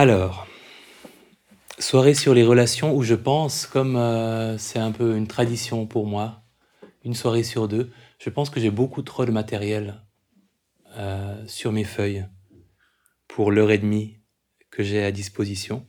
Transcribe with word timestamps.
Alors, 0.00 0.46
soirée 1.80 2.14
sur 2.14 2.32
les 2.32 2.44
relations 2.44 2.94
où 2.94 3.02
je 3.02 3.16
pense, 3.16 3.66
comme 3.66 3.96
euh, 3.96 4.56
c'est 4.56 4.78
un 4.78 4.92
peu 4.92 5.16
une 5.16 5.26
tradition 5.26 5.86
pour 5.86 6.06
moi, 6.06 6.44
une 7.04 7.14
soirée 7.14 7.42
sur 7.42 7.66
deux, 7.66 7.90
je 8.20 8.30
pense 8.30 8.48
que 8.48 8.60
j'ai 8.60 8.70
beaucoup 8.70 9.02
trop 9.02 9.24
de 9.24 9.32
matériel 9.32 10.00
euh, 10.96 11.44
sur 11.48 11.72
mes 11.72 11.82
feuilles 11.82 12.24
pour 13.26 13.50
l'heure 13.50 13.72
et 13.72 13.78
demie 13.78 14.20
que 14.70 14.84
j'ai 14.84 15.02
à 15.02 15.10
disposition. 15.10 15.84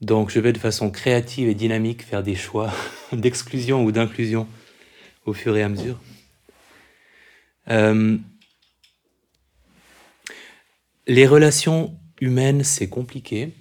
Donc 0.00 0.30
je 0.30 0.40
vais 0.40 0.54
de 0.54 0.58
façon 0.58 0.90
créative 0.90 1.50
et 1.50 1.54
dynamique 1.54 2.02
faire 2.02 2.22
des 2.22 2.34
choix 2.34 2.72
d'exclusion 3.12 3.84
ou 3.84 3.92
d'inclusion 3.92 4.48
au 5.26 5.34
fur 5.34 5.54
et 5.54 5.62
à 5.62 5.68
mesure. 5.68 6.00
Euh, 7.68 8.16
les 11.06 11.26
relations 11.26 11.94
humaines, 12.20 12.64
c'est 12.64 12.88
compliqué 12.88 13.52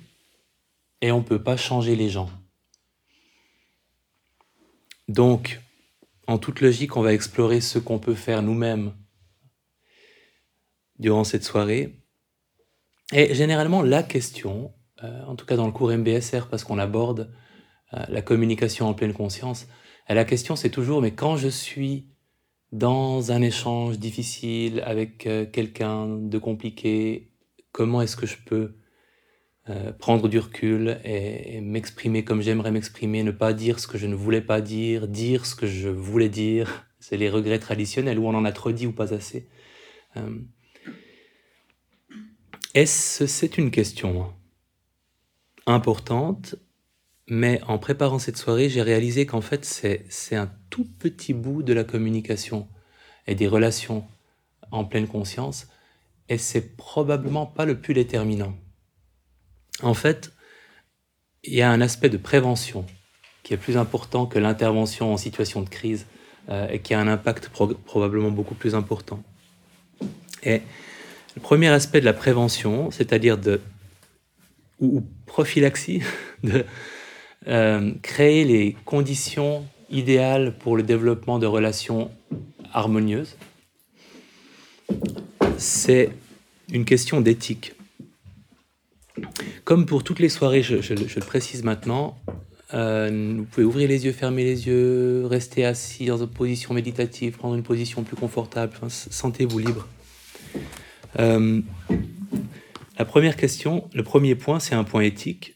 et 1.02 1.12
on 1.12 1.20
ne 1.20 1.24
peut 1.24 1.42
pas 1.42 1.58
changer 1.58 1.96
les 1.96 2.10
gens. 2.10 2.30
Donc, 5.08 5.62
en 6.28 6.38
toute 6.38 6.62
logique, 6.62 6.98
on 6.98 7.02
va 7.02 7.14
explorer 7.14 7.62
ce 7.62 7.78
qu'on 7.78 8.00
peut 8.00 8.16
faire 8.16 8.42
nous-mêmes 8.42 8.94
durant 10.98 11.24
cette 11.24 11.44
soirée. 11.44 12.00
Et 13.14 13.36
généralement, 13.36 13.84
la 13.84 14.02
question, 14.02 14.74
euh, 15.04 15.24
en 15.26 15.36
tout 15.36 15.46
cas 15.46 15.56
dans 15.56 15.68
le 15.68 15.72
cours 15.72 15.92
MBSR, 15.92 16.48
parce 16.50 16.64
qu'on 16.64 16.80
aborde 16.80 17.32
euh, 17.94 18.04
la 18.10 18.22
communication 18.22 18.88
en 18.88 18.94
pleine 18.94 19.14
conscience, 19.14 19.68
la 20.10 20.26
question 20.26 20.56
c'est 20.56 20.70
toujours, 20.70 21.02
mais 21.02 21.12
quand 21.12 21.38
je 21.38 21.48
suis 21.48 22.08
dans 22.72 23.32
un 23.32 23.42
échange 23.42 24.00
difficile 24.00 24.82
avec 24.86 25.28
euh, 25.28 25.46
quelqu'un 25.46 26.08
de 26.08 26.38
compliqué, 26.38 27.32
comment 27.76 28.02
est-ce 28.02 28.16
que 28.16 28.26
je 28.26 28.38
peux 28.46 28.74
prendre 30.00 30.30
du 30.30 30.40
recul 30.40 31.02
et, 31.04 31.60
m'exprimer 31.60 32.24
comme 32.24 32.42
j'aimerais 32.42 32.72
m'exprimer, 32.72 33.22
ne 33.22 33.32
pas 33.32 33.52
dire 33.52 33.80
ce 33.80 33.88
que 33.88 33.98
je 33.98 34.08
ne 34.08 34.16
voulais 34.16 34.40
pas 34.40 34.62
dire, 34.62 35.10
dire 35.10 35.46
ce 35.46 35.56
que 35.56 35.68
je 35.68 35.90
voulais 35.90 36.30
dire. 36.30 36.88
C'est 37.02 37.18
les 37.18 37.30
regrets 37.30 37.60
traditionnels 37.60 38.18
où 38.18 38.28
on 38.28 38.34
en 38.34 38.46
a 38.46 38.54
trop 38.54 38.72
dit 38.72 38.88
ou 38.88 38.94
pas 38.94 39.14
assez. 39.14 39.50
Est-ce 42.74 43.26
c'est 43.26 43.58
une 43.58 43.72
question 43.72 44.32
importante, 45.66 46.56
mais 47.28 47.60
en 47.68 47.78
préparant 47.78 48.20
cette 48.20 48.38
soirée, 48.38 48.70
j'ai 48.70 48.84
réalisé 48.84 49.26
qu'en 49.26 49.42
fait, 49.42 49.66
c'est 49.66 50.36
un 50.38 50.50
tout 50.70 50.88
petit 50.98 51.34
bout 51.34 51.62
de 51.62 51.74
la 51.74 51.84
communication 51.84 52.70
et 53.28 53.36
des 53.36 53.48
relations 53.48 54.06
en 54.72 54.86
pleine 54.86 55.08
conscience, 55.08 55.68
et 56.30 56.38
c'est 56.38 56.76
probablement 56.76 57.46
pas 57.46 57.66
le 57.66 57.80
plus 57.80 57.94
déterminant. 57.94 58.56
En 59.84 59.94
fait, 59.94 60.32
il 61.44 61.54
y 61.54 61.62
a 61.62 61.70
un 61.70 61.82
aspect 61.82 62.10
de 62.10 62.18
prévention 62.18 62.86
qui 63.44 63.54
est 63.54 63.58
plus 63.58 63.78
important 63.78 64.26
que 64.26 64.40
l'intervention 64.40 65.14
en 65.14 65.18
situation 65.18 65.62
de 65.62 65.70
crise 65.70 66.08
euh, 66.50 66.68
et 66.70 66.80
qui 66.80 66.94
a 66.94 67.00
un 67.00 67.08
impact 67.08 67.50
probablement 67.50 68.32
beaucoup 68.32 68.56
plus 68.56 68.74
important. 68.74 69.24
Et 70.44 70.62
le 71.36 71.42
premier 71.42 71.68
aspect 71.68 72.00
de 72.00 72.06
la 72.06 72.14
prévention, 72.14 72.90
c'est-à-dire 72.92 73.38
de 73.38 73.62
ou, 74.80 75.04
prophylaxie, 75.26 76.02
de 76.44 76.66
euh, 77.48 77.92
créer 78.02 78.46
les 78.46 78.76
conditions 78.86 79.66
idéales 79.90 80.58
pour 80.58 80.76
le 80.76 80.84
développement 80.84 81.38
de 81.38 81.46
relations 81.46 82.10
harmonieuses, 82.74 83.38
c'est 85.58 86.10
une 86.72 86.86
question 86.86 87.22
d'éthique. 87.22 87.74
Comme 89.64 89.86
pour 89.86 90.04
toutes 90.04 90.20
les 90.20 90.30
soirées, 90.30 90.62
je, 90.62 90.76
le 90.76 91.26
précise 91.26 91.64
maintenant, 91.64 92.18
euh, 92.74 93.36
vous 93.38 93.46
pouvez 93.46 93.66
ouvrir 93.66 93.88
les 93.88 94.06
yeux, 94.06 94.12
fermer 94.12 94.44
les 94.44 94.68
yeux, 94.68 95.26
rester 95.26 95.66
assis 95.66 96.06
dans 96.06 96.18
une 96.18 96.30
position 96.30 96.74
méditative, 96.74 97.38
prendre 97.38 97.56
une 97.56 97.64
position 97.64 98.04
plus 98.04 98.16
confortable, 98.16 98.74
sentez-vous 98.90 99.60
libre. 99.60 99.88
Euh, 101.20 101.62
la 102.98 103.06
première 103.06 103.38
question, 103.38 103.90
le 103.94 104.04
premier 104.04 104.36
point, 104.36 104.60
c'est 104.60 104.76
un 104.76 104.84
point 104.84 105.02
éthique, 105.02 105.56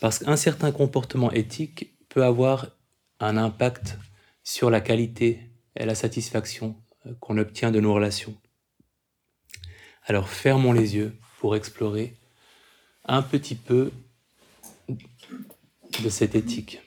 parce 0.00 0.18
qu'un 0.18 0.36
certain 0.36 0.72
comportement 0.72 1.32
éthique 1.32 1.96
peut 2.08 2.24
avoir 2.24 2.68
un 3.20 3.36
impact 3.36 3.98
sur 4.44 4.70
la 4.70 4.80
qualité 4.80 5.40
et 5.74 5.86
la 5.86 5.94
satisfaction 5.94 6.76
euh, 7.06 7.12
qu'on 7.20 7.38
obtient 7.38 7.70
de 7.70 7.80
nos 7.80 7.94
relations. 7.94 8.34
Alors 10.08 10.28
fermons 10.28 10.72
les 10.72 10.94
yeux 10.94 11.16
pour 11.40 11.56
explorer 11.56 12.14
un 13.04 13.22
petit 13.22 13.56
peu 13.56 13.90
de 16.02 16.08
cette 16.08 16.36
éthique. 16.36 16.80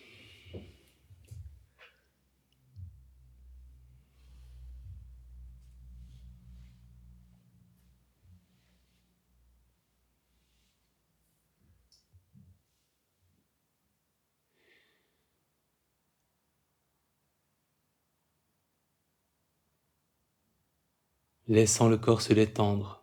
laissant 21.50 21.90
le 21.90 21.98
corps 21.98 22.22
se 22.22 22.32
détendre. 22.32 22.99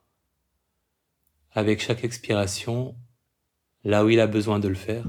Avec 1.57 1.81
chaque 1.81 2.05
expiration, 2.05 2.95
là 3.83 4.05
où 4.05 4.11
il 4.11 4.21
a 4.21 4.27
besoin 4.27 4.61
de 4.61 4.69
le 4.69 4.75
faire. 4.75 5.07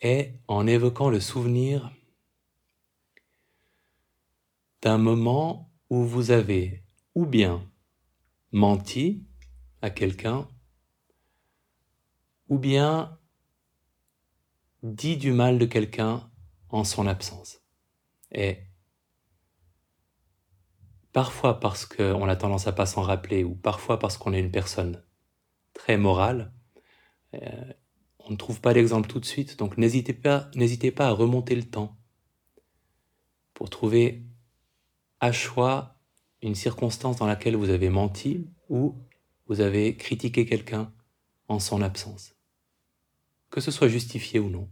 Et 0.00 0.32
en 0.48 0.66
évoquant 0.66 1.10
le 1.10 1.20
souvenir 1.20 1.92
d'un 4.80 4.96
moment 4.96 5.70
où 5.90 6.04
vous 6.04 6.30
avez 6.30 6.83
ou 7.14 7.26
bien 7.26 7.68
menti 8.52 9.26
à 9.82 9.90
quelqu'un, 9.90 10.48
ou 12.48 12.58
bien 12.58 13.18
dit 14.82 15.16
du 15.16 15.32
mal 15.32 15.58
de 15.58 15.66
quelqu'un 15.66 16.30
en 16.68 16.84
son 16.84 17.06
absence. 17.06 17.62
Et 18.32 18.58
parfois 21.12 21.60
parce 21.60 21.86
qu'on 21.86 22.28
a 22.28 22.36
tendance 22.36 22.66
à 22.66 22.72
pas 22.72 22.86
s'en 22.86 23.02
rappeler, 23.02 23.44
ou 23.44 23.54
parfois 23.54 23.98
parce 23.98 24.16
qu'on 24.16 24.32
est 24.32 24.40
une 24.40 24.50
personne 24.50 25.02
très 25.72 25.96
morale, 25.96 26.52
euh, 27.34 27.72
on 28.18 28.30
ne 28.30 28.36
trouve 28.36 28.60
pas 28.60 28.74
d'exemple 28.74 29.08
tout 29.08 29.20
de 29.20 29.24
suite, 29.24 29.58
donc 29.58 29.76
n'hésitez 29.76 30.14
pas, 30.14 30.50
n'hésitez 30.54 30.90
pas 30.90 31.08
à 31.08 31.12
remonter 31.12 31.54
le 31.54 31.64
temps 31.64 31.96
pour 33.52 33.70
trouver 33.70 34.26
à 35.20 35.30
choix 35.30 35.93
une 36.44 36.54
circonstance 36.54 37.16
dans 37.16 37.26
laquelle 37.26 37.56
vous 37.56 37.70
avez 37.70 37.88
menti 37.88 38.46
ou 38.68 38.94
vous 39.46 39.60
avez 39.60 39.96
critiqué 39.96 40.44
quelqu'un 40.44 40.92
en 41.48 41.58
son 41.58 41.80
absence, 41.82 42.34
que 43.50 43.60
ce 43.60 43.70
soit 43.70 43.88
justifié 43.88 44.40
ou 44.40 44.50
non. 44.50 44.68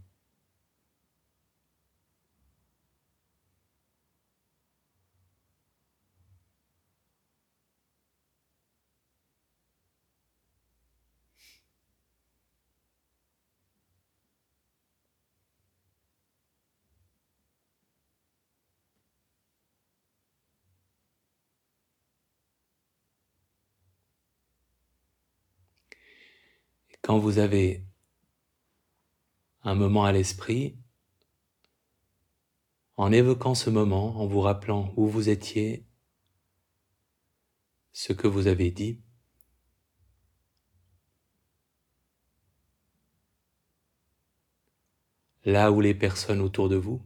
Quand 27.13 27.19
vous 27.19 27.37
avez 27.37 27.85
un 29.61 29.75
moment 29.75 30.03
à 30.03 30.11
l'esprit, 30.11 30.79
en 32.97 33.11
évoquant 33.11 33.53
ce 33.53 33.69
moment, 33.69 34.19
en 34.19 34.25
vous 34.25 34.41
rappelant 34.41 34.91
où 34.97 35.05
vous 35.05 35.29
étiez, 35.29 35.85
ce 37.91 38.13
que 38.13 38.25
vous 38.25 38.47
avez 38.47 38.71
dit, 38.71 38.99
là 45.45 45.71
où 45.71 45.81
les 45.81 45.93
personnes 45.93 46.41
autour 46.41 46.67
de 46.67 46.77
vous, 46.77 47.05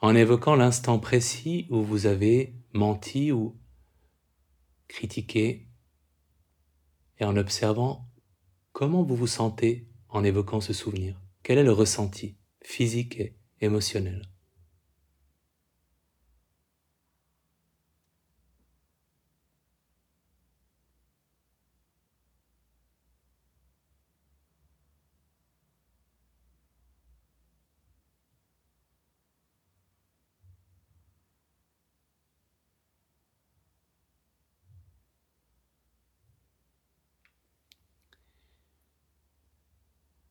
en 0.00 0.14
évoquant 0.14 0.54
l'instant 0.54 0.98
précis 0.98 1.66
où 1.70 1.82
vous 1.82 2.06
avez 2.06 2.54
menti 2.72 3.32
ou 3.32 3.58
critiqué 4.86 5.68
et 7.18 7.24
en 7.24 7.36
observant 7.36 8.08
comment 8.72 9.02
vous 9.02 9.16
vous 9.16 9.26
sentez 9.26 9.88
en 10.08 10.24
évoquant 10.24 10.60
ce 10.60 10.72
souvenir. 10.72 11.20
Quel 11.42 11.58
est 11.58 11.64
le 11.64 11.72
ressenti 11.72 12.36
physique 12.62 13.18
et 13.18 13.36
émotionnel? 13.60 14.22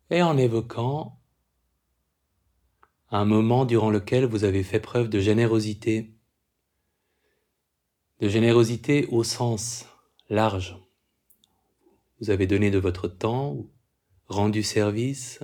Et 0.09 0.21
en 0.21 0.38
évoquant 0.38 1.19
un 3.09 3.25
moment 3.25 3.65
durant 3.65 3.89
lequel 3.89 4.25
vous 4.25 4.44
avez 4.44 4.63
fait 4.63 4.80
preuve 4.80 5.09
de 5.09 5.19
générosité, 5.19 6.13
de 8.19 8.27
générosité 8.27 9.06
au 9.07 9.24
sens 9.24 9.86
large. 10.30 10.77
Vous 12.19 12.30
avez 12.30 12.48
donné 12.48 12.71
de 12.71 12.80
votre 12.80 13.07
temps, 13.07 13.65
rendu 14.27 14.63
service, 14.63 15.39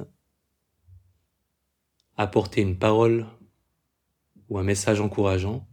apporté 2.17 2.61
une 2.61 2.77
parole 2.77 3.27
ou 4.49 4.57
un 4.57 4.63
message 4.63 4.99
encourageant. 4.99 5.67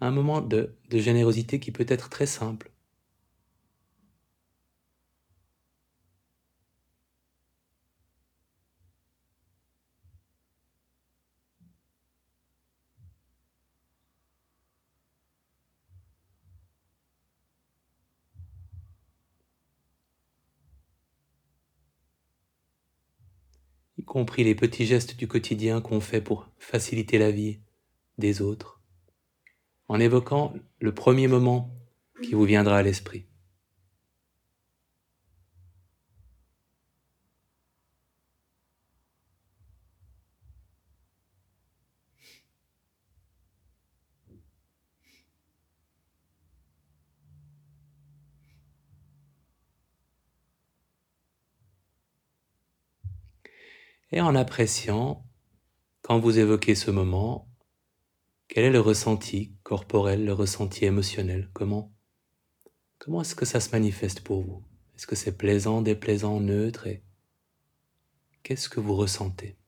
Un 0.00 0.10
moment 0.10 0.40
de, 0.40 0.78
de 0.88 0.98
générosité 0.98 1.60
qui 1.60 1.72
peut 1.72 1.86
être 1.88 2.08
très 2.08 2.26
simple. 2.26 2.70
y 23.99 23.99
compris 24.10 24.42
les 24.42 24.56
petits 24.56 24.86
gestes 24.86 25.16
du 25.16 25.28
quotidien 25.28 25.80
qu'on 25.80 26.00
fait 26.00 26.20
pour 26.20 26.48
faciliter 26.58 27.16
la 27.16 27.30
vie 27.30 27.60
des 28.18 28.42
autres, 28.42 28.80
en 29.86 30.00
évoquant 30.00 30.52
le 30.80 30.92
premier 30.92 31.28
moment 31.28 31.72
qui 32.20 32.32
vous 32.32 32.42
viendra 32.42 32.78
à 32.78 32.82
l'esprit. 32.82 33.28
Et 54.12 54.20
en 54.20 54.34
appréciant, 54.34 55.24
quand 56.02 56.18
vous 56.18 56.38
évoquez 56.38 56.74
ce 56.74 56.90
moment, 56.90 57.48
quel 58.48 58.64
est 58.64 58.70
le 58.70 58.80
ressenti 58.80 59.54
corporel, 59.62 60.24
le 60.24 60.32
ressenti 60.32 60.84
émotionnel? 60.84 61.48
Comment, 61.52 61.92
comment 62.98 63.20
est-ce 63.20 63.36
que 63.36 63.44
ça 63.44 63.60
se 63.60 63.70
manifeste 63.70 64.22
pour 64.22 64.42
vous? 64.42 64.64
Est-ce 64.96 65.06
que 65.06 65.14
c'est 65.14 65.36
plaisant, 65.36 65.82
déplaisant, 65.82 66.40
neutre? 66.40 66.88
Et 66.88 67.04
qu'est-ce 68.42 68.68
que 68.68 68.80
vous 68.80 68.96
ressentez? 68.96 69.59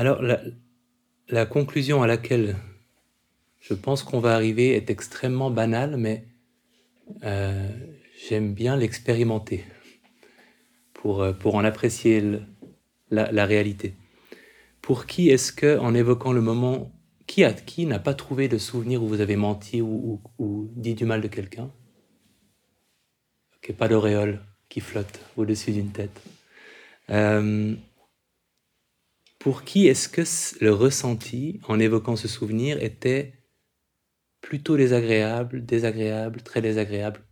Alors, 0.00 0.22
la, 1.28 1.44
conclusion 1.44 2.02
à 2.02 2.06
laquelle 2.06 2.56
je 3.60 3.74
pense 3.74 4.02
qu'on 4.02 4.18
va 4.18 4.34
arriver 4.34 4.74
est 4.74 4.88
extrêmement 4.88 5.50
banale, 5.50 5.98
mais 5.98 6.24
euh, 7.22 7.68
j'aime 8.26 8.54
bien 8.54 8.78
l'expérimenter 8.78 9.62
pour, 10.94 11.20
euh, 11.22 11.34
en 11.44 11.64
apprécier 11.64 12.24
la, 13.10 13.44
réalité. 13.44 13.92
Pour 14.80 15.04
qui 15.04 15.28
est-ce 15.28 15.52
que, 15.52 15.78
en 15.78 15.94
évoquant 15.94 16.32
le 16.32 16.40
moment, 16.40 16.90
qui, 17.26 17.44
a, 17.44 17.52
qui 17.52 17.84
n'a 17.84 17.98
pas 17.98 18.14
trouvé 18.14 18.48
de 18.48 18.56
souvenir 18.56 19.02
où 19.02 19.06
vous 19.06 19.20
avez 19.20 19.36
menti 19.36 19.82
ou, 19.82 20.18
dit 20.76 20.94
du 20.94 21.04
mal 21.04 21.20
de 21.20 21.28
quelqu'un? 21.28 21.70
Ok, 23.58 23.76
pas 23.76 23.86
d'auréole 23.88 24.40
qui 24.70 24.80
flotte 24.80 25.20
au-dessus 25.36 25.72
d'une 25.72 25.92
tête. 25.92 26.22
Euh, 27.10 27.76
pour 29.40 29.64
qui 29.64 29.88
est-ce 29.88 30.08
que 30.08 30.22
le 30.64 30.72
ressenti, 30.72 31.60
en 31.66 31.80
évoquant 31.80 32.14
ce 32.14 32.28
souvenir, 32.28 32.80
était 32.80 33.34
plutôt 34.40 34.76
désagréable, 34.76 35.66
désagréable, 35.66 36.42
très 36.42 36.62
désagréable? 36.62 37.24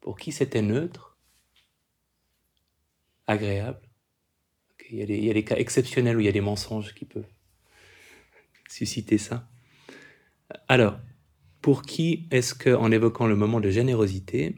Pour 0.00 0.18
qui 0.18 0.32
c'était 0.32 0.62
neutre? 0.62 1.18
Agréable? 3.26 3.80
Il, 4.90 4.98
y 4.98 5.02
a 5.02 5.06
des, 5.06 5.18
il, 5.18 5.24
y 5.24 5.30
a 5.30 5.34
des, 5.34 5.44
cas 5.44 5.56
exceptionnels 5.56 6.16
où 6.16 6.20
il 6.20 6.26
y 6.26 6.28
a 6.28 6.32
des 6.32 6.40
mensonges 6.40 6.94
qui 6.94 7.04
peuvent 7.04 7.28
susciter 8.68 9.18
ça. 9.18 9.48
Alors, 10.66 10.98
pour 11.60 11.82
qui 11.82 12.26
est-ce 12.30 12.54
que, 12.54 12.70
en 12.70 12.90
évoquant 12.90 13.26
le 13.26 13.36
moment 13.36 13.60
de 13.60 13.70
générosité, 13.70 14.56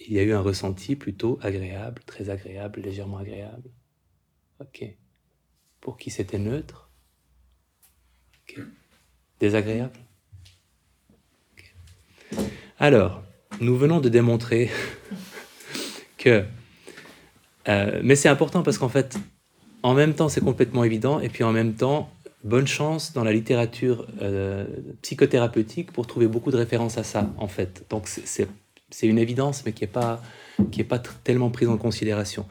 il 0.00 0.12
y 0.12 0.18
a 0.18 0.22
eu 0.22 0.32
un 0.32 0.40
ressenti 0.40 0.96
plutôt 0.96 1.38
agréable, 1.42 2.02
très 2.06 2.30
agréable, 2.30 2.80
légèrement 2.80 3.18
agréable? 3.18 3.70
Ok. 4.60 4.84
Pour 5.80 5.96
qui 5.98 6.10
c'était 6.10 6.38
neutre 6.38 6.90
Ok. 8.42 8.60
Désagréable 9.38 9.98
Alors, 12.78 13.22
nous 13.60 13.76
venons 13.76 14.00
de 14.00 14.08
démontrer 14.08 14.70
que... 16.18 16.44
Euh, 17.68 18.00
mais 18.02 18.16
c'est 18.16 18.28
important 18.28 18.62
parce 18.62 18.78
qu'en 18.78 18.88
fait, 18.88 19.16
en 19.82 19.94
même 19.94 20.14
temps, 20.14 20.28
c'est 20.28 20.40
complètement 20.40 20.84
évident, 20.84 21.20
et 21.20 21.28
puis 21.28 21.44
en 21.44 21.52
même 21.52 21.74
temps, 21.74 22.10
bonne 22.42 22.66
chance 22.66 23.12
dans 23.12 23.24
la 23.24 23.32
littérature 23.32 24.08
euh, 24.22 24.64
psychothérapeutique 25.02 25.92
pour 25.92 26.06
trouver 26.06 26.26
beaucoup 26.26 26.50
de 26.50 26.56
références 26.56 26.98
à 26.98 27.04
ça, 27.04 27.30
en 27.36 27.46
fait. 27.46 27.84
Donc 27.90 28.08
c'est 28.08 29.06
une 29.06 29.18
évidence, 29.18 29.64
mais 29.64 29.72
qui 29.72 29.84
n'est 29.84 29.88
pas, 29.90 30.22
qui 30.72 30.82
pas 30.82 30.98
tellement 30.98 31.50
prise 31.50 31.68
en 31.68 31.76
considération 31.76 32.46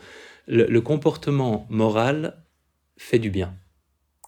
le, 0.48 0.80
comportement 0.80 1.68
moral 1.70 2.44
fait 2.98 3.20
du 3.20 3.30
bien. 3.30 3.58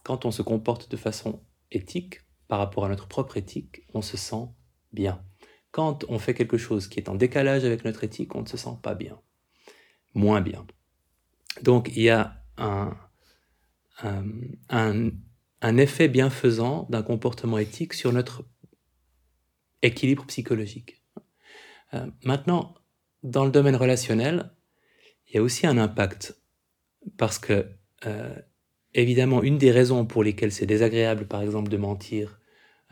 Quand 0.04 0.24
on 0.24 0.30
se 0.30 0.42
comporte 0.42 0.90
de 0.90 0.96
façon 0.96 1.42
éthique, 1.70 2.20
par 2.48 2.58
rapport 2.58 2.84
à 2.84 2.88
notre 2.88 3.06
propre 3.06 3.36
éthique, 3.36 3.82
on 3.94 4.02
se 4.02 4.16
sent 4.16 4.48
bien. 4.92 5.24
Quand 5.70 6.04
on 6.08 6.18
fait 6.18 6.34
quelque 6.34 6.58
chose 6.58 6.88
qui 6.88 6.98
est 6.98 7.08
en 7.08 7.14
décalage 7.14 7.64
avec 7.64 7.84
notre 7.84 8.02
éthique, 8.04 8.34
on 8.34 8.42
ne 8.42 8.46
se 8.46 8.56
sent 8.56 8.76
pas 8.82 8.94
bien, 8.94 9.20
moins 10.14 10.40
bien. 10.40 10.66
Donc 11.62 11.90
il 11.94 12.02
y 12.02 12.10
a 12.10 12.42
un, 12.58 12.92
effet 15.62 16.08
bienfaisant 16.08 16.86
d'un 16.90 17.02
comportement 17.02 17.58
éthique 17.58 17.94
sur 17.94 18.12
notre 18.12 18.44
équilibre 19.82 20.26
psychologique. 20.26 21.02
Euh, 21.94 22.10
maintenant, 22.24 22.74
dans 23.22 23.44
le 23.44 23.50
domaine 23.50 23.76
relationnel, 23.76 24.52
il 25.30 25.36
y 25.36 25.38
a 25.38 25.42
aussi 25.42 25.66
un 25.66 25.78
impact 25.78 26.36
parce 27.16 27.38
que, 27.38 27.66
euh, 28.06 28.34
évidemment, 28.94 29.42
une 29.42 29.58
des 29.58 29.70
raisons 29.70 30.04
pour 30.04 30.24
lesquelles 30.24 30.52
c'est 30.52 30.66
désagréable, 30.66 31.26
par 31.26 31.42
exemple, 31.42 31.70
de 31.70 31.76
mentir 31.76 32.40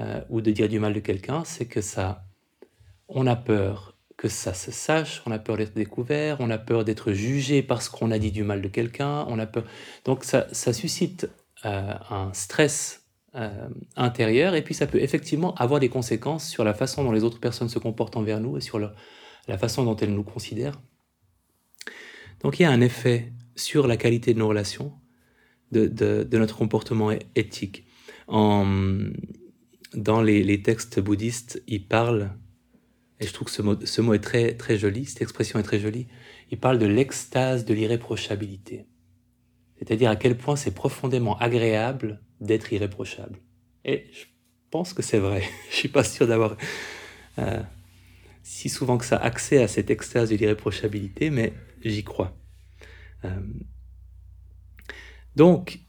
euh, 0.00 0.20
ou 0.30 0.40
de 0.40 0.52
dire 0.52 0.68
du 0.68 0.78
mal 0.78 0.92
de 0.94 1.00
quelqu'un, 1.00 1.44
c'est 1.44 1.66
que 1.66 1.80
ça, 1.80 2.24
on 3.08 3.26
a 3.26 3.34
peur 3.34 3.96
que 4.16 4.28
ça 4.28 4.54
se 4.54 4.70
sache, 4.70 5.22
on 5.26 5.32
a 5.32 5.38
peur 5.38 5.56
d'être 5.56 5.74
découvert, 5.74 6.36
on 6.40 6.50
a 6.50 6.58
peur 6.58 6.84
d'être 6.84 7.12
jugé 7.12 7.62
parce 7.62 7.88
qu'on 7.88 8.10
a 8.10 8.18
dit 8.18 8.32
du 8.32 8.44
mal 8.44 8.62
de 8.62 8.68
quelqu'un, 8.68 9.24
on 9.28 9.38
a 9.38 9.46
peur. 9.46 9.64
Donc 10.04 10.24
ça, 10.24 10.46
ça 10.52 10.72
suscite 10.72 11.28
euh, 11.64 11.92
un 12.10 12.32
stress 12.32 13.04
intérieur 13.94 14.56
et 14.56 14.62
puis 14.62 14.74
ça 14.74 14.88
peut 14.88 15.00
effectivement 15.00 15.54
avoir 15.54 15.78
des 15.78 15.88
conséquences 15.88 16.48
sur 16.48 16.64
la 16.64 16.74
façon 16.74 17.04
dont 17.04 17.12
les 17.12 17.22
autres 17.22 17.38
personnes 17.38 17.68
se 17.68 17.78
comportent 17.78 18.16
envers 18.16 18.40
nous 18.40 18.56
et 18.56 18.60
sur 18.60 18.80
la 18.80 19.58
façon 19.58 19.84
dont 19.84 19.94
elles 19.94 20.12
nous 20.12 20.24
considèrent. 20.24 20.80
Donc 22.40 22.58
il 22.58 22.62
y 22.62 22.66
a 22.66 22.70
un 22.70 22.80
effet 22.80 23.32
sur 23.56 23.86
la 23.86 23.96
qualité 23.96 24.34
de 24.34 24.38
nos 24.38 24.48
relations, 24.48 24.92
de, 25.72 26.26
notre 26.32 26.56
comportement 26.56 27.10
éthique. 27.34 27.84
Dans 28.28 30.22
les, 30.22 30.62
textes 30.62 31.00
bouddhistes, 31.00 31.62
ils 31.66 31.86
parlent, 31.86 32.30
et 33.20 33.26
je 33.26 33.32
trouve 33.32 33.48
que 33.48 33.86
ce 33.86 34.00
mot, 34.00 34.14
est 34.14 34.18
très, 34.20 34.54
très 34.54 34.78
joli, 34.78 35.06
cette 35.06 35.22
expression 35.22 35.58
est 35.58 35.62
très 35.62 35.80
jolie, 35.80 36.06
ils 36.50 36.58
parlent 36.58 36.78
de 36.78 36.86
l'extase 36.86 37.64
de 37.64 37.74
l'irréprochabilité. 37.74 38.86
C'est-à-dire 39.78 40.10
à 40.10 40.16
quel 40.16 40.36
point 40.36 40.56
c'est 40.56 40.74
profondément 40.74 41.38
agréable 41.38 42.20
d'être 42.40 42.72
irréprochable. 42.72 43.38
Et 43.84 44.06
je 44.12 44.24
pense 44.70 44.92
que 44.92 45.02
c'est 45.02 45.18
vrai. 45.18 45.42
je 45.70 45.76
suis 45.76 45.88
pas 45.88 46.04
sûr 46.04 46.26
d'avoir 46.26 46.56
euh, 47.38 47.62
si 48.42 48.68
souvent 48.68 48.98
que 48.98 49.04
ça 49.04 49.16
accès 49.16 49.62
à 49.62 49.68
cette 49.68 49.90
extase 49.90 50.30
de 50.30 50.36
l'irréprochabilité, 50.36 51.30
mais 51.30 51.52
j'y 51.82 52.04
crois. 52.04 52.36
Euh, 53.24 53.40
donc, 55.36 55.80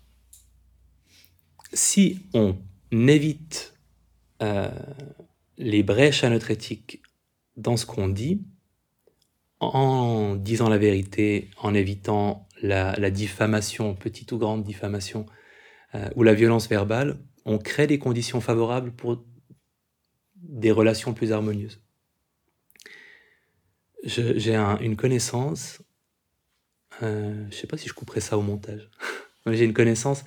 si 1.73 2.19
on 2.33 2.55
évite 2.91 3.73
euh, 4.41 4.69
les 5.57 5.83
brèches 5.83 6.23
à 6.23 6.29
notre 6.29 6.51
éthique 6.51 7.01
dans 7.57 7.77
ce 7.77 7.85
qu'on 7.85 8.07
dit, 8.07 8.41
en 9.59 10.35
disant 10.35 10.69
la 10.69 10.77
vérité, 10.77 11.49
en 11.57 11.73
évitant 11.73 12.47
la, 12.61 13.11
diffamation, 13.11 13.93
petite 13.95 14.31
ou 14.31 14.37
grande 14.37 14.63
diffamation, 14.63 15.25
euh, 15.95 16.09
ou 16.15 16.23
la 16.23 16.33
violence 16.33 16.69
verbale, 16.69 17.17
on 17.45 17.57
crée 17.57 17.87
des 17.87 17.99
conditions 17.99 18.41
favorables 18.41 18.91
pour 18.91 19.25
des 20.35 20.71
relations 20.71 21.13
plus 21.13 21.31
harmonieuses. 21.31 21.81
J'ai 24.03 24.55
une 24.55 24.95
connaissance, 24.95 25.81
euh, 27.03 27.45
je 27.51 27.55
sais 27.55 27.67
pas 27.67 27.77
si 27.77 27.89
je 27.89 27.93
couperai 27.93 28.21
ça 28.21 28.37
au 28.37 28.41
montage, 28.41 28.89
j'ai 29.45 29.65
une 29.65 29.73
connaissance, 29.73 30.23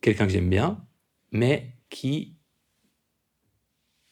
quelqu'un 0.00 0.26
que 0.26 0.32
j'aime 0.32 0.48
bien, 0.48 0.84
mais 1.32 1.74
qui 1.90 2.36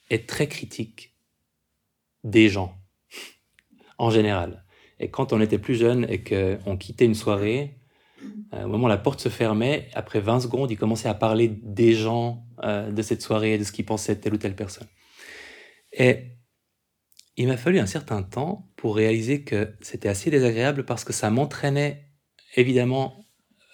est 0.09 0.29
très 0.29 0.47
critique 0.47 1.15
des 2.23 2.49
gens, 2.49 2.77
en 3.97 4.09
général. 4.11 4.63
Et 4.99 5.09
quand 5.09 5.33
on 5.33 5.41
était 5.41 5.57
plus 5.57 5.75
jeune 5.75 6.05
et 6.09 6.23
qu'on 6.23 6.77
quittait 6.77 7.05
une 7.05 7.15
soirée, 7.15 7.79
euh, 8.53 8.63
au 8.63 8.67
moment 8.67 8.85
où 8.85 8.89
la 8.89 8.97
porte 8.97 9.19
se 9.19 9.29
fermait, 9.29 9.89
après 9.93 10.19
20 10.19 10.41
secondes, 10.41 10.71
il 10.71 10.77
commençait 10.77 11.09
à 11.09 11.13
parler 11.13 11.47
des 11.47 11.93
gens 11.93 12.45
euh, 12.63 12.91
de 12.91 13.01
cette 13.01 13.21
soirée, 13.21 13.57
de 13.57 13.63
ce 13.63 13.71
qu'ils 13.71 13.85
pensaient 13.85 14.15
de 14.15 14.21
telle 14.21 14.33
ou 14.33 14.37
telle 14.37 14.55
personne. 14.55 14.87
Et 15.91 16.35
il 17.37 17.47
m'a 17.47 17.57
fallu 17.57 17.79
un 17.79 17.85
certain 17.85 18.23
temps 18.23 18.69
pour 18.75 18.95
réaliser 18.95 19.43
que 19.43 19.73
c'était 19.81 20.09
assez 20.09 20.29
désagréable 20.29 20.85
parce 20.85 21.03
que 21.03 21.13
ça 21.13 21.29
m'entraînait, 21.29 22.05
évidemment, 22.55 23.25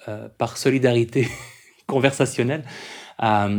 euh, 0.08 0.30
par 0.30 0.58
solidarité 0.58 1.28
conversationnelle, 1.88 2.64
à, 3.18 3.50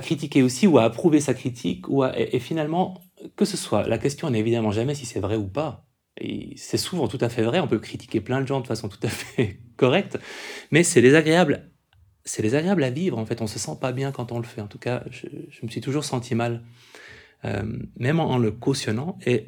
critiquer 0.00 0.42
aussi 0.42 0.68
ou 0.68 0.78
à 0.78 0.84
approuver 0.84 1.20
sa 1.20 1.34
critique. 1.34 1.88
Ou 1.88 2.04
et 2.04 2.38
finalement, 2.38 3.00
que 3.36 3.44
ce 3.44 3.56
soit, 3.56 3.86
la 3.88 3.98
question 3.98 4.30
n'est 4.30 4.38
évidemment 4.38 4.70
jamais 4.70 4.94
si 4.94 5.06
c'est 5.06 5.20
vrai 5.20 5.36
ou 5.36 5.48
pas. 5.48 5.86
C'est 6.56 6.76
souvent 6.76 7.08
tout 7.08 7.18
à 7.20 7.28
fait 7.28 7.42
vrai, 7.42 7.60
on 7.60 7.68
peut 7.68 7.78
critiquer 7.78 8.20
plein 8.20 8.42
de 8.42 8.46
gens 8.46 8.60
de 8.60 8.66
façon 8.66 8.88
tout 8.88 8.98
à 9.02 9.08
fait 9.08 9.60
correcte, 9.76 10.18
mais 10.70 10.82
c'est 10.82 11.02
désagréable. 11.02 11.70
C'est 12.24 12.42
désagréable 12.42 12.84
à 12.84 12.90
vivre, 12.90 13.18
en 13.18 13.24
fait, 13.24 13.40
on 13.40 13.46
se 13.46 13.58
sent 13.58 13.78
pas 13.80 13.92
bien 13.92 14.12
quand 14.12 14.30
on 14.30 14.38
le 14.38 14.44
fait. 14.44 14.60
En 14.60 14.66
tout 14.66 14.78
cas, 14.78 15.02
je, 15.10 15.26
me 15.62 15.68
suis 15.68 15.80
toujours 15.80 16.04
senti 16.04 16.34
mal, 16.34 16.62
même 17.42 18.20
en, 18.20 18.38
le 18.38 18.50
cautionnant. 18.50 19.18
Et 19.24 19.46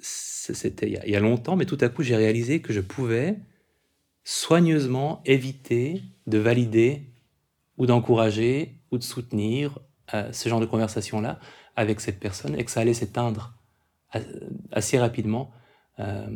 c'était 0.00 0.90
il, 0.90 1.00
il 1.06 1.12
y 1.12 1.16
a 1.16 1.20
longtemps, 1.20 1.56
mais 1.56 1.66
tout 1.66 1.78
à 1.80 1.88
coup, 1.88 2.02
j'ai 2.02 2.16
réalisé 2.16 2.60
que 2.60 2.72
je 2.72 2.80
pouvais 2.80 3.38
soigneusement 4.24 5.22
éviter 5.24 6.02
de 6.26 6.38
valider 6.38 7.02
ou 7.76 7.86
d'encourager 7.86 8.80
ou 8.90 8.98
de 8.98 9.02
soutenir 9.02 9.78
euh, 10.14 10.32
ce 10.32 10.48
genre 10.48 10.60
de 10.60 10.66
conversation-là 10.66 11.38
avec 11.76 12.00
cette 12.00 12.20
personne 12.20 12.58
et 12.58 12.64
que 12.64 12.70
ça 12.70 12.80
allait 12.80 12.94
s'éteindre 12.94 13.54
assez 14.70 14.98
rapidement. 14.98 15.50
Euh, 15.98 16.26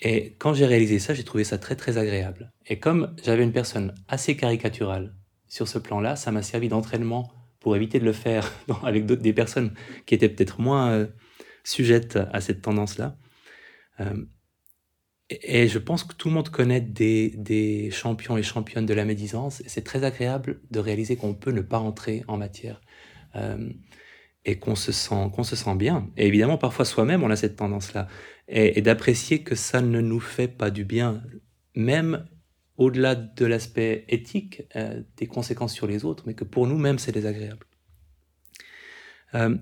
et 0.00 0.34
quand 0.38 0.54
j'ai 0.54 0.66
réalisé 0.66 0.98
ça, 0.98 1.14
j'ai 1.14 1.24
trouvé 1.24 1.44
ça 1.44 1.58
très 1.58 1.74
très 1.74 1.98
agréable. 1.98 2.52
Et 2.66 2.78
comme 2.78 3.14
j'avais 3.24 3.42
une 3.42 3.52
personne 3.52 3.94
assez 4.06 4.36
caricaturale 4.36 5.14
sur 5.48 5.66
ce 5.66 5.78
plan-là, 5.78 6.16
ça 6.16 6.30
m'a 6.30 6.42
servi 6.42 6.68
d'entraînement 6.68 7.32
pour 7.68 7.76
éviter 7.76 8.00
de 8.00 8.06
le 8.06 8.14
faire 8.14 8.50
avec 8.82 9.04
des 9.04 9.34
personnes 9.34 9.74
qui 10.06 10.14
étaient 10.14 10.30
peut-être 10.30 10.58
moins 10.58 10.90
euh, 10.90 11.06
sujettes 11.64 12.18
à 12.32 12.40
cette 12.40 12.62
tendance-là. 12.62 13.18
Euh, 14.00 14.24
et, 15.28 15.68
je 15.68 15.78
pense 15.78 16.02
que 16.02 16.14
tout 16.14 16.28
le 16.28 16.34
monde 16.34 16.48
connaît 16.48 16.80
des, 16.80 17.90
champions 17.92 18.38
et 18.38 18.42
championnes 18.42 18.86
de 18.86 18.94
la 18.94 19.04
médisance, 19.04 19.60
et 19.60 19.68
c'est 19.68 19.82
très 19.82 20.02
agréable 20.02 20.62
de 20.70 20.78
réaliser 20.80 21.16
qu'on 21.16 21.34
peut 21.34 21.50
ne 21.50 21.60
pas 21.60 21.78
entrer 21.78 22.24
en 22.26 22.38
matière. 22.38 22.80
Euh, 23.36 23.68
et 24.46 24.58
qu'on 24.58 24.74
se 24.74 24.90
sent 24.90 25.30
qu'on 25.34 25.42
se 25.42 25.54
sent 25.54 25.74
bien. 25.74 26.08
Et 26.16 26.26
évidemment, 26.26 26.56
parfois 26.56 26.86
soi-même, 26.86 27.22
on 27.22 27.28
a 27.28 27.36
cette 27.36 27.56
tendance-là, 27.56 28.08
et, 28.48 28.80
d'apprécier 28.80 29.42
que 29.42 29.54
ça 29.54 29.82
ne 29.82 30.00
nous 30.00 30.20
fait 30.20 30.48
pas 30.48 30.70
du 30.70 30.86
bien, 30.86 31.22
même 31.74 32.24
au-delà 32.78 33.14
de 33.14 33.44
l'aspect 33.44 34.04
éthique 34.08 34.62
euh, 34.76 35.02
des 35.16 35.26
conséquences 35.26 35.74
sur 35.74 35.86
les 35.86 36.04
autres, 36.04 36.24
mais 36.26 36.34
que 36.34 36.44
pour 36.44 36.66
nous-mêmes, 36.66 36.98
c'est 36.98 37.12
désagréable. 37.12 37.66
Euh, 39.34 39.56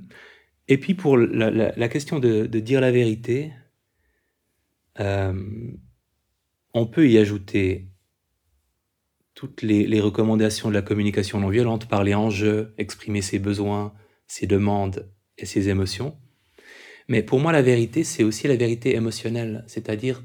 et 0.68 0.78
puis 0.78 0.94
pour 0.94 1.16
la, 1.16 1.88
question 1.88 2.18
de, 2.18 2.46
dire 2.46 2.80
la 2.80 2.92
vérité, 2.92 3.52
on 4.98 6.86
peut 6.86 7.08
y 7.08 7.18
ajouter 7.18 7.88
toutes 9.34 9.62
les, 9.62 10.00
recommandations 10.00 10.68
de 10.68 10.74
la 10.74 10.82
communication 10.82 11.40
non 11.40 11.48
violente, 11.48 11.88
parler 11.88 12.14
en 12.14 12.30
jeu, 12.30 12.74
exprimer 12.78 13.22
ses 13.22 13.38
besoins, 13.38 13.94
ses 14.26 14.46
demandes 14.46 15.08
et 15.38 15.46
ses 15.46 15.68
émotions. 15.68 16.16
Mais 17.08 17.22
pour 17.22 17.38
moi, 17.38 17.52
la 17.52 17.62
vérité, 17.62 18.02
c'est 18.02 18.24
aussi 18.24 18.48
la 18.48 18.56
vérité 18.56 18.96
émotionnelle, 18.96 19.64
c'est-à-dire 19.68 20.22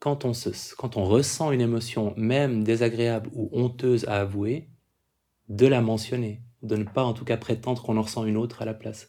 quand 0.00 0.24
on, 0.24 1.04
ressent 1.04 1.52
une 1.52 1.60
émotion, 1.60 2.14
même 2.16 2.64
désagréable 2.64 3.30
ou 3.34 3.50
honteuse 3.52 4.06
à 4.08 4.20
avouer, 4.20 4.68
de 5.48 5.66
la 5.66 5.82
mentionner, 5.82 6.40
de 6.62 6.76
ne 6.76 6.84
pas 6.84 7.04
en 7.04 7.12
tout 7.12 7.24
cas 7.24 7.36
prétendre 7.36 7.82
qu'on 7.82 7.98
en 7.98 8.02
ressent 8.02 8.24
une 8.24 8.38
autre 8.38 8.62
à 8.62 8.64
la 8.64 8.72
place. 8.72 9.08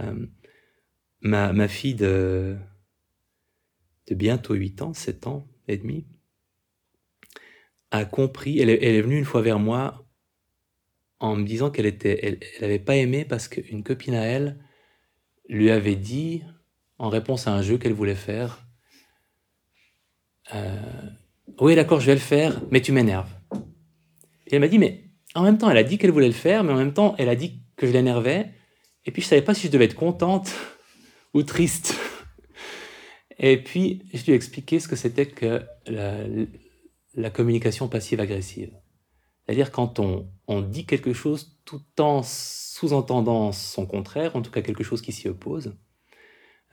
Euh, 0.00 0.26
ma, 1.22 1.68
fille 1.68 1.94
de, 1.94 2.56
bientôt 4.10 4.54
8 4.54 4.82
ans, 4.82 4.92
7 4.92 5.26
ans 5.26 5.48
et 5.68 5.78
demi, 5.78 6.06
a 7.90 8.04
compris, 8.04 8.60
elle 8.60 8.70
est, 8.70 9.00
venue 9.00 9.18
une 9.18 9.24
fois 9.24 9.40
vers 9.40 9.58
moi 9.58 10.06
en 11.18 11.34
me 11.34 11.44
disant 11.44 11.70
qu'elle 11.70 11.86
était, 11.86 12.38
elle, 12.58 12.64
avait 12.64 12.78
pas 12.78 12.96
aimé 12.96 13.24
parce 13.24 13.48
qu'une 13.48 13.82
copine 13.82 14.14
à 14.14 14.24
elle 14.24 14.62
lui 15.48 15.70
avait 15.70 15.96
dit, 15.96 16.42
en 16.98 17.08
réponse 17.08 17.46
à 17.46 17.54
un 17.54 17.62
jeu 17.62 17.78
qu'elle 17.78 17.94
voulait 17.94 18.14
faire, 18.14 18.69
euh, 20.54 20.76
oui 21.60 21.74
d'accord 21.74 22.00
je 22.00 22.06
vais 22.06 22.14
le 22.14 22.20
faire, 22.20 22.60
mais 22.70 22.80
tu 22.80 22.92
m'énerves. 22.92 23.30
Et 24.46 24.54
elle 24.54 24.60
m'a 24.60 24.68
dit, 24.68 24.78
mais 24.78 25.04
en 25.34 25.42
même 25.42 25.58
temps 25.58 25.70
elle 25.70 25.76
a 25.76 25.84
dit 25.84 25.98
qu'elle 25.98 26.10
voulait 26.10 26.26
le 26.26 26.32
faire, 26.32 26.64
mais 26.64 26.72
en 26.72 26.76
même 26.76 26.94
temps 26.94 27.14
elle 27.18 27.28
a 27.28 27.36
dit 27.36 27.62
que 27.76 27.86
je 27.86 27.92
l'énervais, 27.92 28.50
et 29.04 29.10
puis 29.10 29.22
je 29.22 29.28
savais 29.28 29.42
pas 29.42 29.54
si 29.54 29.66
je 29.66 29.72
devais 29.72 29.86
être 29.86 29.94
contente 29.94 30.52
ou 31.34 31.42
triste. 31.42 31.94
Et 33.38 33.62
puis 33.62 34.02
je 34.12 34.24
lui 34.24 34.32
ai 34.32 34.34
expliqué 34.34 34.80
ce 34.80 34.88
que 34.88 34.96
c'était 34.96 35.26
que 35.26 35.62
la, 35.86 36.24
la 37.14 37.30
communication 37.30 37.88
passive-agressive. 37.88 38.72
C'est-à-dire 39.50 39.72
quand 39.72 39.98
on, 39.98 40.60
dit 40.62 40.86
quelque 40.86 41.12
chose 41.12 41.58
tout 41.64 41.82
en 41.98 42.22
sous-entendant 42.22 43.50
son 43.50 43.86
contraire, 43.86 44.36
en 44.36 44.42
tout 44.42 44.50
cas 44.50 44.62
quelque 44.62 44.84
chose 44.84 45.02
qui 45.02 45.12
s'y 45.12 45.28
oppose. 45.28 45.76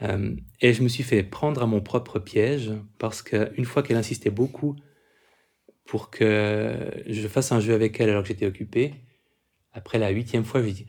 Euh, 0.01 0.35
et 0.61 0.73
je 0.73 0.83
me 0.83 0.87
suis 0.87 1.03
fait 1.03 1.23
prendre 1.23 1.63
à 1.63 1.65
mon 1.65 1.81
propre 1.81 2.19
piège 2.19 2.71
parce 2.99 3.21
qu'une 3.21 3.65
fois 3.65 3.81
qu'elle 3.81 3.97
insistait 3.97 4.29
beaucoup 4.29 4.75
pour 5.85 6.09
que 6.09 6.75
je 7.07 7.27
fasse 7.27 7.51
un 7.51 7.59
jeu 7.59 7.73
avec 7.73 7.99
elle 7.99 8.09
alors 8.09 8.21
que 8.21 8.27
j'étais 8.27 8.45
occupé, 8.45 8.93
après 9.73 9.97
la 9.97 10.09
huitième 10.09 10.43
fois, 10.43 10.59
je 10.59 10.65
lui 10.65 10.71
ai 10.71 10.75
dit 10.75 10.87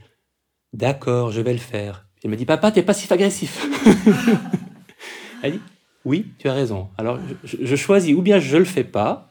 D'accord, 0.72 1.30
je 1.30 1.40
vais 1.40 1.52
le 1.52 1.58
faire. 1.58 2.06
Elle 2.22 2.30
me 2.30 2.36
dit 2.36 2.44
Papa, 2.44 2.70
t'es 2.72 2.82
passif-agressif. 2.82 3.66
elle 5.42 5.52
dit 5.52 5.60
Oui, 6.04 6.26
tu 6.38 6.48
as 6.48 6.54
raison. 6.54 6.88
Alors 6.98 7.18
je, 7.44 7.76
choisis 7.76 8.14
ou 8.14 8.22
bien 8.22 8.38
je 8.38 8.56
le 8.56 8.64
fais 8.64 8.84
pas, 8.84 9.30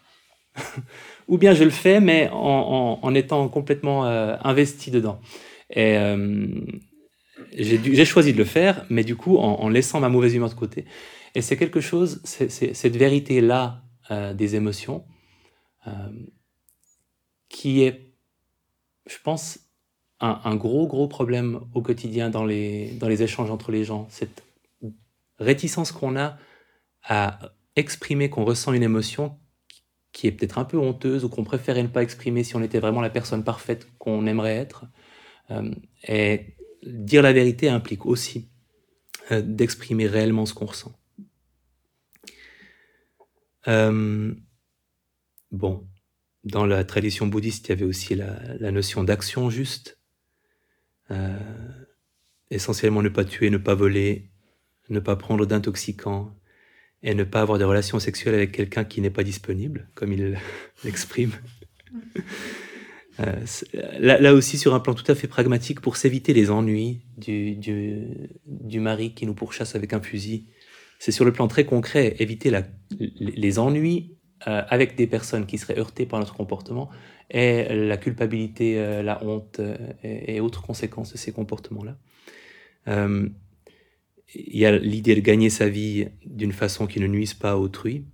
ou 1.27 1.37
bien 1.37 1.53
je 1.53 1.63
le 1.63 1.69
fais, 1.69 1.99
mais 1.99 2.29
en, 2.31 3.13
étant 3.13 3.47
complètement 3.49 4.05
euh, 4.05 4.35
investi 4.43 4.89
dedans. 4.89 5.19
Euh, 5.75 6.47
j'ai 7.53 8.05
choisi 8.05 8.33
de 8.33 8.37
le 8.37 8.45
faire, 8.45 8.85
mais 8.89 9.03
du 9.03 9.15
coup, 9.15 9.37
en, 9.37 9.69
laissant 9.69 9.99
ma 9.99 10.09
mauvaise 10.09 10.33
humeur 10.33 10.49
de 10.49 10.55
côté. 10.55 10.85
Et 11.35 11.41
c'est 11.41 11.57
quelque 11.57 11.81
chose, 11.81 12.21
c'est 12.23 12.49
cette 12.49 12.95
vérité-là 12.95 13.83
euh, 14.11 14.33
des 14.33 14.55
émotions, 14.55 15.05
qui 17.47 17.83
est, 17.83 18.11
je 19.07 19.15
pense, 19.23 19.59
un, 20.19 20.41
un, 20.43 20.55
gros, 20.55 20.87
gros 20.87 21.07
problème 21.07 21.61
au 21.73 21.81
quotidien 21.81 22.29
dans 22.29 22.45
les, 22.45 22.91
dans 22.99 23.07
les 23.07 23.23
échanges 23.23 23.51
entre 23.51 23.71
les 23.71 23.83
gens. 23.83 24.07
Cette 24.09 24.43
réticence 25.39 25.91
qu'on 25.91 26.17
a 26.17 26.37
à 27.03 27.39
exprimer 27.75 28.29
qu'on 28.29 28.43
ressent 28.43 28.73
une 28.73 28.83
émotion 28.83 29.37
qui 30.11 30.27
est 30.27 30.31
peut-être 30.31 30.57
un 30.57 30.65
peu 30.65 30.77
honteuse 30.77 31.23
ou 31.23 31.29
qu'on 31.29 31.43
préférait 31.43 31.83
ne 31.83 31.87
pas 31.87 32.01
exprimer 32.01 32.43
si 32.43 32.55
on 32.55 32.63
était 32.63 32.79
vraiment 32.79 33.01
la 33.01 33.09
personne 33.09 33.43
parfaite 33.43 33.87
qu'on 33.99 34.25
aimerait 34.25 34.55
être. 34.55 34.85
Euh, 35.51 35.71
et 36.07 36.56
dire 36.87 37.21
la 37.21 37.33
vérité 37.33 37.69
implique 37.69 38.05
aussi 38.05 38.47
euh, 39.31 39.41
d'exprimer 39.41 40.07
réellement 40.07 40.45
ce 40.45 40.53
qu'on 40.53 40.65
ressent. 40.65 40.97
Euh, 43.67 44.33
bon, 45.51 45.85
dans 46.43 46.65
la 46.65 46.83
tradition 46.83 47.27
bouddhiste, 47.27 47.67
il 47.67 47.69
y 47.69 47.73
avait 47.73 47.85
aussi 47.85 48.15
la, 48.15 48.71
notion 48.71 49.03
d'action 49.03 49.49
juste. 49.49 49.99
essentiellement 52.49 53.01
ne 53.01 53.09
pas 53.09 53.25
tuer, 53.25 53.49
ne 53.49 53.57
pas 53.57 53.75
voler, 53.75 54.29
ne 54.89 54.99
pas 54.99 55.15
prendre 55.17 55.45
d'intoxicants, 55.45 56.37
et 57.03 57.13
ne 57.13 57.23
pas 57.23 57.41
avoir 57.41 57.59
de 57.59 57.63
relations 57.63 57.99
sexuelles 57.99 58.35
avec 58.35 58.51
quelqu'un 58.51 58.83
qui 58.83 59.01
n'est 59.01 59.09
pas 59.09 59.23
disponible, 59.23 59.87
comme 59.93 60.13
il 60.13 60.37
l'exprime. 60.83 61.31
Euh, 63.19 63.33
là, 63.99 64.33
aussi, 64.33 64.57
sur 64.57 64.73
un 64.73 64.79
plan 64.79 64.93
tout 64.93 65.09
à 65.11 65.15
fait 65.15 65.27
pragmatique, 65.27 65.81
pour 65.81 65.97
s'éviter 65.97 66.33
les 66.33 66.51
ennuis 66.51 67.01
du, 67.17 67.55
du, 67.55 68.79
mari 68.79 69.13
qui 69.13 69.25
nous 69.25 69.33
pourchasse 69.33 69.75
avec 69.75 69.93
un 69.93 70.01
fusil, 70.01 70.47
c'est 70.99 71.11
sur 71.11 71.25
le 71.25 71.31
plan 71.31 71.47
très 71.47 71.65
concret, 71.65 72.15
éviter 72.19 72.51
les 72.99 73.59
ennuis 73.59 74.15
euh, 74.47 74.61
avec 74.69 74.95
des 74.95 75.07
personnes 75.07 75.45
qui 75.45 75.57
seraient 75.57 75.79
heurtées 75.79 76.05
par 76.05 76.19
notre 76.19 76.35
comportement 76.35 76.89
et 77.29 77.67
la 77.73 77.97
culpabilité, 77.97 78.77
euh, 78.77 79.03
la 79.03 79.23
honte 79.23 79.59
et, 80.03 80.35
et, 80.35 80.39
autres 80.39 80.61
conséquences 80.61 81.11
de 81.11 81.17
ces 81.17 81.31
comportements-là 81.31 81.97
il 84.35 84.57
y 84.57 84.65
a 84.65 84.77
l'idée 84.77 85.15
de 85.15 85.21
gagner 85.21 85.49
sa 85.49 85.69
vie 85.69 86.07
d'une 86.25 86.51
façon 86.51 86.87
qui 86.87 86.99
ne 86.99 87.07
nuise 87.07 87.33
pas 87.33 87.51
à 87.51 87.55
autrui. 87.55 88.05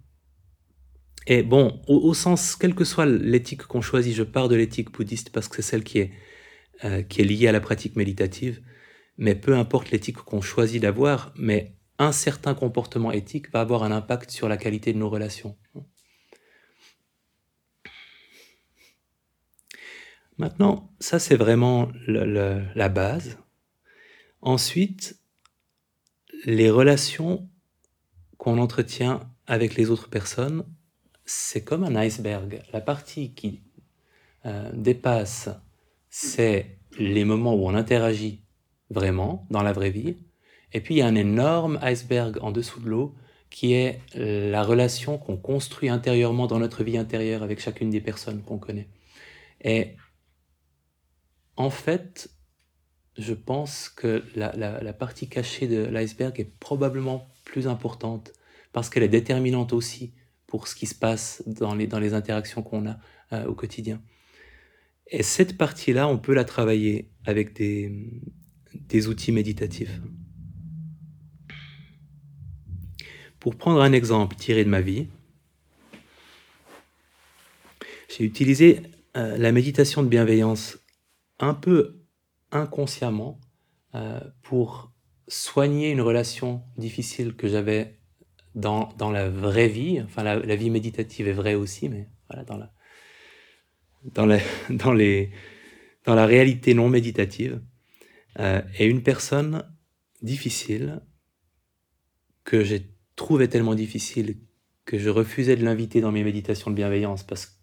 Et 1.28 1.44
bon, 1.44 1.82
au, 1.88 2.14
sens, 2.14 2.56
quelle 2.56 2.76
que 2.76 2.84
soit 2.84 3.06
l'éthique 3.06 3.64
qu'on 3.64 3.82
choisit, 3.82 4.14
je 4.14 4.24
pars 4.24 4.50
de 4.50 4.56
l'éthique 4.56 4.92
bouddhiste 4.92 5.30
parce 5.32 5.48
que 5.48 5.58
c'est 5.58 5.62
celle 5.62 5.84
qui 5.84 6.00
est, 6.00 6.12
euh, 6.84 7.02
qui 7.02 7.22
est 7.22 7.26
liée 7.26 7.48
à 7.48 7.52
la 7.54 7.62
pratique 7.62 7.96
méditative, 7.96 8.62
mais 9.18 9.36
peu 9.36 9.56
importe 9.56 9.92
l'éthique 9.92 10.18
qu'on 10.18 10.42
choisit 10.42 10.82
d'avoir, 10.82 11.34
mais 11.38 11.76
un 11.98 12.12
certain 12.12 12.56
comportement 12.56 13.12
éthique 13.12 13.52
va 13.52 13.62
avoir 13.62 13.84
un 13.84 13.92
impact 13.92 14.32
sur 14.32 14.50
la 14.50 14.58
qualité 14.58 14.92
de 14.92 14.98
nos 14.98 15.10
relations. 15.10 15.58
Maintenant, 20.38 20.92
ça 21.00 21.20
c'est 21.20 21.36
vraiment 21.36 21.90
la 22.08 22.90
base. 22.90 23.38
Ensuite, 24.42 25.20
les 26.46 26.70
relations 26.70 27.48
qu'on 28.38 28.58
entretient 28.58 29.22
avec 29.48 29.76
les 29.76 29.90
autres 29.90 30.10
personnes, 30.10 30.66
c'est 31.34 31.64
comme 31.64 31.84
un 31.84 31.96
iceberg. 31.96 32.62
La 32.72 32.82
partie 32.82 33.34
qui 33.34 33.62
euh, 34.46 34.70
dépasse, 34.74 35.50
c'est 36.10 36.78
les 37.00 37.26
moments 37.26 37.56
où 37.56 37.68
on 37.68 37.74
interagit 37.74 38.42
vraiment 38.90 39.48
dans 39.50 39.64
la 39.64 39.74
vraie 39.74 39.90
vie. 39.90 40.18
Et 40.74 40.82
puis 40.82 40.96
il 40.96 40.98
y 41.00 41.02
a 41.02 41.08
un 41.08 41.16
énorme 41.16 41.80
iceberg 41.82 42.38
en 42.42 42.52
dessous 42.52 42.80
de 42.80 42.90
l'eau 42.90 43.16
qui 43.50 43.74
est 43.74 44.00
la 44.16 44.64
relation 44.64 45.20
qu'on 45.20 45.38
construit 45.38 45.90
intérieurement 45.90 46.48
dans 46.48 46.58
notre 46.58 46.84
vie 46.84 46.98
intérieure 46.98 47.44
avec 47.44 47.60
chacune 47.60 47.92
des 47.92 48.02
personnes 48.02 48.42
qu'on 48.42 48.58
connaît. 48.58 48.90
Et 49.62 49.96
en 51.56 51.70
fait, 51.70 52.32
je 53.18 53.36
pense 53.36 53.90
que 53.90 54.24
la, 54.36 54.94
partie 54.94 55.30
cachée 55.30 55.68
de 55.68 55.86
l'iceberg 55.86 56.40
est 56.40 56.58
probablement 56.60 57.28
plus 57.46 57.68
importante 57.68 58.34
parce 58.72 58.90
qu'elle 58.90 59.04
est 59.04 59.08
déterminante 59.08 59.72
aussi 59.72 60.14
pour 60.54 60.68
ce 60.68 60.76
qui 60.76 60.86
se 60.86 60.94
passe 60.94 61.42
dans 61.48 61.74
les, 61.74 62.14
interactions 62.14 62.62
qu'on 62.62 62.88
a 62.88 63.00
euh, 63.32 63.48
au 63.48 63.56
quotidien. 63.56 64.00
Et 65.08 65.24
cette 65.24 65.58
partie-là, 65.58 66.08
on 66.08 66.20
peut 66.20 66.36
la 66.36 66.46
travailler 66.46 67.10
avec 67.26 67.54
des, 67.54 67.92
des 68.76 69.08
outils 69.08 69.32
méditatifs. 69.32 70.00
Pour 73.40 73.56
prendre 73.56 73.82
un 73.82 73.94
exemple 73.94 74.36
tiré 74.36 74.64
de 74.64 74.70
ma 74.70 74.82
vie, 74.82 75.08
j'ai 78.08 78.24
utilisé 78.24 78.84
euh, 79.18 79.40
la 79.40 79.52
méditation 79.52 80.04
de 80.04 80.08
bienveillance 80.08 80.78
un 81.40 81.56
peu 81.56 82.04
inconsciemment 82.52 83.42
euh, 83.96 84.20
pour 84.44 84.92
soigner 85.28 85.90
une 85.90 86.02
relation 86.02 86.62
difficile 86.78 87.36
que 87.36 87.48
j'avais 87.48 87.98
dans, 88.56 89.12
la 89.12 89.30
vraie 89.30 89.68
vie. 89.68 90.02
Enfin, 90.02 90.24
la, 90.24 90.56
vie 90.56 90.70
méditative 90.70 91.28
est 91.28 91.34
vraie 91.34 91.56
aussi, 91.56 91.90
mais 91.90 92.08
voilà, 92.30 92.44
dans 92.44 92.58
la, 92.58 92.74
dans, 94.14 94.26
la, 94.26 94.40
dans, 94.70 94.94
les, 94.94 95.32
dans 96.06 96.16
la 96.16 96.26
réalité 96.26 96.74
non 96.74 96.90
méditative. 96.90 97.62
Euh, 98.40 98.62
et 98.78 98.86
une 98.86 99.04
personne 99.04 99.64
difficile 100.22 101.02
que 102.44 102.64
j'ai 102.64 102.90
trouvé 103.16 103.48
tellement 103.48 103.76
difficile 103.76 104.38
que 104.86 104.98
je 104.98 105.10
refusais 105.10 105.56
de 105.56 105.64
l'inviter 105.64 106.02
dans 106.02 106.12
mes 106.12 106.24
méditations 106.24 106.72
de 106.72 106.76
bienveillance 106.76 107.24
parce, 107.24 107.60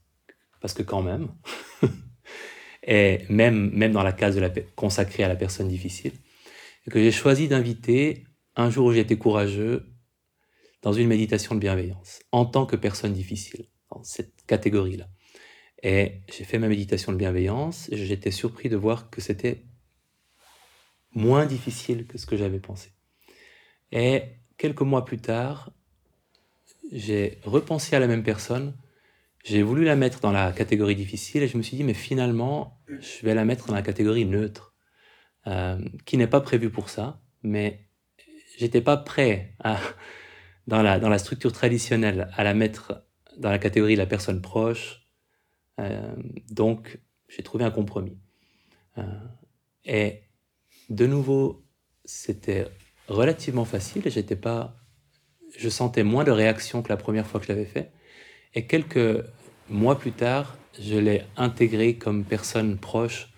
parce 0.60 0.74
que 0.74 0.82
quand 0.82 1.02
même, 1.02 1.28
et 2.86 3.20
même, 3.28 3.70
même 3.72 3.92
dans 3.92 4.02
la 4.02 4.12
case 4.12 4.36
de 4.36 4.40
la, 4.40 4.50
consacrée 4.76 5.24
à 5.24 5.28
la 5.28 5.36
personne 5.36 5.68
difficile, 5.68 6.12
que 6.88 6.98
j'ai 6.98 7.10
choisi 7.10 7.48
d'inviter 7.48 8.24
un 8.56 8.70
jour 8.70 8.86
où 8.86 8.92
j'étais 8.92 9.16
courageux 9.16 9.86
dans 10.82 10.92
une 10.92 11.08
méditation 11.08 11.54
de 11.54 11.60
bienveillance, 11.60 12.20
en 12.32 12.44
tant 12.46 12.66
que 12.66 12.76
personne 12.76 13.12
difficile, 13.12 13.66
dans 13.90 14.02
cette 14.02 14.44
catégorie-là. 14.46 15.08
Et 15.82 16.22
j'ai 16.32 16.44
fait 16.44 16.58
ma 16.58 16.68
méditation 16.68 17.12
de 17.12 17.16
bienveillance, 17.16 17.88
j'étais 17.92 18.30
surpris 18.30 18.68
de 18.68 18.76
voir 18.76 19.10
que 19.10 19.20
c'était 19.20 19.64
moins 21.12 21.46
difficile 21.46 22.06
que 22.06 22.18
ce 22.18 22.26
que 22.26 22.36
j'avais 22.36 22.60
pensé. 22.60 22.90
Et 23.92 24.22
quelques 24.58 24.82
mois 24.82 25.04
plus 25.04 25.18
tard, 25.18 25.72
j'ai 26.92 27.38
repensé 27.44 27.96
à 27.96 27.98
la 28.00 28.06
même 28.06 28.22
personne 28.22 28.74
j'ai 29.44 29.62
voulu 29.62 29.84
la 29.84 29.96
mettre 29.96 30.20
dans 30.20 30.32
la 30.32 30.52
catégorie 30.52 30.94
difficile 30.94 31.42
et 31.42 31.48
je 31.48 31.56
me 31.56 31.62
suis 31.62 31.76
dit, 31.76 31.84
mais 31.84 31.94
finalement, 31.94 32.78
je 32.88 33.24
vais 33.24 33.34
la 33.34 33.44
mettre 33.44 33.66
dans 33.66 33.74
la 33.74 33.82
catégorie 33.82 34.26
neutre, 34.26 34.74
euh, 35.46 35.78
qui 36.04 36.16
n'est 36.16 36.26
pas 36.26 36.40
prévue 36.40 36.70
pour 36.70 36.90
ça, 36.90 37.22
mais 37.42 37.86
j'étais 38.58 38.82
pas 38.82 38.96
prêt 38.96 39.54
à, 39.60 39.78
dans, 40.66 40.82
la, 40.82 40.98
dans 40.98 41.08
la 41.08 41.18
structure 41.18 41.52
traditionnelle 41.52 42.28
à 42.36 42.44
la 42.44 42.54
mettre 42.54 43.04
dans 43.36 43.50
la 43.50 43.58
catégorie 43.58 43.94
de 43.94 44.00
la 44.00 44.06
personne 44.06 44.40
proche. 44.40 45.02
Euh, 45.80 46.14
donc, 46.50 47.00
j'ai 47.28 47.42
trouvé 47.42 47.64
un 47.64 47.70
compromis. 47.70 48.18
Euh, 48.98 49.02
et 49.84 50.22
de 50.88 51.06
nouveau, 51.06 51.64
c'était 52.04 52.68
relativement 53.08 53.64
facile 53.64 54.02
j'étais 54.06 54.36
pas, 54.36 54.76
je 55.56 55.68
sentais 55.68 56.02
moins 56.02 56.24
de 56.24 56.30
réaction 56.30 56.82
que 56.82 56.88
la 56.88 56.96
première 56.96 57.26
fois 57.26 57.40
que 57.40 57.46
je 57.46 57.52
l'avais 57.52 57.64
fait. 57.64 57.90
Et 58.54 58.66
quelques 58.66 59.24
mois 59.68 59.98
plus 59.98 60.12
tard, 60.12 60.56
je 60.80 60.96
l'ai 60.96 61.22
intégré 61.36 61.96
comme 61.96 62.24
personne 62.24 62.78
proche, 62.78 63.32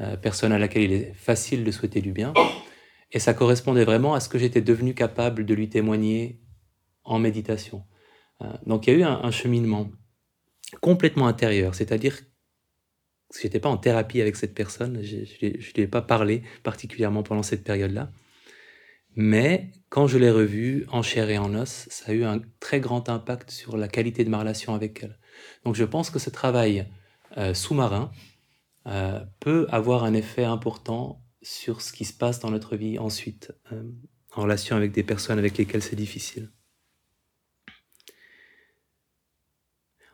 euh, 0.00 0.16
personne 0.16 0.52
à 0.52 0.58
laquelle 0.58 0.82
il 0.82 0.92
est 0.92 1.12
facile 1.14 1.64
de 1.64 1.70
souhaiter 1.70 2.00
du 2.00 2.12
bien. 2.12 2.32
Et 3.12 3.18
ça 3.18 3.34
correspondait 3.34 3.84
vraiment 3.84 4.14
à 4.14 4.20
ce 4.20 4.28
que 4.28 4.38
j'étais 4.38 4.60
devenu 4.60 4.94
capable 4.94 5.46
de 5.46 5.54
lui 5.54 5.68
témoigner 5.68 6.40
en 7.06 7.18
méditation. 7.18 7.84
Euh, 8.42 8.52
donc 8.66 8.86
il 8.86 8.90
y 8.90 8.96
a 8.96 8.98
eu 8.98 9.02
un, 9.02 9.30
cheminement 9.30 9.90
complètement 10.80 11.26
intérieur, 11.26 11.74
c'est-à-dire 11.74 12.18
que 12.18 12.24
je 13.34 13.44
n'étais 13.44 13.60
pas 13.60 13.68
en 13.68 13.76
thérapie 13.76 14.20
avec 14.20 14.36
cette 14.36 14.54
personne, 14.54 15.02
je 15.02 15.16
ne 15.16 15.50
lui 15.52 15.72
ai 15.76 15.86
pas 15.86 16.02
parlé 16.02 16.42
particulièrement 16.62 17.22
pendant 17.22 17.42
cette 17.42 17.64
période-là. 17.64 18.10
Mais 19.18 19.70
quand 19.88 20.06
je 20.06 20.18
l'ai 20.18 20.30
revue 20.30 20.84
en 20.90 21.02
chair 21.02 21.30
et 21.30 21.38
en 21.38 21.54
os, 21.54 21.88
ça 21.90 22.12
a 22.12 22.14
eu 22.14 22.24
un 22.24 22.42
très 22.60 22.80
grand 22.80 23.08
impact 23.08 23.50
sur 23.50 23.76
la 23.78 23.88
qualité 23.88 24.24
de 24.24 24.28
ma 24.28 24.38
relation 24.38 24.74
avec 24.74 25.02
elle. 25.02 25.18
Donc 25.64 25.74
je 25.74 25.84
pense 25.84 26.10
que 26.10 26.18
ce 26.18 26.28
travail 26.28 26.86
euh, 27.38 27.54
sous-marin 27.54 28.10
euh, 28.86 29.20
peut 29.40 29.66
avoir 29.70 30.04
un 30.04 30.12
effet 30.12 30.44
important 30.44 31.22
sur 31.40 31.80
ce 31.80 31.92
qui 31.92 32.04
se 32.04 32.12
passe 32.12 32.40
dans 32.40 32.50
notre 32.50 32.76
vie 32.76 32.98
ensuite, 32.98 33.52
en 34.34 34.42
relation 34.42 34.76
avec 34.76 34.92
des 34.92 35.02
personnes 35.02 35.38
avec 35.38 35.56
lesquelles 35.56 35.82
c'est 35.82 35.96
difficile. 35.96 36.50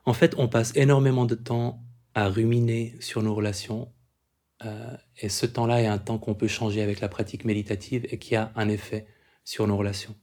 En 0.04 0.14
fait, 0.14 0.34
on 0.38 0.48
passe 0.48 0.72
énormément 0.76 1.26
de 1.26 1.34
temps 1.34 1.82
à 2.14 2.28
ruminer 2.28 2.96
sur 3.00 3.22
nos 3.22 3.34
relations, 3.34 3.88
euh, 4.64 4.96
et 5.20 5.28
ce 5.28 5.46
temps-là 5.46 5.82
est 5.82 5.86
un 5.86 5.98
temps 5.98 6.18
qu'on 6.18 6.34
peut 6.34 6.48
changer 6.48 6.82
avec 6.82 7.00
la 7.00 7.08
pratique 7.08 7.44
méditative 7.44 8.06
et 8.10 8.18
qui 8.18 8.36
a 8.36 8.52
un 8.56 8.68
effet 8.68 9.06
sur 9.44 9.66
nos 9.66 9.76
relations. 9.76 10.14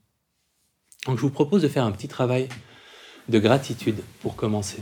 Donc 1.06 1.16
je 1.16 1.22
vous 1.22 1.30
propose 1.30 1.62
de 1.62 1.68
faire 1.68 1.84
un 1.84 1.92
petit 1.92 2.08
travail 2.08 2.48
de 3.28 3.38
gratitude 3.38 4.02
pour 4.20 4.36
commencer. 4.36 4.78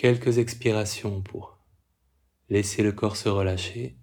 Quelques 0.00 0.38
expirations 0.38 1.20
pour 1.20 1.58
laisser 2.48 2.82
le 2.82 2.90
corps 2.90 3.18
se 3.18 3.28
relâcher. 3.28 3.98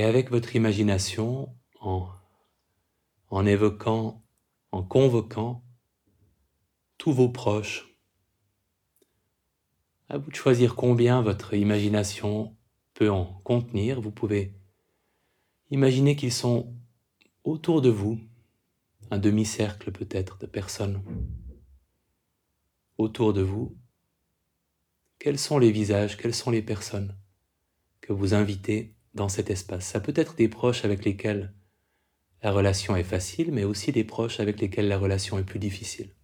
Et 0.00 0.02
avec 0.02 0.30
votre 0.30 0.56
imagination, 0.56 1.54
en, 1.78 3.44
évoquant, 3.44 4.24
en 4.72 4.82
convoquant 4.82 5.62
tous 6.96 7.12
vos 7.12 7.28
proches, 7.28 7.94
à 10.08 10.16
vous 10.16 10.30
de 10.30 10.34
choisir 10.34 10.74
combien 10.74 11.20
votre 11.20 11.52
imagination 11.52 12.56
peut 12.94 13.10
en 13.10 13.26
contenir. 13.44 14.00
Vous 14.00 14.10
pouvez 14.10 14.54
imaginer 15.70 16.16
qu'ils 16.16 16.32
sont 16.32 16.74
autour 17.44 17.82
de 17.82 17.90
vous, 17.90 18.18
un 19.10 19.18
demi-cercle 19.18 19.92
peut-être 19.92 20.38
de 20.38 20.46
personnes 20.46 21.04
autour 22.96 23.34
de 23.34 23.42
vous. 23.42 23.76
Quels 25.18 25.38
sont 25.38 25.58
les 25.58 25.70
visages, 25.70 26.16
quelles 26.16 26.34
sont 26.34 26.50
les 26.50 26.62
personnes 26.62 27.18
que 28.00 28.14
vous 28.14 28.32
invitez 28.32 28.94
dans 29.14 29.28
cet 29.28 29.50
espace. 29.50 29.86
Ça 29.86 30.00
peut 30.00 30.14
être 30.16 30.34
des 30.36 30.48
proches 30.48 30.84
avec 30.84 31.04
lesquels 31.04 31.52
la 32.42 32.52
relation 32.52 32.96
est 32.96 33.04
facile, 33.04 33.52
mais 33.52 33.64
aussi 33.64 33.92
des 33.92 34.04
proches 34.04 34.40
avec 34.40 34.60
lesquels 34.60 34.88
la 34.88 34.98
relation 34.98 35.38
est 35.38 35.44
plus 35.44 35.58
difficile. 35.58 36.14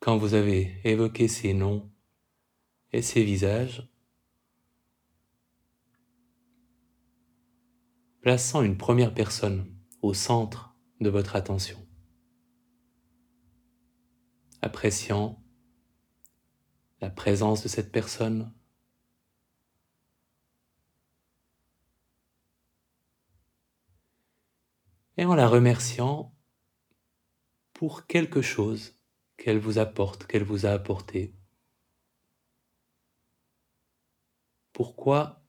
Quand 0.00 0.16
vous 0.16 0.34
avez 0.34 0.80
évoqué 0.84 1.28
ces 1.28 1.54
noms 1.54 1.90
et 2.92 3.02
ces 3.02 3.24
visages, 3.24 3.88
plaçant 8.20 8.62
une 8.62 8.76
première 8.76 9.14
personne 9.14 9.74
au 10.02 10.14
centre 10.14 10.76
de 11.00 11.10
votre 11.10 11.36
attention, 11.36 11.84
appréciant 14.62 15.42
la 17.00 17.10
présence 17.10 17.62
de 17.62 17.68
cette 17.68 17.92
personne, 17.92 18.52
et 25.16 25.24
en 25.24 25.34
la 25.34 25.48
remerciant 25.48 26.32
pour 27.72 28.06
quelque 28.06 28.40
chose 28.40 28.97
qu'elle 29.38 29.58
vous 29.58 29.78
apporte, 29.78 30.26
qu'elle 30.26 30.44
vous 30.44 30.66
a 30.66 30.70
apporté. 30.70 31.34
Pourquoi, 34.72 35.42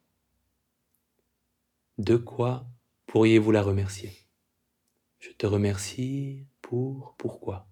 de 1.99 2.17
quoi 2.17 2.67
pourriez-vous 3.05 3.51
la 3.51 3.61
remercier? 3.61 4.11
Je 5.19 5.31
te 5.31 5.45
remercie 5.45 6.47
pour 6.61 7.15
pourquoi? 7.17 7.68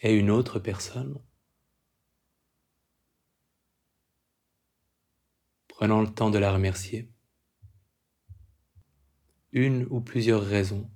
Et 0.00 0.14
une 0.14 0.30
autre 0.30 0.58
personne, 0.58 1.20
prenant 5.68 6.00
le 6.00 6.12
temps 6.12 6.30
de 6.30 6.38
la 6.38 6.52
remercier, 6.52 7.10
une 9.52 9.86
ou 9.90 10.00
plusieurs 10.00 10.42
raisons 10.42 10.90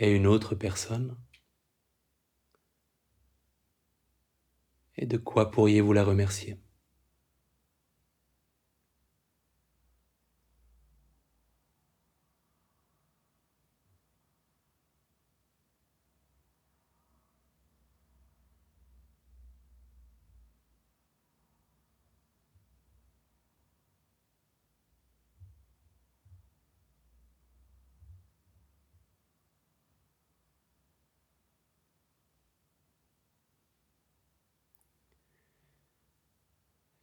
et 0.00 0.10
une 0.10 0.26
autre 0.26 0.54
personne. 0.54 1.16
Et 4.96 5.06
de 5.06 5.18
quoi 5.18 5.50
pourriez-vous 5.50 5.92
la 5.92 6.04
remercier? 6.04 6.58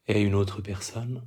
Et 0.08 0.22
une 0.22 0.36
autre 0.36 0.62
personne. 0.62 1.24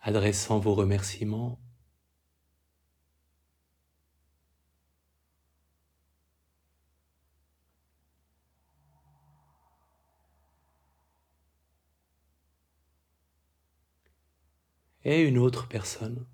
adressant 0.00 0.58
vos 0.58 0.74
remerciements 0.74 1.60
et 15.04 15.22
une 15.22 15.38
autre 15.38 15.68
personne. 15.68 16.24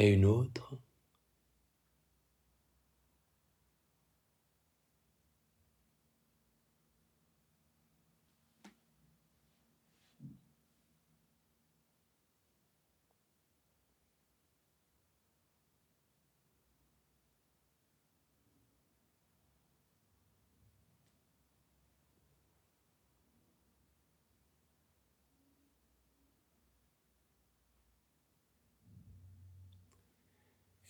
Et 0.00 0.08
une 0.14 0.24
autre. 0.24 0.79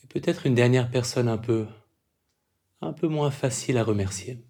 Peut-être 0.09 0.47
une 0.47 0.55
dernière 0.55 0.91
personne 0.91 1.29
un 1.29 1.39
peu, 1.39 1.67
un 2.81 2.93
peu 2.93 3.09
moins 3.09 3.31
facile 3.31 3.79
à 3.79 3.85
remercier. 3.85 4.45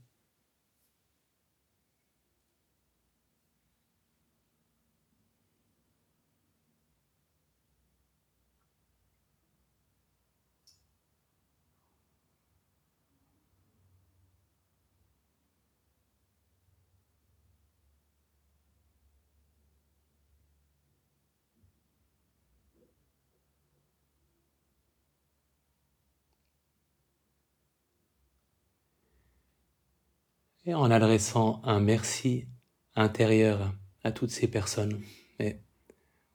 En 30.75 30.91
adressant 30.91 31.61
un 31.65 31.81
merci 31.81 32.47
intérieur 32.95 33.75
à 34.03 34.13
toutes 34.13 34.31
ces 34.31 34.49
personnes, 34.49 35.03
et 35.39 35.57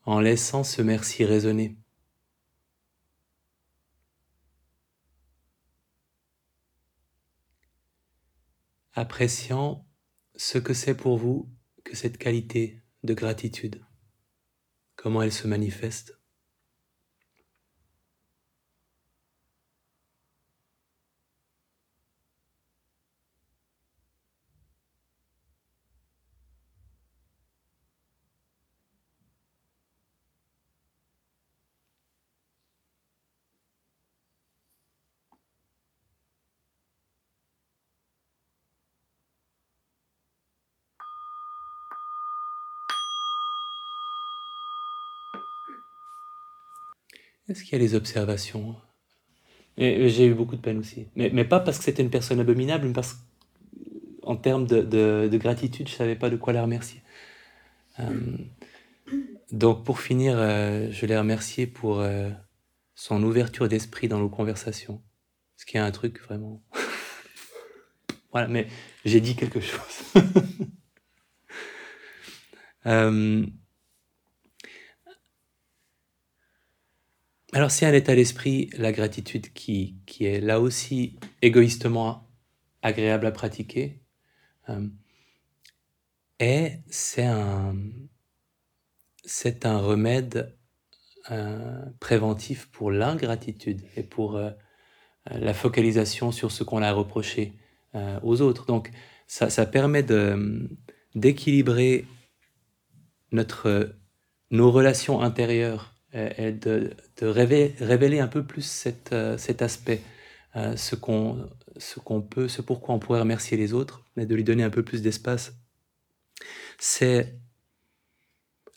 en 0.04 0.20
laissant 0.20 0.64
ce 0.64 0.82
merci 0.82 1.26
résonner. 1.26 1.78
Appréciant 8.94 9.86
ce 10.36 10.58
que 10.58 10.74
c'est 10.74 10.96
pour 10.96 11.18
vous 11.18 11.52
que 11.84 11.96
cette 11.96 12.18
qualité 12.18 12.82
de 13.04 13.14
gratitude, 13.14 13.84
comment 14.96 15.22
elle 15.22 15.34
se 15.34 15.48
manifeste. 15.48 16.20
Est-ce 47.48 47.64
qu'il 47.64 47.74
y 47.74 47.76
a 47.76 47.80
des 47.80 47.96
observations? 47.96 48.76
J'ai 49.78 50.26
eu 50.26 50.34
beaucoup 50.34 50.56
de 50.56 50.62
peine 50.62 50.80
aussi. 50.80 51.08
Mais, 51.16 51.30
mais 51.34 51.46
pas 51.46 51.60
parce 51.60 51.78
que 51.78 51.84
c'était 51.84 52.02
une 52.02 52.10
personne 52.10 52.40
abominable, 52.40 52.88
mais 52.88 52.94
parce 52.94 53.18
qu'en 54.22 54.36
termes 54.36 54.66
de, 54.66 54.82
de, 54.82 55.38
gratitude, 55.38 55.88
je 55.88 55.94
ne 55.94 55.98
savais 55.98 56.16
pas 56.16 56.30
de 56.30 56.38
quoi 56.38 56.54
la 56.54 56.62
remercier. 56.62 57.02
Euh, 58.00 58.38
donc 59.52 59.84
pour 59.84 60.00
finir, 60.00 60.36
euh, 60.38 60.90
je 60.92 61.06
l'ai 61.06 61.18
remercié 61.18 61.68
pour 61.68 62.00
euh, 62.00 62.30
son 62.96 63.22
ouverture 63.22 63.68
d'esprit 63.68 64.08
dans 64.08 64.20
nos 64.20 64.30
conversations. 64.30 65.02
Ce 65.58 65.66
qui 65.66 65.78
est 65.78 65.82
un 65.82 65.92
truc 65.92 66.22
vraiment... 66.22 66.64
voilà, 68.32 68.48
mais 68.48 68.68
j'ai 69.04 69.22
dit 69.22 69.36
quelque 69.36 69.60
chose. 69.60 70.24
Alors 77.56 77.72
c'est 77.72 77.86
un 77.86 77.94
état 77.94 78.14
d'esprit, 78.16 78.70
la 78.78 78.92
gratitude, 78.92 79.54
qui, 79.54 79.96
qui, 80.06 80.26
est 80.26 80.42
là 80.42 80.60
aussi 80.60 81.18
égoïstement 81.42 82.28
agréable 82.82 83.26
à 83.26 83.32
pratiquer. 83.32 84.02
Euh, 84.68 84.86
et 86.42 86.74
c'est 86.90 87.24
un, 87.24 87.78
c'est 89.24 89.66
un 89.66 89.78
remède 89.78 90.54
euh, 91.32 91.82
préventif 92.02 92.66
pour 92.74 92.92
l'ingratitude 92.92 93.84
et 93.96 94.04
pour 94.04 94.36
euh, 94.36 94.50
la 95.32 95.54
focalisation 95.54 96.34
sur 96.34 96.52
ce 96.52 96.66
qu'on 96.66 96.82
a 96.82 96.92
reproché 96.92 97.54
aux 98.22 98.42
autres. 98.42 98.66
Donc 98.66 98.92
ça, 99.28 99.50
ça 99.50 99.66
permet 99.66 100.04
de, 100.04 100.70
d'équilibrer 101.16 102.06
notre, 103.32 103.96
nos 104.52 104.70
relations 104.74 105.22
intérieures 105.22 105.95
et 106.16 106.52
de, 106.52 106.92
de 107.18 107.28
révéler, 107.28 108.20
un 108.20 108.28
peu 108.28 108.44
plus 108.44 108.66
cet, 108.66 109.12
euh, 109.12 109.38
cet 109.38 109.62
aspect, 109.62 110.02
euh, 110.56 110.76
ce 110.78 110.96
qu'on 110.96 112.22
peut, 112.22 112.48
ce 112.48 112.62
pourquoi 112.62 112.96
on 112.96 113.00
pourrait 113.00 113.20
remercier 113.20 113.58
les 113.58 113.74
autres, 113.74 114.04
mais 114.16 114.26
de 114.26 114.34
lui 114.34 114.44
donner 114.44 114.64
un 114.64 114.70
peu 114.70 114.84
plus 114.84 115.02
d'espace. 115.02 115.54
C'est 116.80 117.38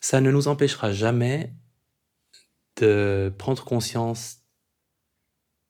ça 0.01 0.21
ne 0.21 0.31
nous 0.31 0.47
empêchera 0.47 0.91
jamais 0.91 1.53
de 2.77 3.33
prendre 3.37 3.63
conscience 3.63 4.39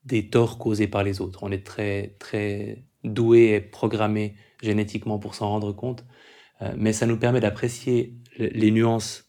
des 0.03 0.29
torts 0.29 0.57
causés 0.57 0.87
par 0.87 1.03
les 1.03 1.21
autres. 1.21 1.43
On 1.43 1.51
est 1.51 1.65
très 1.65 2.15
très 2.19 2.83
doué 3.03 3.53
et 3.53 3.61
programmé 3.61 4.35
génétiquement 4.61 5.19
pour 5.19 5.35
s'en 5.35 5.49
rendre 5.49 5.71
compte, 5.73 6.03
euh, 6.61 6.73
mais 6.77 6.93
ça 6.93 7.05
nous 7.05 7.17
permet 7.17 7.39
d'apprécier 7.39 8.15
les 8.37 8.71
nuances 8.71 9.25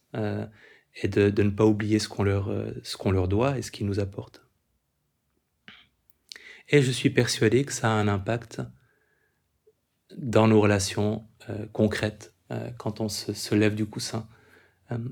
et 1.03 1.09
de, 1.09 1.43
ne 1.43 1.51
pas 1.51 1.65
oublier 1.65 1.99
ce 1.99 2.09
qu'on 2.09 2.23
leur, 2.23 2.49
euh, 2.49 2.73
leur 3.07 3.29
doit 3.29 3.59
et 3.59 3.63
ce 3.63 3.71
qu'ils 3.71 3.87
nous 3.87 4.01
apportent. 4.01 4.43
Et 6.69 6.83
je 6.83 6.91
suis 6.91 7.11
persuadé 7.11 7.65
que 7.65 7.73
ça 7.73 7.89
a 7.89 7.95
un 7.95 8.07
impact 8.07 8.61
dans 10.17 10.47
nos 10.47 10.61
relations 10.61 11.27
euh, 11.49 11.67
concrètes 11.73 12.35
euh, 12.51 12.71
quand 12.79 13.01
on 13.01 13.09
se, 13.09 13.55
lève 13.55 13.75
du 13.75 13.87
coussin 13.87 14.29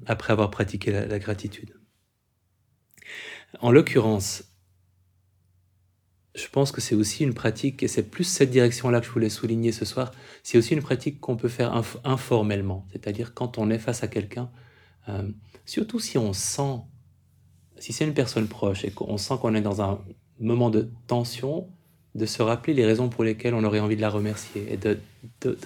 après 0.07 0.33
avoir 0.33 0.51
pratiqué 0.51 0.91
la, 0.91 1.19
gratitude. 1.21 1.73
En 3.61 3.71
l'occurrence, 3.71 4.43
je 6.35 6.49
pense 6.49 6.73
que 6.73 6.81
c'est 6.81 6.97
aussi 6.97 7.23
une 7.23 7.33
pratique, 7.33 7.85
et 7.85 7.89
c'est 7.89 8.03
plus 8.11 8.25
cette 8.25 8.51
direction-là 8.51 8.99
que 8.99 9.07
je 9.07 9.13
voulais 9.13 9.29
souligner 9.29 9.71
ce 9.71 9.85
soir, 9.85 10.11
c'est 10.43 10.59
aussi 10.59 10.75
une 10.75 10.83
pratique 10.83 11.21
qu'on 11.21 11.37
peut 11.37 11.49
faire 11.49 11.81
informellement, 12.03 12.89
c'est-à-dire 12.91 13.35
quand 13.35 13.57
on 13.57 13.71
est 13.71 13.79
face 13.79 14.03
à 14.03 14.09
quelqu'un 14.09 14.51
surtout 15.69 16.01
si 16.01 16.19
on 16.19 16.33
sent, 16.33 16.81
si 17.79 17.93
c'est 17.93 18.05
une 18.05 18.15
personne 18.15 18.49
proche 18.49 18.85
et 18.85 18.91
qu'on 18.91 19.19
sent 19.19 19.35
qu'on 19.41 19.55
est 19.55 19.61
dans 19.61 19.83
un 19.83 20.01
moment 20.41 20.71
de 20.71 20.91
tension, 21.07 21.69
de 22.15 22.27
se 22.27 22.43
rappeler 22.43 22.75
les 22.75 22.87
raisons 22.87 23.09
pour 23.09 23.23
lesquelles 23.23 23.55
on 23.55 23.63
aurait 23.65 23.81
envie 23.81 23.95
de 23.95 24.01
la 24.01 24.09
remercier 24.09 24.73
et 24.73 24.77
de, 24.77 24.99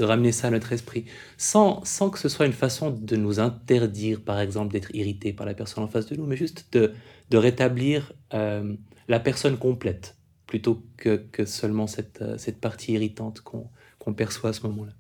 ramener 0.01 0.33
ça 0.33 0.49
à 0.49 0.51
notre 0.51 0.73
esprit, 0.73 1.05
sans, 1.37 1.85
sans, 1.85 2.11
que 2.11 2.19
ce 2.19 2.29
soit 2.29 2.47
une 2.47 2.53
façon 2.53 2.91
de 2.91 3.17
nous 3.17 3.39
interdire, 3.39 4.21
par 4.21 4.41
exemple, 4.41 4.73
d'être 4.73 4.95
irrité 4.95 5.33
par 5.33 5.47
la 5.47 5.55
personne 5.55 5.85
en 5.85 5.89
face 5.89 6.07
de 6.07 6.17
nous, 6.17 6.27
mais 6.27 6.37
juste 6.37 6.67
de, 6.73 6.93
rétablir 7.33 8.13
euh, 8.35 8.75
la 9.09 9.21
personne 9.21 9.57
complète, 9.57 10.17
plutôt 10.47 10.85
que, 10.97 11.17
que 11.17 11.47
seulement 11.47 11.87
cette, 11.87 12.21
euh, 12.21 12.37
cette 12.37 12.61
partie 12.61 12.93
irritante 12.93 13.41
qu'on 13.41 13.71
qu'on 13.99 14.15
perçoit 14.15 14.51
à 14.51 14.53
ce 14.53 14.67
moment-là. 14.67 14.93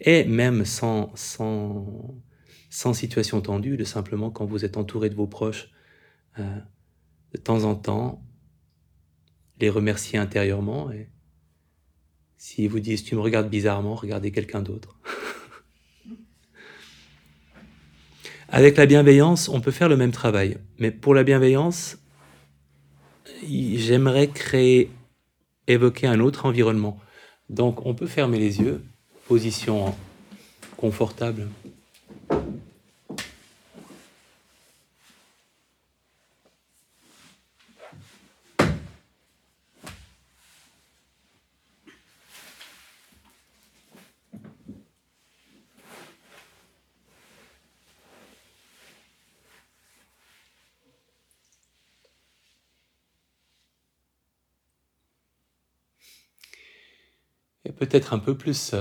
et 0.00 0.24
même 0.24 0.64
sans, 0.64 1.12
sans, 1.14 2.14
sans 2.70 2.94
situation 2.94 3.40
tendue, 3.40 3.76
de 3.76 3.84
simplement 3.84 4.30
quand 4.30 4.46
vous 4.46 4.64
êtes 4.64 4.76
entouré 4.76 5.10
de 5.10 5.14
vos 5.16 5.26
proches, 5.26 5.70
euh, 6.38 6.60
de 7.32 7.38
temps 7.38 7.64
en 7.64 7.74
temps, 7.74 8.22
les 9.60 9.68
remercier 9.68 10.18
intérieurement 10.18 10.90
et 10.90 11.10
s'ils 12.38 12.70
vous 12.70 12.80
disent 12.80 13.04
tu 13.04 13.14
me 13.16 13.20
regardes 13.20 13.50
bizarrement, 13.50 13.94
regardez 13.94 14.30
quelqu'un 14.30 14.62
d'autre. 14.62 14.98
Avec 18.48 18.76
la 18.76 18.86
bienveillance, 18.86 19.48
on 19.48 19.60
peut 19.60 19.70
faire 19.70 19.88
le 19.88 19.96
même 19.96 20.12
travail, 20.12 20.56
mais 20.78 20.90
pour 20.90 21.14
la 21.14 21.24
bienveillance, 21.24 21.98
j'aimerais 23.44 24.28
créer, 24.28 24.90
évoquer 25.66 26.06
un 26.06 26.20
autre 26.20 26.46
environnement. 26.46 26.98
Donc 27.48 27.84
on 27.84 27.94
peut 27.94 28.06
fermer 28.06 28.38
les 28.38 28.60
yeux, 28.60 28.82
position 29.26 29.94
confortable. 30.76 31.48
Peut-être 57.72 58.12
un 58.12 58.18
peu 58.18 58.36
plus, 58.36 58.74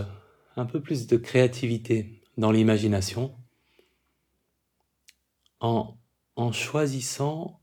un 0.56 0.65
peu 0.65 0.82
plus 0.82 1.08
de 1.08 1.17
créativité 1.17 2.21
dans 2.38 2.52
l'imagination 2.52 3.36
en, 5.60 5.97
en 6.36 6.52
choisissant 6.52 7.62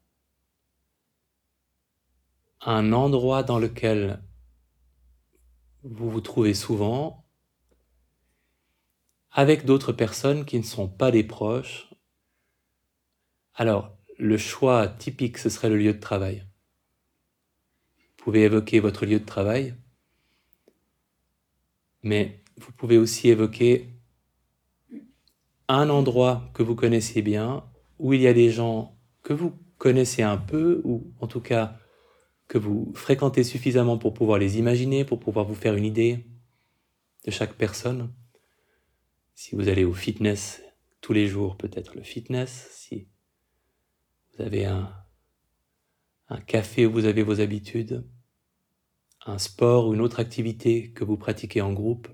un 2.61 2.93
endroit 2.93 3.43
dans 3.43 3.59
lequel 3.59 4.23
vous 5.83 6.11
vous 6.11 6.21
trouvez 6.21 6.53
souvent 6.53 7.25
avec 9.31 9.65
d'autres 9.65 9.93
personnes 9.93 10.45
qui 10.45 10.59
ne 10.59 10.65
sont 10.65 10.89
pas 10.89 11.11
des 11.11 11.23
proches. 11.23 11.91
Alors, 13.55 13.97
le 14.19 14.39
choix 14.39 14.89
typique, 14.89 15.39
ce 15.39 15.49
serait 15.49 15.69
le 15.69 15.77
lieu 15.77 15.93
de 15.93 16.01
travail. 16.01 16.47
Vous 17.99 18.25
pouvez 18.25 18.43
évoquer 18.43 18.81
votre 18.81 19.07
lieu 19.07 19.21
de 19.21 19.25
travail 19.25 19.75
mais 22.07 22.41
vous 22.57 22.71
pouvez 22.71 22.99
aussi 22.99 23.29
évoquer 23.31 23.89
un 25.67 25.91
endroit 25.91 26.49
que 26.55 26.63
vous 26.63 26.77
connaissez 26.77 27.21
bien, 27.21 27.65
où 27.99 28.13
il 28.13 28.21
y 28.21 28.29
a 28.29 28.33
des 28.33 28.51
gens 28.51 28.97
que 29.25 29.33
vous 29.33 29.53
connaissez 29.77 30.23
un 30.23 30.37
peu, 30.37 30.81
ou 30.85 31.13
en 31.21 31.27
tout 31.27 31.41
cas 31.41 31.77
que 32.47 32.59
vous 32.59 32.93
fréquentez 32.95 33.43
suffisamment 33.43 33.99
pour 33.99 34.15
pouvoir 34.15 34.39
les 34.39 34.57
imaginer, 34.57 35.05
pour 35.05 35.19
pouvoir 35.19 35.45
vous 35.47 35.57
faire 35.57 35.75
une 35.75 35.85
idée 35.85 36.25
de 37.25 37.33
chaque 37.33 37.55
personne. 37.55 38.13
Si 39.35 39.57
vous 39.57 39.69
allez 39.69 39.85
au 39.85 39.93
fitness 39.93 40.63
tous 41.01 41.13
les 41.13 41.27
jours, 41.27 41.57
peut-être 41.57 41.97
le 41.97 42.05
fitness. 42.05 42.69
Si 42.71 43.09
vous 44.31 44.45
avez 44.45 44.65
un, 44.65 44.93
café 46.47 46.87
où 46.87 46.93
vous 46.93 47.07
avez 47.07 47.25
vos 47.25 47.41
habitudes, 47.41 48.05
un 49.27 49.37
sport 49.37 49.89
ou 49.89 49.95
une 49.95 50.01
autre 50.01 50.21
activité 50.21 50.91
que 50.91 51.05
vous 51.05 51.19
pratiquez 51.19 51.61
en 51.61 51.73
groupe. 51.75 52.09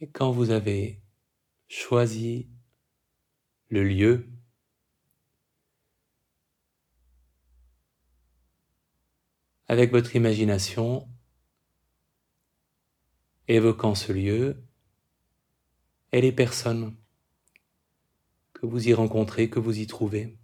Et 0.00 0.01
quand 0.12 0.30
vous 0.30 0.50
avez 0.50 1.02
choisi 1.68 2.48
le 3.68 3.82
lieu, 3.82 4.28
avec 9.68 9.90
votre 9.90 10.14
imagination, 10.16 11.08
évoquant 13.48 13.94
ce 13.94 14.12
lieu 14.12 14.62
et 16.12 16.20
les 16.20 16.32
personnes 16.32 16.94
que 18.52 18.66
vous 18.66 18.88
y 18.88 18.92
rencontrez, 18.92 19.48
que 19.48 19.58
vous 19.58 19.78
y 19.78 19.86
trouvez. 19.86 20.36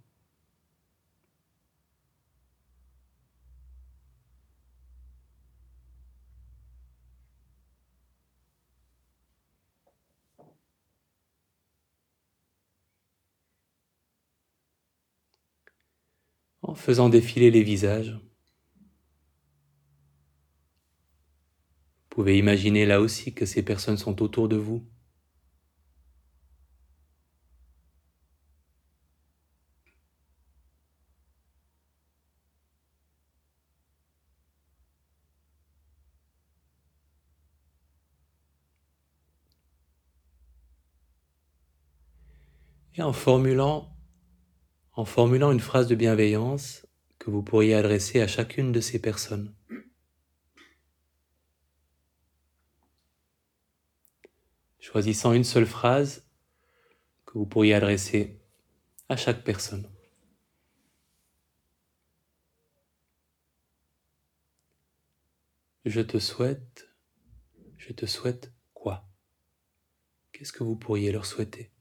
En 16.69 16.75
faisant 16.75 17.09
défiler 17.09 17.49
les 17.49 17.63
visages. 17.63 18.11
Vous 22.03 22.09
pouvez 22.09 22.37
imaginer 22.37 22.85
là 22.85 23.01
aussi 23.01 23.33
que 23.33 23.45
ces 23.45 23.63
personnes 23.63 23.97
sont 23.97 24.21
autour 24.21 24.47
de 24.47 24.55
vous. 24.57 24.85
Et 42.95 43.01
en 43.01 43.13
formulant 43.13 43.98
en 44.99 45.05
formulant 45.05 45.53
une 45.53 45.61
phrase 45.61 45.87
de 45.87 45.95
bienveillance 45.95 46.85
que 47.19 47.31
vous 47.31 47.41
pourriez 47.41 47.73
adresser 47.73 48.19
à 48.19 48.27
chacune 48.27 48.73
de 48.73 48.81
ces 48.81 48.99
personnes. 48.99 49.55
Choisissant 54.77 55.31
une 55.31 55.45
seule 55.45 55.65
phrase 55.65 56.27
que 57.25 57.37
vous 57.37 57.45
pourriez 57.45 57.73
adresser 57.75 58.41
à 59.07 59.15
chaque 59.15 59.45
personne. 59.45 59.89
Je 65.85 66.01
te 66.01 66.19
souhaite, 66.19 66.89
je 67.77 67.93
te 67.93 68.05
souhaite 68.05 68.51
quoi? 68.73 69.07
Qu'est-ce 70.33 70.51
que 70.51 70.65
vous 70.65 70.75
pourriez 70.75 71.13
leur 71.13 71.25
souhaiter? 71.25 71.71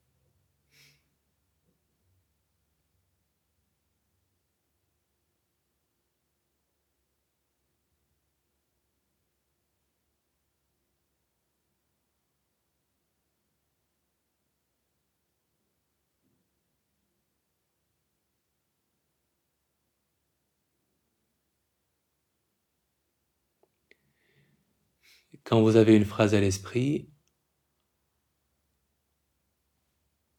Quand 25.49 25.62
vous 25.62 25.76
avez 25.76 25.96
une 25.96 26.05
phrase 26.05 26.34
à 26.34 26.40
l'esprit, 26.40 27.09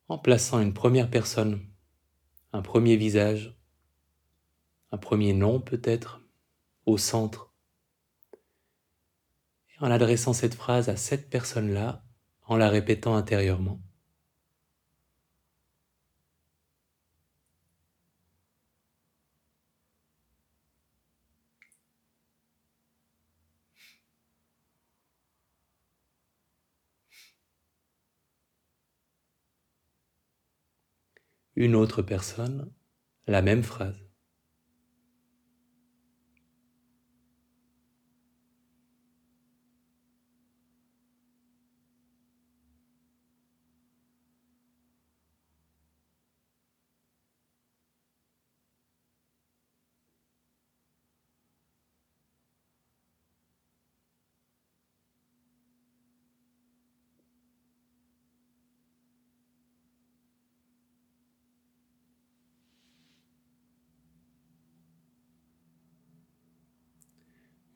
en 0.08 0.20
plaçant 0.20 0.60
une 0.60 0.76
première 0.76 1.10
personne, 1.10 1.66
un 2.54 2.62
premier 2.62 2.96
visage, 2.96 3.60
un 4.92 5.00
premier 5.00 5.34
nom 5.34 5.62
peut-être, 5.62 6.22
au 6.86 7.00
centre, 7.00 7.52
et 9.72 9.84
en 9.84 9.90
adressant 9.90 10.34
cette 10.34 10.54
phrase 10.54 10.90
à 10.90 10.96
cette 10.96 11.32
personne-là, 11.32 12.06
en 12.44 12.58
la 12.58 12.70
répétant 12.70 13.16
intérieurement. 13.16 13.82
Une 31.60 31.76
autre 31.76 32.02
personne 32.02 32.72
la 33.28 33.42
même 33.42 33.64
phrase. 33.64 34.09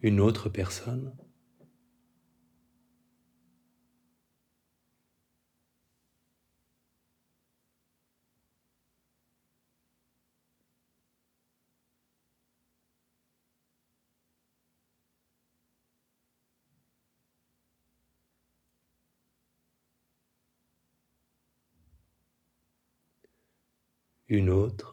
Une 0.04 0.20
autre 0.20 0.50
personne. 0.50 1.16
Une 24.28 24.50
autre. 24.50 24.93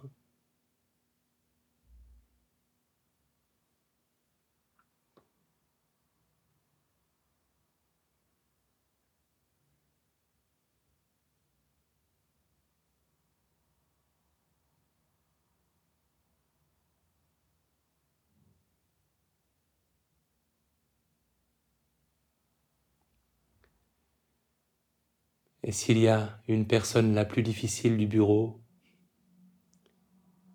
Et 25.70 25.72
s'il 25.72 25.98
y 25.98 26.08
a 26.08 26.42
une 26.48 26.66
personne 26.66 27.14
la 27.14 27.24
plus 27.24 27.44
difficile 27.44 27.96
du 27.96 28.08
bureau, 28.08 28.60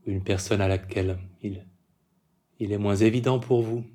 une 0.06 0.22
personne 0.22 0.60
à 0.60 0.68
laquelle 0.68 1.18
il, 1.42 1.66
il 2.60 2.74
est 2.74 2.78
moins 2.78 2.98
évident 2.98 3.40
pour 3.40 3.62
vous 3.62 3.86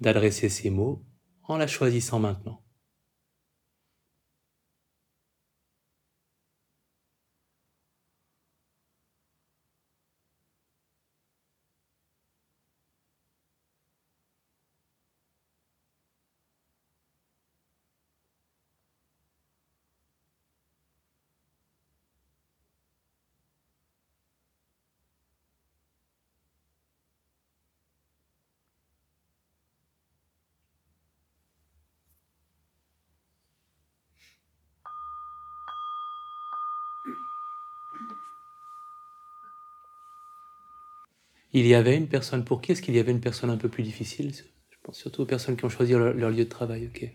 d'adresser 0.00 0.48
ces 0.48 0.70
mots 0.70 1.02
en 1.42 1.56
la 1.56 1.66
choisissant 1.66 2.20
maintenant. 2.20 2.62
Il 41.52 41.66
y 41.66 41.74
avait 41.74 41.96
une 41.96 42.06
personne 42.06 42.44
pour 42.44 42.60
qui 42.60 42.72
Est-ce 42.72 42.82
qu'il 42.82 42.94
y 42.94 42.98
avait 42.98 43.10
une 43.10 43.20
personne 43.20 43.50
un 43.50 43.56
peu 43.56 43.68
plus 43.68 43.82
difficile? 43.82 44.32
Je 44.34 44.76
pense 44.82 44.98
surtout 44.98 45.22
aux 45.22 45.26
personnes 45.26 45.56
qui 45.56 45.64
ont 45.64 45.68
choisi 45.68 45.92
leur, 45.92 46.30
lieu 46.30 46.44
de 46.44 46.44
travail. 46.44 46.86
Ok. 46.86 47.10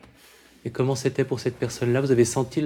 Et 0.66 0.72
comment 0.72 0.96
c'était 0.96 1.26
pour 1.26 1.40
cette 1.40 1.58
personne-là? 1.58 2.02
Vous 2.02 2.12
avez 2.12 2.26
senti 2.26 2.62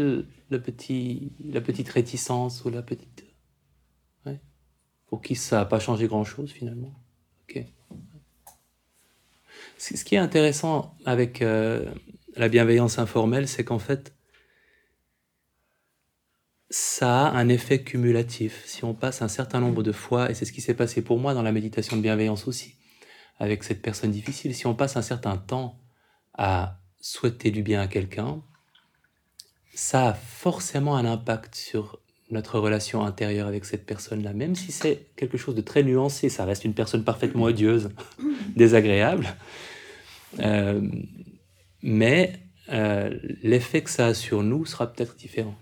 la 0.49 0.59
petite 0.59 1.89
réticence 1.89 2.63
ou 2.65 2.69
la 2.69 2.81
petite... 2.81 3.25
Pour 5.07 5.23
qui 5.23 5.35
ça 5.35 5.57
n'a 5.57 5.65
pas 5.65 5.79
changé 5.79 6.07
grand-chose 6.07 6.51
finalement 6.51 6.93
Ok. 7.49 7.63
Ce 9.79 10.03
qui 10.03 10.15
est 10.15 10.19
intéressant 10.19 10.95
avec 11.03 11.41
euh, 11.41 11.83
la 12.35 12.47
bienveillance 12.47 12.99
informelle, 12.99 13.47
c'est 13.47 13.63
qu'en 13.63 13.79
fait, 13.79 14.13
ça 16.69 17.27
a 17.27 17.31
un 17.31 17.49
effet 17.49 17.83
cumulatif. 17.83 18.63
Si 18.65 18.83
on 18.83 18.93
passe 18.93 19.21
un 19.21 19.27
certain 19.27 19.59
nombre 19.59 19.83
de 19.83 19.91
fois, 19.91 20.29
et 20.29 20.33
c'est 20.33 20.45
ce 20.45 20.51
qui 20.51 20.61
s'est 20.61 20.75
passé 20.75 21.01
pour 21.01 21.19
moi 21.19 21.33
dans 21.33 21.41
la 21.41 21.51
méditation 21.51 21.97
de 21.97 22.01
bienveillance 22.01 22.47
aussi, 22.47 22.75
avec 23.39 23.63
cette 23.63 23.81
personne 23.81 24.11
difficile, 24.11 24.53
si 24.53 24.67
on 24.67 24.75
passe 24.75 24.95
un 24.97 25.01
certain 25.01 25.37
temps 25.37 25.79
à 26.37 26.79
souhaiter 27.01 27.51
du 27.51 27.63
bien 27.63 27.81
à 27.81 27.87
quelqu'un, 27.87 28.41
ça 29.73 30.09
a 30.09 30.13
forcément 30.13 30.95
un 30.95 31.05
impact 31.05 31.55
sur 31.55 31.99
notre 32.31 32.59
relation 32.59 33.03
intérieure 33.03 33.47
avec 33.47 33.65
cette 33.65 33.85
personne-là, 33.85 34.33
même 34.33 34.53
si 34.55 34.71
c'est 34.71 35.07
quelque 35.15 35.37
chose 35.37 35.55
de 35.55 35.61
très 35.61 35.81
nuancé, 35.81 36.29
ça 36.29 36.45
reste 36.45 36.63
une 36.63 36.75
personne 36.75 37.03
parfaitement 37.03 37.45
odieuse, 37.45 37.89
désagréable, 38.55 39.27
euh, 40.39 40.81
mais 41.81 42.33
euh, 42.71 43.17
l'effet 43.41 43.81
que 43.81 43.89
ça 43.89 44.07
a 44.07 44.13
sur 44.13 44.43
nous 44.43 44.65
sera 44.65 44.91
peut-être 44.93 45.15
différent. 45.15 45.55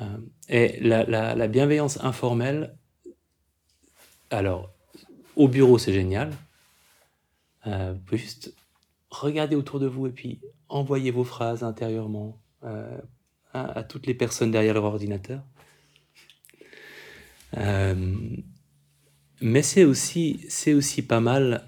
Euh, 0.00 0.04
et 0.48 0.80
la, 0.80 1.48
bienveillance 1.48 2.02
informelle, 2.02 2.76
alors, 4.30 4.72
au 5.36 5.48
bureau, 5.48 5.78
c'est 5.78 5.92
génial. 5.92 6.32
Euh, 7.66 7.92
vous 7.94 8.00
pouvez 8.00 8.18
juste 8.18 8.54
regarder 9.10 9.56
autour 9.56 9.80
de 9.80 9.86
vous 9.86 10.06
et 10.06 10.12
puis 10.12 10.40
envoyer 10.68 11.10
vos 11.10 11.24
phrases 11.24 11.62
intérieurement 11.64 12.40
euh, 12.64 12.98
à, 13.52 13.82
toutes 13.82 14.06
les 14.06 14.14
personnes 14.14 14.50
derrière 14.50 14.74
leur 14.74 14.84
ordinateur. 14.84 15.42
mais 19.42 19.62
c'est 19.62 19.84
aussi, 19.84 20.44
c'est 20.48 20.74
aussi 20.74 21.02
pas 21.02 21.20
mal 21.20 21.66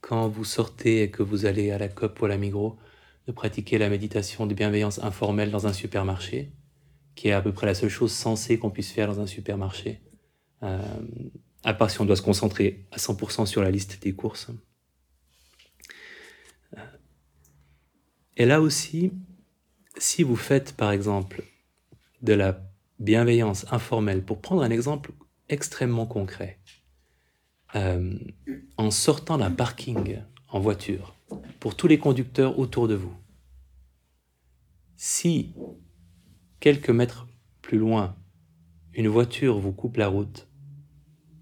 quand 0.00 0.28
vous 0.28 0.44
sortez 0.44 1.02
et 1.02 1.10
que 1.10 1.22
vous 1.22 1.46
allez 1.46 1.70
à 1.70 1.78
la 1.78 1.88
COP 1.88 2.20
ou 2.20 2.26
à 2.26 2.28
la 2.28 2.36
Migros 2.36 2.76
de 3.26 3.32
pratiquer 3.32 3.78
la 3.78 3.88
méditation 3.88 4.46
de 4.46 4.54
bienveillance 4.54 5.02
informelle 5.02 5.50
dans 5.50 5.66
un 5.66 5.72
supermarché 5.72 6.52
qui 7.14 7.28
est 7.28 7.32
à 7.32 7.42
peu 7.42 7.52
près 7.52 7.66
la 7.66 7.74
seule 7.74 7.90
chose 7.90 8.12
sensée 8.12 8.58
qu'on 8.58 8.70
puisse 8.70 8.92
faire 8.92 9.08
dans 9.08 9.20
un 9.20 9.26
supermarché, 9.26 10.00
euh, 10.62 10.80
à 11.64 11.74
part 11.74 11.90
si 11.90 12.00
on 12.00 12.04
doit 12.04 12.16
se 12.16 12.22
concentrer 12.22 12.86
à 12.90 12.96
100% 12.96 13.46
sur 13.46 13.62
la 13.62 13.70
liste 13.70 14.02
des 14.02 14.14
courses. 14.14 14.50
Et 18.36 18.46
là 18.46 18.60
aussi, 18.60 19.12
si 19.98 20.22
vous 20.22 20.36
faites 20.36 20.74
par 20.74 20.92
exemple 20.92 21.44
de 22.22 22.32
la 22.32 22.62
bienveillance 22.98 23.66
informelle, 23.70 24.24
pour 24.24 24.40
prendre 24.40 24.62
un 24.62 24.70
exemple 24.70 25.12
extrêmement 25.48 26.06
concret, 26.06 26.58
euh, 27.74 28.18
en 28.76 28.90
sortant 28.90 29.38
d'un 29.38 29.50
parking 29.50 30.18
en 30.48 30.60
voiture, 30.60 31.14
pour 31.60 31.76
tous 31.76 31.86
les 31.86 31.98
conducteurs 31.98 32.58
autour 32.58 32.88
de 32.88 32.94
vous, 32.94 33.14
si 34.96 35.54
quelques 36.60 36.90
mètres 36.90 37.26
plus 37.62 37.78
loin, 37.78 38.16
une 38.92 39.08
voiture 39.08 39.58
vous 39.58 39.72
coupe 39.72 39.96
la 39.96 40.08
route, 40.08 40.48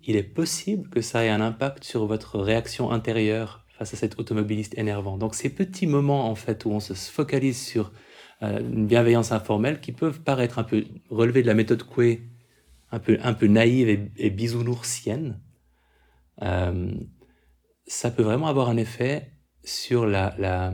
il 0.05 0.17
est 0.17 0.23
possible 0.23 0.89
que 0.89 1.01
ça 1.01 1.25
ait 1.25 1.29
un 1.29 1.41
impact 1.41 1.85
sur 1.85 2.07
votre 2.07 2.39
réaction 2.39 2.91
intérieure 2.91 3.67
face 3.69 3.93
à 3.95 3.97
cet 3.97 4.19
automobiliste 4.19 4.77
énervant. 4.79 5.19
Donc 5.19 5.35
ces 5.35 5.51
petits 5.51 5.87
moments 5.87 6.31
en 6.31 6.35
fait 6.35 6.65
où 6.65 6.71
on 6.71 6.81
se 6.81 6.95
focalise 6.95 7.61
sur 7.61 7.93
euh, 8.43 8.61
une 8.61 8.87
bienveillance 8.87 9.33
informelle 9.33 9.81
qui 9.81 9.93
peuvent 9.93 10.21
paraître 10.21 10.59
un 10.59 10.65
peu 10.65 10.85
relever 11.11 11.43
de 11.43 11.47
la 11.47 11.55
méthode 11.55 11.83
Coué, 11.83 12.23
un 12.91 13.01
peu, 13.01 13.47
naïve 13.47 14.09
et, 14.17 14.31
bisounoursienne, 14.31 15.39
euh, 16.41 16.91
ça 17.87 18.11
peut 18.11 18.23
vraiment 18.23 18.47
avoir 18.47 18.71
un 18.71 18.79
effet 18.79 19.33
sur 19.63 20.07
la 20.07 20.73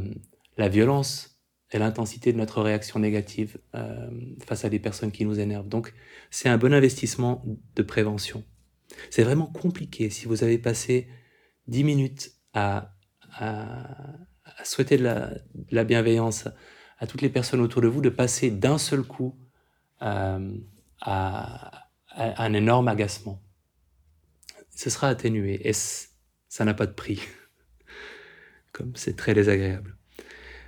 violence 0.57 1.34
et 1.75 1.79
l'intensité 1.79 2.33
de 2.33 2.39
notre 2.39 2.63
réaction 2.63 3.01
négative 3.01 3.59
euh, 3.75 4.09
face 4.47 4.65
à 4.65 4.69
des 4.69 4.79
personnes 4.79 5.11
qui 5.11 5.25
nous 5.25 5.41
énervent. 5.41 5.67
Donc, 5.67 5.93
c'est 6.31 6.49
un 6.49 6.57
bon 6.57 6.73
investissement 6.73 7.45
de 7.75 7.83
prévention. 7.83 8.45
C'est 9.11 9.25
vraiment 9.25 9.49
compliqué 9.49 10.09
si 10.09 10.27
vous 10.27 10.45
avez 10.45 10.57
passé 10.57 11.09
10 11.67 11.83
minutes 11.83 12.33
à, 12.53 12.93
souhaiter 14.63 14.97
de 14.99 15.03
la, 15.73 15.85
bienveillance 15.85 16.47
à 16.99 17.09
toutes 17.09 17.23
les 17.23 17.29
personnes 17.29 17.61
autour 17.61 17.83
de 17.83 17.89
vous, 17.89 18.01
de 18.01 18.09
passer 18.09 18.53
d'un 18.53 18.79
seul 18.79 19.03
coup 19.03 19.37
euh, 20.03 20.57
à, 21.01 21.89
un 22.17 22.53
énorme 22.53 22.87
agacement. 22.87 23.43
Ce 24.71 24.91
sera 24.91 25.09
atténué 25.09 25.69
et 25.69 25.73
ça 25.73 26.65
n'a 26.65 26.75
pas 26.75 26.87
de 26.87 26.93
prix, 26.93 27.21
comme 28.73 28.95
c'est 28.95 29.17
très 29.17 29.35
désagréable. 29.35 29.97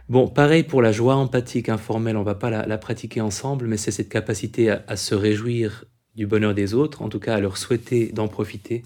Bon, 0.09 0.29
pareil 0.29 0.63
pour 0.63 0.83
la 0.83 0.93
joie 0.93 1.17
empathique 1.17 1.69
informelle, 1.69 2.17
on 2.17 2.23
va 2.23 2.37
pas 2.37 2.49
la, 2.49 2.79
pratiquer 2.79 3.21
ensemble, 3.21 3.67
mais 3.67 3.77
c'est 3.77 3.91
cette 3.91 4.09
capacité 4.09 4.71
à, 4.71 4.97
se 4.97 5.17
réjouir 5.17 5.85
du 6.15 6.29
bonheur 6.29 6.55
des 6.55 6.75
autres, 6.75 7.03
en 7.03 7.09
tout 7.09 7.19
cas 7.19 7.35
à 7.35 7.41
leur 7.41 7.57
souhaiter 7.57 8.13
d'en 8.13 8.29
profiter, 8.29 8.85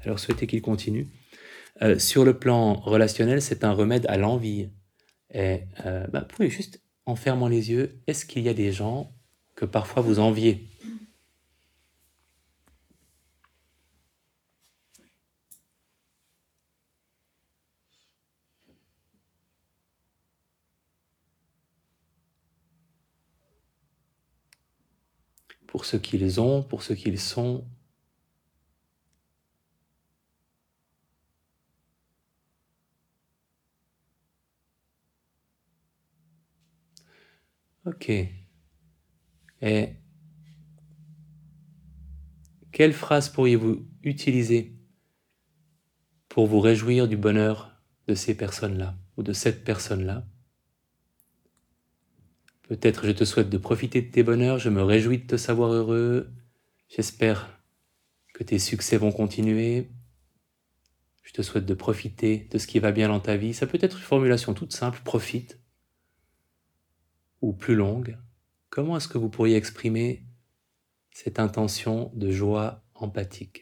à 0.00 0.08
leur 0.08 0.18
souhaiter 0.18 0.46
qu'ils 0.46 0.62
continuent. 0.62 1.08
Euh, 1.82 1.98
sur 1.98 2.24
le 2.24 2.38
plan 2.38 2.72
relationnel, 2.72 3.42
c'est 3.42 3.64
un 3.64 3.72
remède 3.72 4.06
à 4.08 4.16
l'envie. 4.16 4.70
Et 5.34 5.60
euh, 5.84 6.06
bah, 6.10 6.22
pouvez 6.22 6.48
juste, 6.48 6.80
en 7.04 7.16
fermant 7.16 7.48
les 7.48 7.70
yeux, 7.70 8.00
est-ce 8.06 8.24
qu'il 8.24 8.42
y 8.42 8.48
a 8.48 8.54
des 8.54 8.72
gens 8.72 9.12
que 9.56 9.66
parfois 9.66 10.02
vous 10.02 10.20
enviez? 10.20 10.71
Pour 25.72 25.86
ce 25.86 25.96
qu'ils 25.96 26.38
ont, 26.38 26.62
pour 26.62 26.82
ce 26.82 26.92
qu'ils 26.92 27.18
sont. 27.18 27.64
Ok. 37.86 38.10
Et 39.62 39.96
quelle 42.70 42.92
phrase 42.92 43.30
pourriez-vous 43.30 43.88
utiliser 44.02 44.76
pour 46.28 46.46
vous 46.46 46.60
réjouir 46.60 47.08
du 47.08 47.16
bonheur 47.16 47.82
de 48.08 48.14
ces 48.14 48.36
personnes-là 48.36 48.94
ou 49.16 49.22
de 49.22 49.32
cette 49.32 49.64
personne-là? 49.64 50.26
Peut-être 52.72 53.04
je 53.04 53.12
te 53.12 53.24
souhaite 53.24 53.50
de 53.50 53.58
profiter 53.58 54.00
de 54.00 54.10
tes 54.10 54.22
bonheurs, 54.22 54.58
je 54.58 54.70
me 54.70 54.82
réjouis 54.82 55.18
de 55.18 55.26
te 55.26 55.36
savoir 55.36 55.74
heureux, 55.74 56.32
j'espère 56.88 57.62
que 58.32 58.44
tes 58.44 58.58
succès 58.58 58.96
vont 58.96 59.12
continuer, 59.12 59.90
je 61.22 61.34
te 61.34 61.42
souhaite 61.42 61.66
de 61.66 61.74
profiter 61.74 62.48
de 62.50 62.56
ce 62.56 62.66
qui 62.66 62.78
va 62.78 62.90
bien 62.90 63.08
dans 63.08 63.20
ta 63.20 63.36
vie. 63.36 63.52
Ça 63.52 63.66
peut 63.66 63.76
être 63.82 63.98
une 63.98 64.02
formulation 64.02 64.54
toute 64.54 64.72
simple, 64.72 65.02
profite, 65.04 65.60
ou 67.42 67.52
plus 67.52 67.74
longue. 67.74 68.16
Comment 68.70 68.96
est-ce 68.96 69.08
que 69.08 69.18
vous 69.18 69.28
pourriez 69.28 69.56
exprimer 69.56 70.24
cette 71.10 71.40
intention 71.40 72.10
de 72.14 72.30
joie 72.30 72.82
empathique? 72.94 73.61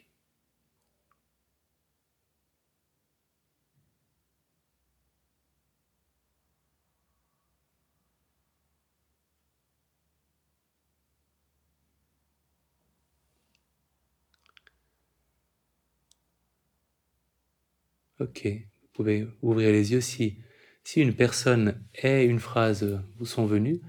Ok, 18.21 18.47
vous 18.47 18.89
pouvez 18.93 19.27
ouvrir 19.41 19.73
les 19.73 19.93
yeux. 19.93 20.03
Si, 20.03 20.37
si 20.85 21.01
une 21.01 21.15
personne 21.15 21.83
et 22.03 22.25
une 22.25 22.39
phrase 22.39 23.03
vous 23.17 23.25
sont 23.25 23.47
venues, 23.47 23.81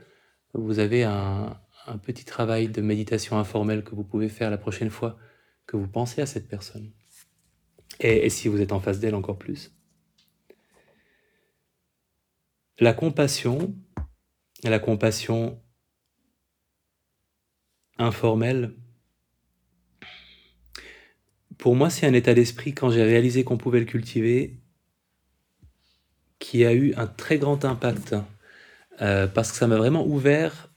vous 0.53 0.79
avez 0.79 1.03
un, 1.03 1.59
petit 2.03 2.23
travail 2.23 2.69
de 2.69 2.82
méditation 2.82 3.38
informelle 3.38 3.84
que 3.84 3.93
vous 3.93 4.05
pouvez 4.05 4.29
faire 4.29 4.49
la 4.49 4.57
prochaine 4.57 4.89
fois 4.89 5.17
que 5.65 5.75
vous 5.75 5.88
pensez 5.88 6.21
à 6.21 6.25
cette 6.25 6.47
personne. 6.47 6.93
Et, 7.99 8.25
et 8.25 8.29
si 8.29 8.47
vous 8.47 8.61
êtes 8.61 8.71
en 8.71 8.79
face 8.79 8.99
d'elle 8.99 9.15
encore 9.15 9.38
plus. 9.38 9.73
La 12.79 12.93
compassion, 12.93 13.75
la 14.63 14.79
compassion 14.79 15.61
informelle, 17.97 18.75
pour 21.62 21.76
moi, 21.76 21.91
c'est 21.91 22.07
un 22.07 22.14
état 22.14 22.34
d'esprit, 22.34 22.74
quand 22.74 22.89
j'ai 22.89 23.03
réalisé 23.03 23.43
qu'on 23.43 23.57
pouvait 23.57 23.80
le 23.80 23.86
cultiver, 23.86 24.57
qui 26.39 26.66
a 26.66 26.74
eu 26.74 26.95
un 26.95 27.05
très 27.05 27.38
grand 27.38 27.64
impact. 27.64 28.16
Euh, 28.99 29.28
parce 29.28 29.51
que 29.51 29.57
ça 29.57 29.68
m'a 29.68 29.78
vraiment 29.78 30.05
ouvert 30.05 30.70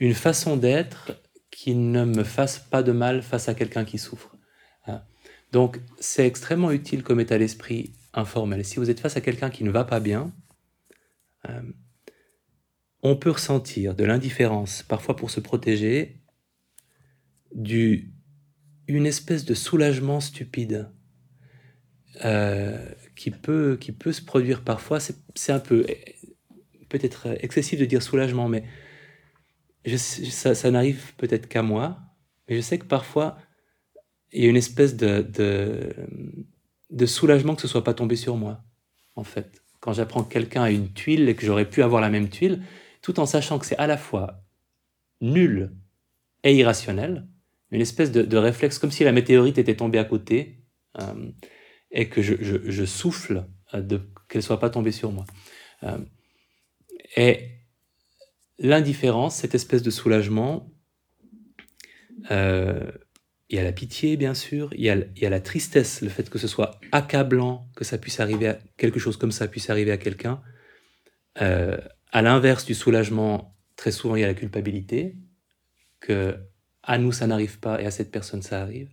une 0.00 0.14
façon 0.14 0.56
d'être 0.56 1.12
qui 1.52 1.76
ne 1.76 2.04
me 2.04 2.24
fasse 2.24 2.58
pas 2.58 2.82
de 2.82 2.90
mal 2.90 3.22
face 3.22 3.48
à 3.48 3.54
quelqu'un 3.54 3.84
qui 3.84 3.98
souffre. 3.98 4.34
Hein. 4.88 5.02
Donc, 5.52 5.78
c'est 6.00 6.26
extrêmement 6.26 6.72
utile 6.72 7.04
comme 7.04 7.20
état 7.20 7.38
d'esprit 7.38 7.92
informel. 8.14 8.64
Si 8.64 8.80
vous 8.80 8.90
êtes 8.90 8.98
face 8.98 9.16
à 9.16 9.20
quelqu'un 9.20 9.48
qui 9.48 9.62
ne 9.62 9.70
va 9.70 9.84
pas 9.84 10.00
bien, 10.00 10.32
euh, 11.48 11.62
on 13.04 13.14
peut 13.14 13.30
ressentir 13.30 13.94
de 13.94 14.02
l'indifférence, 14.02 14.82
parfois 14.82 15.14
pour 15.14 15.30
se 15.30 15.38
protéger, 15.38 16.19
du, 17.54 18.12
une 18.86 19.06
espèce 19.06 19.44
de 19.44 19.54
soulagement 19.54 20.20
stupide 20.20 20.90
euh, 22.24 22.84
qui, 23.16 23.30
peut, 23.30 23.76
qui 23.80 23.92
peut 23.92 24.12
se 24.12 24.22
produire 24.22 24.62
parfois. 24.62 24.98
C'est 25.00 25.52
un 25.52 25.60
peu 25.60 25.86
peut-être 26.88 27.28
excessif 27.40 27.78
de 27.78 27.84
dire 27.84 28.02
soulagement, 28.02 28.48
mais 28.48 28.64
ça, 29.96 30.70
n'arrive 30.70 31.14
peut-être 31.16 31.48
qu'à 31.48 31.62
moi. 31.62 31.98
Mais 32.48 32.56
je 32.56 32.60
sais 32.60 32.78
que 32.78 32.84
parfois, 32.84 33.38
il 34.32 34.42
y 34.42 34.46
a 34.46 34.50
une 34.50 34.56
espèce 34.56 34.96
de, 34.96 35.22
de, 35.22 35.94
de 36.90 37.06
soulagement 37.06 37.54
que 37.54 37.62
ce 37.62 37.68
soit 37.68 37.84
pas 37.84 37.94
tombé 37.94 38.16
sur 38.16 38.36
moi, 38.36 38.62
en 39.16 39.24
fait. 39.24 39.62
Quand 39.78 39.92
j'apprends 39.92 40.24
que 40.24 40.32
quelqu'un 40.32 40.64
a 40.64 40.70
une 40.70 40.92
tuile 40.92 41.28
et 41.28 41.34
que 41.34 41.46
j'aurais 41.46 41.68
pu 41.68 41.82
avoir 41.82 42.02
la 42.02 42.10
même 42.10 42.28
tuile, 42.28 42.62
tout 43.02 43.18
en 43.18 43.26
sachant 43.26 43.58
que 43.58 43.64
c'est 43.64 43.78
à 43.78 43.86
la 43.86 43.96
fois 43.96 44.44
nul 45.20 45.72
et 46.42 46.54
irrationnel, 46.54 47.26
une 47.70 47.80
espèce 47.80 48.10
de, 48.10 48.36
réflexe, 48.36 48.78
comme 48.78 48.90
si 48.90 49.04
la 49.04 49.12
météorite 49.12 49.58
était 49.58 49.76
tombée 49.76 49.98
à 49.98 50.04
côté 50.04 50.58
euh, 50.98 51.30
et 51.90 52.08
que 52.08 52.20
je, 52.22 52.84
souffle 52.84 53.46
euh, 53.74 53.80
de 53.80 54.00
qu'elle 54.28 54.42
soit 54.42 54.60
pas 54.60 54.70
tombée 54.70 54.92
sur 54.92 55.12
moi. 55.12 55.24
Euh, 55.84 55.98
et 57.16 57.48
l'indifférence, 58.58 59.36
cette 59.36 59.54
espèce 59.54 59.82
de 59.82 59.90
soulagement, 59.90 60.70
il 62.28 63.56
y 63.56 63.58
a 63.58 63.64
la 63.64 63.72
pitié, 63.72 64.16
bien 64.16 64.34
sûr, 64.34 64.72
il 64.74 64.82
y, 64.82 64.90
a, 64.90 65.30
la 65.30 65.40
tristesse, 65.40 66.02
le 66.02 66.08
fait 66.08 66.30
que 66.30 66.38
ce 66.38 66.46
soit 66.46 66.78
accablant, 66.92 67.68
que 67.74 67.82
ça 67.82 67.98
puisse 67.98 68.20
arriver 68.20 68.54
quelque 68.76 69.00
chose 69.00 69.16
comme 69.16 69.32
ça 69.32 69.48
puisse 69.48 69.70
arriver 69.70 69.90
à 69.90 69.96
quelqu'un. 69.96 70.40
à 71.34 72.22
l'inverse 72.22 72.64
du 72.64 72.74
soulagement, 72.74 73.56
très 73.74 73.90
souvent 73.90 74.14
il 74.14 74.20
y 74.20 74.24
a 74.24 74.28
la 74.28 74.34
culpabilité, 74.34 75.16
que 75.98 76.36
à 76.82 76.98
nous 76.98 77.12
ça 77.12 77.26
n'arrive 77.26 77.58
pas 77.58 77.80
et 77.80 77.86
à 77.86 77.90
cette 77.90 78.10
personne 78.10 78.42
ça 78.42 78.62
arrive. 78.62 78.90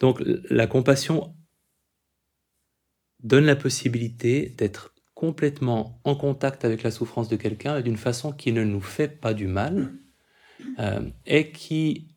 Donc 0.00 0.20
la 0.50 0.66
compassion 0.66 1.34
donne 3.20 3.46
la 3.46 3.56
possibilité 3.56 4.50
d'être 4.50 4.94
complètement 5.14 6.00
en 6.04 6.14
contact 6.14 6.64
avec 6.64 6.82
la 6.82 6.90
souffrance 6.90 7.28
de 7.28 7.36
quelqu'un 7.36 7.80
d'une 7.80 7.96
façon 7.96 8.32
qui 8.32 8.52
ne 8.52 8.64
nous 8.64 8.80
fait 8.80 9.08
pas 9.08 9.32
du 9.32 9.46
mal 9.46 9.94
euh, 10.78 11.08
et 11.24 11.50
qui 11.50 12.08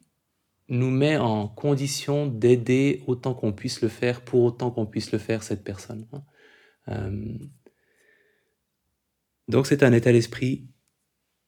nous 0.70 0.90
met 0.90 1.18
en 1.18 1.48
condition 1.48 2.28
d'aider 2.28 3.04
autant 3.08 3.34
qu'on 3.34 3.54
puisse 3.54 3.82
le 3.82 3.88
faire 3.88 4.22
pour 4.22 4.42
autant 4.44 4.72
qu'on 4.72 4.86
puisse 4.86 5.12
le 5.12 5.18
faire 5.18 5.44
cette 5.44 5.64
personne. 5.64 6.06
Euh, 6.90 7.38
donc 9.48 9.68
c'est 9.68 9.84
un 9.84 9.94
état 9.94 10.12
d'esprit 10.12 10.68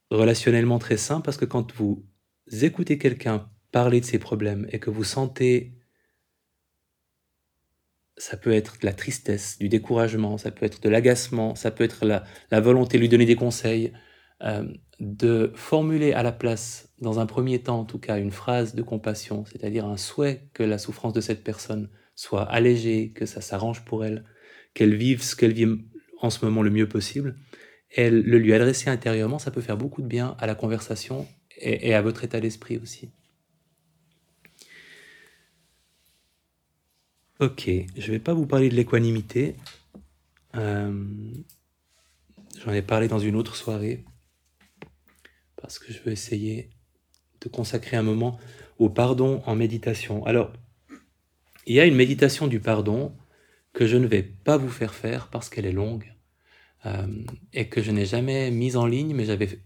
relationnellement 0.09 0.79
très 0.79 0.97
sain 0.97 1.21
parce 1.21 1.37
que 1.37 1.45
quand 1.45 1.73
vous 1.75 2.05
écoutez 2.61 2.97
quelqu'un 2.97 3.49
parler 3.71 3.99
de 3.99 4.05
ses 4.05 4.19
problèmes 4.19 4.67
et 4.71 4.79
que 4.79 4.89
vous 4.89 5.03
sentez, 5.03 5.75
ça 8.17 8.35
peut 8.35 8.51
être 8.51 8.79
de 8.79 8.85
la 8.85 8.93
tristesse, 8.93 9.57
du 9.59 9.69
découragement, 9.69 10.37
ça 10.37 10.51
peut 10.51 10.65
être 10.65 10.81
de 10.81 10.89
l'agacement, 10.89 11.55
ça 11.55 11.71
peut 11.71 11.83
être 11.83 12.05
la, 12.05 12.23
volonté 12.59 12.97
de 12.97 13.01
lui 13.01 13.09
donner 13.09 13.25
des 13.25 13.35
conseils, 13.35 13.93
euh, 14.43 14.67
de 14.99 15.51
formuler 15.55 16.13
à 16.13 16.23
la 16.23 16.31
place, 16.31 16.93
dans 16.99 17.19
un 17.19 17.25
premier 17.25 17.59
temps 17.59 17.79
en 17.79 17.85
tout 17.85 17.99
cas, 17.99 18.17
une 18.17 18.31
phrase 18.31 18.75
de 18.75 18.81
compassion, 18.81 19.45
c'est-à-dire 19.45 19.85
un 19.85 19.97
souhait 19.97 20.49
que 20.53 20.63
la 20.63 20.77
souffrance 20.77 21.13
de 21.13 21.21
cette 21.21 21.43
personne 21.43 21.89
soit 22.15 22.43
allégée, 22.43 23.11
que 23.13 23.25
ça 23.25 23.39
s'arrange 23.39 23.85
pour 23.85 24.03
elle, 24.03 24.25
qu'elle 24.73 24.95
vive 24.95 25.23
ce 25.23 25.35
qu'elle 25.35 25.53
vit 25.53 25.67
en 26.21 26.29
ce 26.29 26.43
moment 26.43 26.61
le 26.61 26.69
mieux 26.69 26.89
possible, 26.89 27.37
et 27.91 28.09
le 28.09 28.37
lui 28.37 28.53
adresser 28.53 28.89
intérieurement, 28.89 29.39
ça 29.39 29.51
peut 29.51 29.61
faire 29.61 29.77
beaucoup 29.77 30.01
de 30.01 30.07
bien 30.07 30.35
à 30.39 30.47
la 30.47 30.55
conversation 30.55 31.27
et, 31.57 31.93
à 31.93 32.01
votre 32.01 32.23
état 32.23 32.39
d'esprit 32.39 32.77
aussi. 32.77 33.09
Ok, 37.39 37.69
je 37.95 38.07
ne 38.07 38.11
vais 38.11 38.19
pas 38.19 38.33
vous 38.33 38.45
parler 38.45 38.69
de 38.69 38.75
l'équanimité. 38.75 39.55
Euh, 40.55 41.05
j'en 42.63 42.73
ai 42.73 42.81
parlé 42.81 43.07
dans 43.07 43.19
une 43.19 43.35
autre 43.35 43.55
soirée. 43.55 44.03
parce 45.61 45.79
que 45.79 45.91
je 45.91 45.99
veux 46.01 46.11
essayer 46.11 46.69
de 47.41 47.49
consacrer 47.49 47.97
un 47.97 48.03
moment 48.03 48.39
au 48.77 48.89
pardon 48.89 49.41
en 49.45 49.55
méditation. 49.55 50.25
Alors, 50.25 50.53
il 51.65 51.75
y 51.75 51.79
a 51.79 51.85
une 51.85 51.95
méditation 51.95 52.47
du 52.47 52.59
pardon 52.59 53.15
que 53.73 53.85
je 53.85 53.97
ne 53.97 54.07
vais 54.07 54.23
pas 54.23 54.57
vous 54.57 54.69
faire 54.69 54.93
faire 54.93 55.27
parce 55.27 55.49
qu'elle 55.49 55.65
est 55.65 55.71
longue 55.71 56.11
euh, 56.85 57.07
et 57.53 57.67
que 57.67 57.81
je 57.81 57.91
n'ai 57.91 58.05
jamais 58.05 58.51
mise 58.51 58.77
en 58.77 58.85
ligne, 58.85 59.13
mais 59.13 59.25
j'avais 59.25 59.59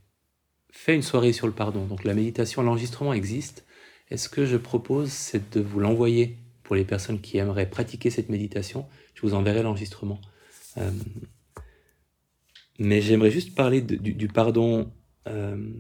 fait 0.72 0.96
une 0.96 1.04
soirée 1.04 1.34
sur 1.34 1.48
le 1.48 1.54
pardon. 1.54 1.86
Donc 1.86 2.04
la 2.04 2.14
méditation, 2.14 2.64
l'enregistrement 2.64 3.14
existe. 3.14 3.66
Et 4.10 4.18
ce 4.18 4.30
que 4.30 4.46
je 4.46 4.58
propose, 4.58 5.12
c'est 5.12 5.54
de 5.54 5.62
vous 5.62 5.80
l'envoyer 5.80 6.38
pour 6.64 6.76
les 6.76 6.86
personnes 6.86 7.22
qui 7.22 7.38
aimeraient 7.38 7.70
pratiquer 7.70 8.10
cette 8.10 8.30
méditation? 8.30 8.86
Je 9.14 9.22
vous 9.22 9.34
enverrai 9.34 9.64
l'enregistrement. 9.64 10.20
Euh, 10.78 10.92
mais 12.80 13.02
j'aimerais 13.02 13.32
juste 13.32 13.54
parler 13.54 13.82
du, 13.82 14.28
pardon, 14.28 14.92
euh, 15.28 15.72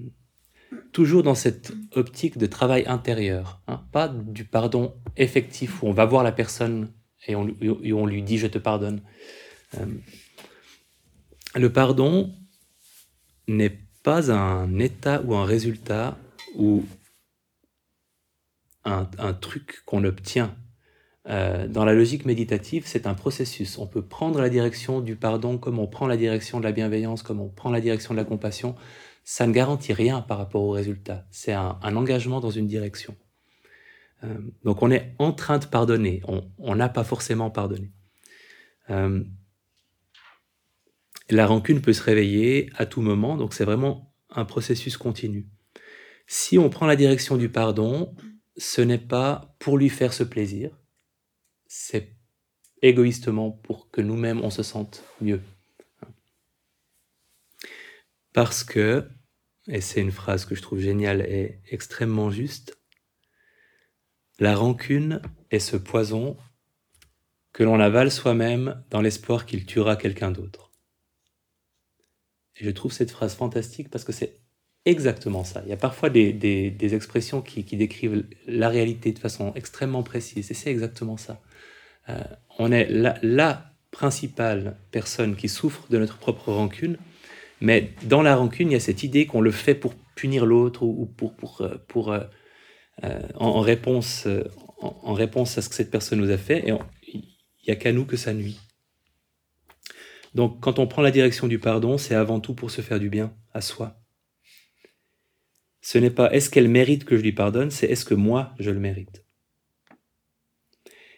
toujours 0.91 1.23
dans 1.23 1.36
cette 1.36 1.73
optique 1.93 2.38
de 2.38 2.45
travail 2.45 2.84
intérieur, 2.86 3.61
hein. 3.67 3.84
pas 3.91 4.07
du 4.07 4.45
pardon 4.45 4.93
effectif 5.17 5.81
où 5.81 5.88
on 5.88 5.91
va 5.91 6.05
voir 6.05 6.23
la 6.23 6.31
personne 6.31 6.91
et 7.27 7.36
on, 7.36 8.05
lui 8.05 8.21
dit 8.21 8.38
je 8.38 8.47
te 8.47 8.57
pardonne. 8.57 9.01
Le 11.56 11.72
pardon 11.72 12.34
n'est 13.47 13.78
pas 14.04 14.32
un 14.32 14.80
état 14.80 15.22
ou 15.24 15.36
un 15.36 15.45
résultat 15.45 16.18
ou 16.56 16.86
un, 18.86 19.34
truc 19.34 19.82
qu'on 19.86 20.04
obtient 20.04 20.56
euh, 21.30 21.68
dans 21.70 21.86
la 21.86 21.93
logique 21.93 22.26
méditative, 22.26 22.84
c'est 22.86 23.08
un 23.08 23.14
processus. 23.14 23.78
On 23.78 23.88
peut 23.88 24.01
prendre 24.01 24.41
la 24.41 24.49
direction 24.49 24.99
du 24.99 25.16
pardon 25.16 25.58
comme 25.58 25.80
on 25.80 25.88
prend 25.88 26.06
la 26.06 26.18
direction 26.18 26.60
de 26.60 26.66
la 26.66 26.74
bienveillance, 26.74 27.24
comme 27.24 27.39
on 27.39 27.47
prend 27.47 27.72
la 27.72 27.80
direction 27.80 28.14
de 28.14 28.20
la 28.20 28.26
compassion. 28.26 28.76
Ça 29.24 29.47
ne 29.47 29.54
garantit 29.54 29.93
rien 29.93 30.20
par 30.22 30.38
rapport 30.38 30.64
au 30.64 30.72
résultat. 30.72 31.26
C'est 31.32 31.54
un, 31.54 31.78
engagement 31.82 32.41
dans 32.41 32.49
une 32.49 32.68
direction. 32.68 33.16
Euh, 34.26 34.38
donc 34.66 34.82
on 34.82 34.91
est 34.91 35.16
en 35.18 35.32
train 35.32 35.60
de 35.60 35.66
pardonner. 35.66 36.22
On 36.58 36.76
n'a 36.76 36.89
pas 36.89 37.06
forcément 37.06 37.49
pardonné. 37.49 37.93
Euh, 38.89 39.24
la 41.30 41.47
rancune 41.47 41.82
peut 41.82 41.93
se 41.93 42.03
réveiller 42.03 42.69
à 42.76 42.86
tout 42.86 43.01
moment, 43.01 43.38
donc 43.38 43.53
c'est 43.53 43.65
vraiment 43.65 44.13
un 44.30 44.45
processus 44.45 44.97
continu. 44.97 45.47
Si 46.28 46.57
on 46.57 46.69
prend 46.69 46.86
la 46.86 46.95
direction 46.95 47.38
du 47.38 47.49
pardon, 47.49 48.15
ce 48.57 48.82
n'est 48.82 48.97
pas 48.97 49.55
pour 49.59 49.78
lui 49.78 49.89
faire 49.89 50.13
ce 50.13 50.24
plaisir, 50.24 50.78
c'est 51.67 52.15
égoïstement 52.82 53.51
pour 53.51 53.89
que 53.89 54.01
nous-mêmes 54.01 54.41
on 54.41 54.49
se 54.49 54.63
sente 54.63 55.03
mieux. 55.21 55.41
Parce 58.34 58.63
que, 58.63 59.07
et 59.67 59.82
c'est 59.82 60.01
une 60.01 60.11
phrase 60.11 60.45
que 60.45 60.55
je 60.55 60.61
trouve 60.61 60.80
géniale 60.80 61.21
et 61.21 61.61
extrêmement 61.69 62.32
juste, 62.32 62.78
la 64.39 64.55
rancune 64.55 65.21
est 65.51 65.59
ce 65.59 65.78
poison 65.78 66.38
que 67.53 67.63
l'on 67.63 67.80
avale 67.80 68.11
soi-même 68.11 68.84
dans 68.89 69.01
l'espoir 69.01 69.45
qu'il 69.45 69.65
tuera 69.65 69.95
quelqu'un 69.95 70.32
d'autre. 70.32 70.62
Je 72.54 72.70
trouve 72.70 72.91
cette 72.91 73.12
phrase 73.12 73.36
fantastique 73.36 73.89
parce 73.89 74.04
que 74.04 74.12
c'est 74.12 74.38
exactement 74.86 75.43
ça. 75.43 75.62
Il 75.66 75.70
y 75.70 75.74
a 75.74 75.78
parfois 75.78 76.10
des, 76.10 76.76
expressions 76.93 77.41
qui, 77.41 77.64
décrivent 77.76 78.26
la 78.47 78.70
réalité 78.70 79.12
de 79.12 79.20
façon 79.20 79.54
extrêmement 79.56 80.04
précise, 80.04 80.51
et 80.51 80.54
c'est 80.54 80.72
exactement 80.72 81.18
ça. 81.18 81.41
Euh, 82.10 82.22
on 82.60 82.72
est 82.72 82.88
la, 82.89 83.70
principale 83.91 84.76
personne 84.89 85.36
qui 85.36 85.47
souffre 85.47 85.86
de 85.91 85.99
notre 85.99 86.18
propre 86.18 86.51
rancune, 86.51 86.97
mais 87.62 87.91
dans 88.01 88.24
la 88.24 88.36
rancune, 88.36 88.72
il 88.72 88.74
y 88.74 88.76
a 88.76 88.80
cette 88.80 89.04
idée 89.04 89.28
qu'on 89.28 89.39
le 89.39 89.51
fait 89.51 89.76
pour 89.76 89.93
punir 90.16 90.47
l'autre 90.47 90.82
ou, 90.82 91.06
pour, 91.06 91.36
pour, 91.36 91.62
euh, 91.62 91.76
pour 91.88 92.12
euh, 92.12 92.24
en, 93.36 93.62
réponse, 93.62 94.28
en, 94.80 95.14
réponse 95.14 95.60
à 95.60 95.62
ce 95.62 95.70
que 95.70 95.76
cette 95.76 95.91
personne 95.91 96.22
nous 96.22 96.32
a 96.32 96.39
fait, 96.39 96.68
et 96.68 96.74
il 97.14 97.22
n'y 97.68 97.72
a 97.72 97.76
qu'à 97.76 97.91
nous 97.91 98.06
que 98.06 98.18
ça 98.18 98.34
nuit. 98.34 98.60
Donc 100.36 100.61
quand 100.61 100.79
on 100.79 100.88
prend 100.88 101.01
la 101.01 101.11
direction 101.11 101.47
du 101.47 101.59
pardon, 101.59 101.97
c'est 101.97 102.15
avant 102.15 102.39
tout 102.39 102.53
pour 102.53 102.71
se 102.71 102.81
faire 102.81 102.99
du 102.99 103.09
bien 103.09 103.36
à 103.53 103.61
soi. 103.61 103.99
Ce 105.81 105.97
n'est 105.97 106.09
pas 106.09 106.31
est-ce 106.34 106.49
qu'elle 106.49 106.69
mérite 106.69 107.05
que 107.05 107.17
je 107.17 107.23
lui 107.23 107.34
pardonne, 107.34 107.69
c'est 107.69 107.88
est-ce 107.88 108.05
que 108.05 108.13
moi 108.13 108.53
je 108.59 108.71
le 108.71 108.79
mérite. 108.79 109.25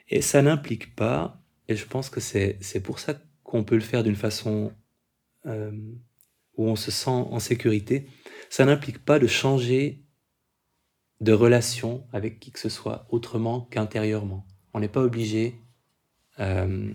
Et 0.10 0.22
ça 0.22 0.42
n'implique 0.42 0.96
pas, 0.96 1.42
et 1.68 1.76
je 1.76 1.86
pense 1.86 2.10
que 2.10 2.20
c'est 2.20 2.84
pour 2.84 3.00
ça 3.00 3.20
qu'on 3.44 3.64
peut 3.64 3.76
le 3.76 3.82
faire 3.82 4.04
d'une 4.04 4.16
façon 4.16 4.74
euh, 5.46 5.72
où 6.58 6.68
on 6.68 6.76
se 6.76 6.92
sent 6.92 7.10
en 7.10 7.40
sécurité, 7.40 8.08
ça 8.50 8.66
n'implique 8.66 9.04
pas 9.04 9.20
de 9.20 9.28
changer 9.28 10.04
de 11.22 11.32
relation 11.32 12.08
avec 12.12 12.40
qui 12.40 12.52
que 12.52 12.60
ce 12.60 12.70
soit 12.70 13.08
autrement 13.10 13.62
qu'intérieurement. 13.62 14.46
On 14.74 14.80
n'est 14.80 14.88
pas 14.88 15.02
obligé 15.02 15.56
euh, 16.40 16.92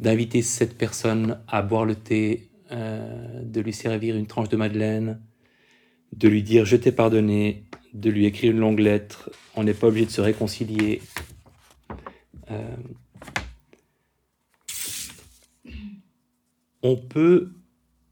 d'inviter 0.00 0.42
cette 0.42 0.76
personne 0.76 1.40
à 1.48 1.62
boire 1.62 1.84
le 1.84 1.94
thé, 1.94 2.48
euh, 2.70 3.42
de 3.42 3.60
lui 3.60 3.72
servir 3.72 4.16
une 4.16 4.26
tranche 4.26 4.48
de 4.48 4.56
madeleine, 4.56 5.20
de 6.16 6.28
lui 6.28 6.42
dire 6.42 6.64
je 6.64 6.76
t'ai 6.76 6.92
pardonné, 6.92 7.64
de 7.94 8.10
lui 8.10 8.26
écrire 8.26 8.52
une 8.52 8.58
longue 8.58 8.80
lettre. 8.80 9.30
On 9.54 9.64
n'est 9.64 9.74
pas 9.74 9.88
obligé 9.88 10.06
de 10.06 10.10
se 10.10 10.20
réconcilier 10.20 11.00
euh, 12.50 12.76
on 16.82 16.96
peut 16.96 17.52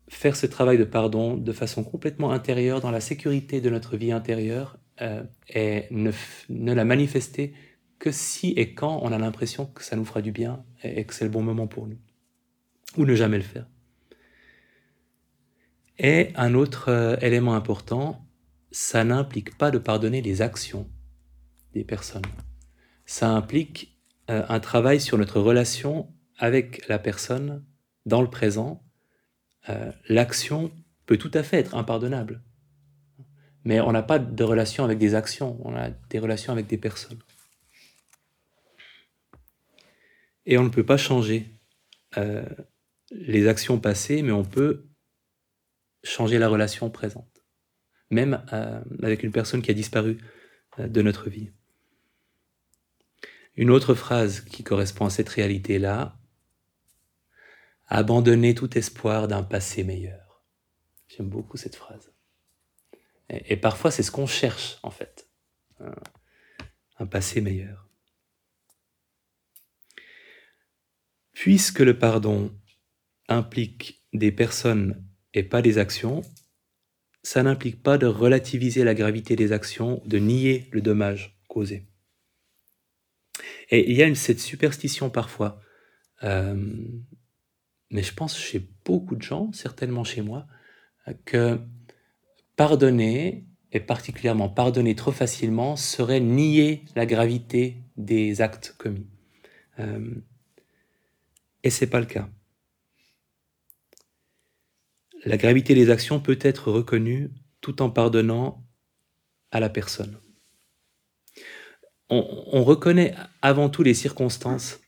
faire 0.09 0.37
ce 0.37 0.47
travail 0.47 0.79
de 0.79 0.85
pardon 0.85 1.37
de 1.37 1.53
façon 1.53 1.85
complètement 1.85 2.33
intérieure, 2.33 2.81
dans 2.81 2.91
la 2.91 3.01
sécurité 3.01 3.61
de 3.61 3.71
notre 3.71 3.97
vie 3.97 4.13
intérieure, 4.13 4.79
euh, 5.03 5.23
et 5.49 5.85
ne, 5.91 6.13
la 6.49 6.85
manifester 6.85 7.53
que 8.01 8.11
si 8.11 8.49
et 8.57 8.75
quand 8.75 8.99
on 9.03 9.13
a 9.13 9.19
l'impression 9.19 9.67
que 9.67 9.85
ça 9.85 9.95
nous 9.95 10.05
fera 10.05 10.23
du 10.23 10.33
bien 10.33 10.65
et, 10.83 11.05
que 11.05 11.15
c'est 11.15 11.25
le 11.25 11.31
bon 11.31 11.43
moment 11.43 11.69
pour 11.69 11.87
nous. 11.87 11.99
Ou 12.97 13.05
ne 13.05 13.15
jamais 13.15 13.37
le 13.37 13.45
faire. 13.45 13.67
Et 15.99 16.33
un 16.35 16.55
autre 16.55 16.89
euh, 16.89 17.17
élément 17.21 17.55
important, 17.55 18.27
ça 18.73 19.05
n'implique 19.05 19.57
pas 19.57 19.71
de 19.71 19.79
pardonner 19.79 20.23
les 20.23 20.41
actions 20.41 20.89
des 21.75 21.85
personnes. 21.85 22.25
Ça 23.05 23.31
implique 23.31 24.01
euh, 24.31 24.45
un 24.49 24.61
travail 24.61 24.99
sur 24.99 25.19
notre 25.19 25.39
relation 25.39 26.11
avec 26.39 26.89
la 26.89 26.99
personne 26.99 27.65
dans 28.07 28.23
le 28.23 28.31
présent. 28.31 28.83
Euh, 29.69 29.93
l'action 30.09 30.73
peut 31.05 31.19
tout 31.19 31.31
à 31.35 31.43
fait 31.43 31.59
être 31.59 31.75
impardonnable. 31.75 32.43
Mais 33.65 33.79
on 33.79 33.93
n'a 33.93 34.03
pas 34.03 34.19
de 34.19 34.43
relation 34.43 34.85
avec 34.85 34.97
des 34.97 35.15
actions, 35.15 35.61
on 35.65 35.77
a 35.77 35.91
des 35.91 36.19
relations 36.19 36.55
avec 36.55 36.67
des 36.67 36.79
personnes. 36.79 37.19
Et 40.47 40.59
on 40.59 40.65
ne 40.65 40.69
peut 40.69 40.85
pas 40.85 40.97
changer 40.97 41.55
euh, 42.17 42.45
les 43.11 43.49
actions 43.49 43.79
passées, 43.79 44.23
mais 44.23 44.33
on 44.33 44.45
peut 44.45 44.87
changer 46.03 46.39
la 46.39 46.49
relation 46.49 46.91
présente, 46.91 47.45
même 48.11 48.43
avec 49.03 49.23
une 49.23 49.33
personne 49.33 49.61
qui 49.61 49.71
a 49.71 49.75
disparu 49.75 50.17
de 50.79 51.03
notre 51.03 51.29
vie. 51.29 51.51
Une 53.57 53.71
autre 53.71 53.95
phrase 53.95 54.41
qui 54.41 54.65
correspond 54.65 55.07
à 55.07 55.11
cette 55.11 55.29
réalité-là, 55.29 56.17
abandonner 57.89 58.55
tout 58.55 58.79
espoir 58.79 59.29
d'un 59.29 59.43
passé 59.43 59.85
meilleur. 59.85 60.43
J'aime 61.09 61.29
beaucoup 61.29 61.57
cette 61.57 61.77
phrase. 61.77 62.13
Et, 63.29 63.57
parfois, 63.57 63.91
c'est 63.91 64.03
ce 64.03 64.11
qu'on 64.11 64.27
cherche, 64.27 64.79
en 64.83 64.91
fait. 64.91 65.29
Un 66.99 67.07
passé 67.07 67.41
meilleur. 67.41 67.90
Puisque 71.41 71.79
le 71.79 71.99
pardon 71.99 72.53
implique 73.27 74.05
des 74.13 74.31
personnes 74.31 75.03
et 75.33 75.43
pas 75.43 75.63
des 75.63 75.79
actions, 75.79 76.21
ça 77.23 77.43
n'implique 77.43 77.83
pas 77.83 77.97
de 77.97 78.05
relativiser 78.05 78.85
la 78.85 78.95
gravité 78.95 79.37
des 79.37 79.51
actions, 79.51 80.03
de 80.05 80.19
nier 80.19 80.69
le 80.71 80.83
dommage 80.83 81.41
causé. 81.49 81.87
Et 83.71 83.91
il 83.91 83.97
y 83.97 84.03
a 84.03 84.15
cette 84.15 84.39
superstition 84.39 85.09
parfois, 85.09 85.63
euh, 86.25 86.63
mais 87.91 88.03
je 88.03 88.13
pense 88.13 88.39
chez 88.39 88.69
beaucoup 88.85 89.17
de 89.17 89.23
gens, 89.23 89.51
certainement 89.55 90.05
chez 90.05 90.21
moi, 90.21 90.47
que 91.25 91.59
pardonner, 92.57 93.47
et 93.73 93.81
particulièrement 93.81 94.51
pardonner 94.51 94.95
trop 94.95 95.13
facilement, 95.13 95.75
serait 95.77 96.21
nier 96.21 96.85
la 96.97 97.07
gravité 97.07 97.79
des 97.97 98.43
actes 98.43 98.75
commis. 98.77 99.07
Euh, 99.79 100.17
et 101.63 101.71
c'est 101.71 101.87
pas 101.87 102.01
le 102.01 102.07
cas. 102.07 102.29
La 105.25 105.37
gravité 105.37 105.75
des 105.75 105.91
actions 105.91 106.21
peut 106.21 106.39
être 106.41 106.71
reconnue 106.71 107.31
tout 107.61 107.83
en 107.83 107.91
pardonnant 107.91 108.65
à 109.51 109.61
la 109.61 109.69
personne 109.69 110.19
on, 112.11 112.65
reconnaît 112.65 113.15
avant 113.41 113.69
tout 113.69 113.83
les 113.83 113.95
circonstances 113.95 114.81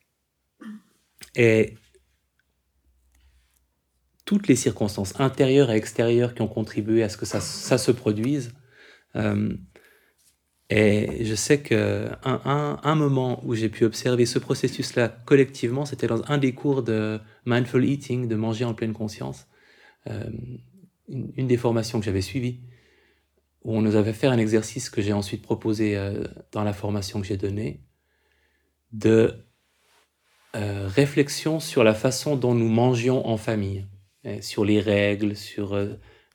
et 1.36 1.76
toutes 4.24 4.48
les 4.48 4.56
circonstances 4.56 5.18
intérieures 5.20 5.70
et 5.70 5.76
extérieures 5.76 6.34
qui 6.34 6.42
ont 6.42 6.48
contribué 6.48 7.02
à 7.02 7.08
ce 7.08 7.16
que 7.16 7.26
ça, 7.26 7.40
se 7.40 7.92
produise. 7.92 8.52
Euh, 9.14 9.56
et 10.74 11.26
je 11.26 11.34
sais 11.34 11.60
qu'un 11.60 12.18
un, 12.24 12.80
un, 12.82 12.94
moment 12.94 13.42
où 13.44 13.54
j'ai 13.54 13.68
pu 13.68 13.84
observer 13.84 14.24
ce 14.24 14.38
processus-là 14.38 15.08
collectivement, 15.26 15.84
c'était 15.84 16.06
dans 16.06 16.22
un 16.30 16.38
des 16.38 16.54
cours 16.54 16.82
de 16.82 17.20
Mindful 17.44 17.84
Eating, 17.84 18.26
de 18.26 18.36
manger 18.36 18.64
en 18.64 18.72
pleine 18.72 18.94
conscience, 18.94 19.48
euh, 20.06 20.30
une, 21.08 21.46
des 21.46 21.58
formations 21.58 21.98
que 22.00 22.06
j'avais 22.06 22.22
suivies, 22.22 22.60
où 23.64 23.76
on 23.76 23.82
nous 23.82 23.96
avait 23.96 24.14
fait 24.14 24.28
un 24.28 24.38
exercice 24.38 24.88
que 24.88 25.02
j'ai 25.02 25.12
ensuite 25.12 25.42
proposé 25.42 25.94
euh, 25.94 26.24
dans 26.52 26.64
la 26.64 26.72
formation 26.72 27.20
que 27.20 27.26
j'ai 27.26 27.36
donnée, 27.36 27.82
de 28.92 29.44
euh, 30.56 30.88
réflexion 30.88 31.60
sur 31.60 31.84
la 31.84 31.92
façon 31.92 32.34
dont 32.34 32.54
nous 32.54 32.70
mangions 32.70 33.26
en 33.28 33.36
famille, 33.36 33.84
hein, 34.24 34.40
sur 34.40 34.64
les 34.64 34.80
règles, 34.80 35.36
sur 35.36 35.76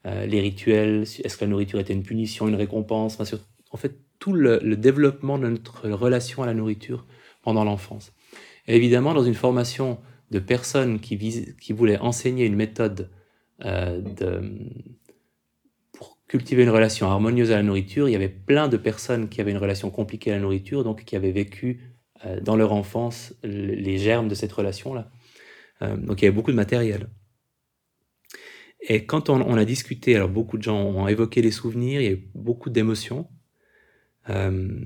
les 0.06 0.40
rituels, 0.40 1.02
est-ce 1.02 1.38
que 1.38 1.44
la 1.44 1.50
nourriture 1.50 1.80
était 1.80 1.94
une 1.94 2.04
punition, 2.04 2.48
une 2.48 2.56
récompense, 2.56 3.20
en 3.20 3.78
fait 3.78 4.07
tout 4.20 4.34
le, 4.34 4.60
développement 4.76 5.38
de 5.38 5.48
notre 5.48 5.90
relation 5.90 6.44
à 6.44 6.46
la 6.46 6.54
nourriture 6.54 7.06
pendant 7.42 7.64
l'enfance. 7.64 8.14
Évidemment, 8.68 9.14
dans 9.14 9.24
une 9.24 9.36
formation 9.36 10.00
de 10.32 10.40
personnes 10.40 11.00
qui, 11.00 11.16
vis, 11.16 11.56
voulaient 11.70 12.00
enseigner 12.00 12.46
une 12.46 12.56
méthode 12.56 13.10
euh, 13.64 14.02
pour 15.94 16.20
cultiver 16.28 16.64
une 16.64 16.70
relation 16.70 17.10
harmonieuse 17.10 17.52
à 17.52 17.56
la 17.56 17.64
nourriture, 17.64 18.10
il 18.10 18.12
y 18.12 18.16
avait 18.16 18.28
plein 18.28 18.68
de 18.68 18.78
personnes 18.78 19.30
qui 19.30 19.40
avaient 19.40 19.52
une 19.52 19.58
relation 19.58 19.90
compliquée 19.90 20.32
à 20.32 20.36
la 20.36 20.42
nourriture, 20.42 20.84
donc 20.84 21.06
qui 21.06 21.16
avaient 21.16 21.32
vécu 21.32 21.96
euh, 22.26 22.42
dans 22.42 22.56
leur 22.56 22.74
enfance 22.74 23.34
les 23.44 23.98
germes 23.98 24.28
de 24.28 24.36
cette 24.36 24.52
relation-là. 24.52 25.10
Euh, 25.82 25.96
donc 25.96 26.22
il 26.22 26.26
y 26.26 26.28
avait 26.28 26.36
beaucoup 26.36 26.52
de 26.52 26.56
matériel. 26.56 27.10
Et 28.82 29.06
quand 29.06 29.30
on, 29.30 29.56
a 29.56 29.66
discuté, 29.66 30.16
alors 30.16 30.30
beaucoup 30.30 30.58
de 30.58 30.64
gens 30.64 30.80
ont 30.80 31.08
évoqué 31.08 31.42
les 31.42 31.52
souvenirs, 31.52 32.02
il 32.02 32.12
y 32.12 32.14
a 32.14 32.18
beaucoup 32.36 32.70
d'émotions. 32.70 33.28
Euh, 34.30 34.80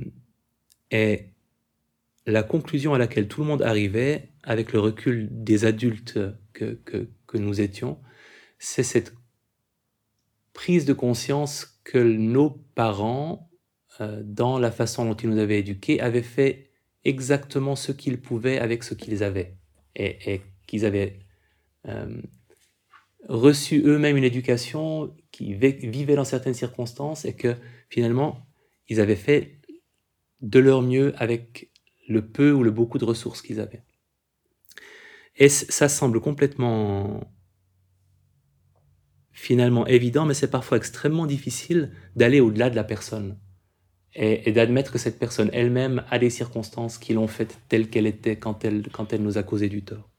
et 0.92 1.30
la 2.26 2.44
conclusion 2.44 2.94
à 2.94 2.98
laquelle 2.98 3.28
tout 3.28 3.42
le 3.42 3.48
monde 3.48 3.62
arrivait, 3.62 4.30
avec 4.44 4.74
le 4.74 4.80
recul 4.80 5.28
des 5.32 5.66
adultes 5.66 6.20
que, 6.54 6.80
que, 6.84 7.38
nous 7.38 7.62
étions, 7.62 7.98
c'est 8.60 8.84
cette 8.84 9.14
prise 10.54 10.86
de 10.86 10.94
conscience 10.94 11.80
que 11.84 11.98
nos 11.98 12.50
parents, 12.50 13.50
euh, 14.02 14.22
dans 14.24 14.60
la 14.60 14.72
façon 14.72 15.06
dont 15.06 15.16
ils 15.16 15.30
nous 15.30 15.40
avaient 15.40 15.60
éduqués, 15.60 16.02
avaient 16.02 16.22
fait 16.22 16.72
exactement 17.06 17.76
ce 17.76 17.92
qu'ils 17.92 18.20
pouvaient 18.20 18.60
avec 18.60 18.84
ce 18.84 18.94
qu'ils 18.94 19.24
avaient. 19.24 19.56
Et, 19.96 20.34
et 20.34 20.42
qu'ils 20.68 20.86
avaient 20.86 21.20
euh, 21.88 22.22
reçu 23.28 23.82
eux-mêmes 23.86 24.18
une 24.18 24.24
éducation, 24.24 25.16
qui 25.32 25.54
vivaient 25.54 26.16
dans 26.16 26.26
certaines 26.26 26.54
circonstances 26.54 27.26
et 27.26 27.34
que 27.34 27.56
finalement, 27.90 28.46
ils 28.92 29.00
avaient 29.00 29.16
fait 29.16 29.62
de 30.42 30.60
leur 30.60 30.82
mieux 30.82 31.14
avec 31.16 31.72
le 32.10 32.28
peu 32.28 32.52
ou 32.52 32.62
le 32.62 32.72
beaucoup 32.72 32.98
de 32.98 33.06
ressources 33.06 33.42
qu'ils 33.42 33.62
avaient. 33.62 33.86
Et 35.38 35.48
ça 35.48 35.88
semble 35.88 36.20
complètement 36.20 37.34
finalement 39.32 39.88
évident, 39.88 40.26
mais 40.26 40.34
c'est 40.34 40.52
parfois 40.52 40.76
extrêmement 40.76 41.26
difficile 41.26 41.94
d'aller 42.18 42.42
au-delà 42.42 42.70
de 42.70 42.76
la 42.76 42.84
personne 42.84 43.40
et, 44.14 44.50
et 44.50 44.52
d'admettre 44.52 44.92
que 44.92 44.98
cette 44.98 45.18
personne 45.18 45.50
elle-même 45.54 46.04
a 46.10 46.20
des 46.20 46.30
circonstances 46.30 46.98
qui 46.98 47.14
l'ont 47.14 47.28
faite 47.28 47.62
telle 47.70 47.90
qu'elle 47.90 48.08
était 48.08 48.36
quand 48.36 48.66
elle, 48.66 48.90
quand 48.92 49.14
elle 49.14 49.24
nous 49.24 49.38
a 49.38 49.44
causé 49.44 49.70
du 49.70 49.86
tort. 49.86 50.10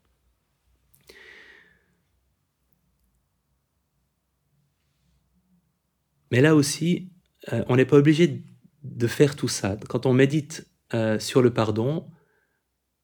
Mais 6.31 6.41
là 6.41 6.55
aussi, 6.55 7.13
euh, 7.53 7.63
on 7.69 7.77
n'est 7.77 7.85
pas 7.85 7.99
obligé 7.99 8.43
de 8.83 9.07
faire 9.07 9.37
tout 9.37 9.49
ça. 9.49 9.77
Quand 9.89 10.07
on 10.07 10.13
médite 10.13 10.67
euh, 10.95 11.19
sur 11.19 11.43
le 11.43 11.53
pardon, 11.53 12.07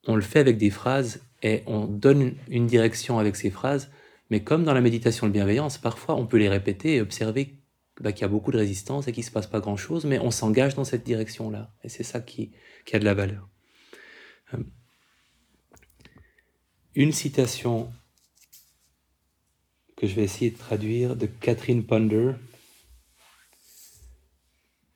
on 0.07 0.17
le 0.17 0.23
fait 0.23 0.41
avec 0.41 0.59
des 0.59 0.71
phrases 0.71 1.21
et 1.43 1.63
on 1.67 1.87
donne 1.87 2.35
une 2.49 2.67
direction 2.67 3.19
avec 3.19 3.37
ces 3.37 3.51
phrases, 3.51 3.91
mais 4.31 4.43
comme 4.43 4.65
dans 4.65 4.75
la 4.75 4.81
méditation 4.81 5.27
de 5.27 5.33
bienveillance, 5.33 5.79
parfois 5.79 6.17
on 6.17 6.27
peut 6.27 6.37
les 6.37 6.49
répéter 6.49 6.97
et 6.97 7.01
observer 7.01 7.59
bah, 8.01 8.13
qu'il 8.13 8.23
y 8.23 8.25
a 8.25 8.29
beaucoup 8.29 8.53
de 8.53 8.59
résistance 8.59 9.09
et 9.09 9.13
qu'il 9.13 9.23
ne 9.23 9.27
se 9.27 9.33
passe 9.33 9.47
pas 9.47 9.61
grand-chose, 9.61 10.05
mais 10.05 10.19
on 10.19 10.31
s'engage 10.31 10.75
dans 10.75 10.85
cette 10.85 11.05
direction-là. 11.05 11.73
Et 11.83 11.89
c'est 11.89 12.05
ça 12.05 12.21
qui, 12.21 12.53
qui, 12.85 12.97
a 12.97 12.99
de 12.99 13.05
la 13.05 13.15
valeur. 13.15 13.49
Euh, 14.55 14.59
une 16.95 17.13
citation 17.13 17.93
que 19.97 20.07
je 20.07 20.15
vais 20.15 20.23
essayer 20.23 20.51
de 20.51 20.57
traduire 20.57 21.17
de 21.17 21.27
Catherine 21.27 21.85
Ponder. 21.85 22.33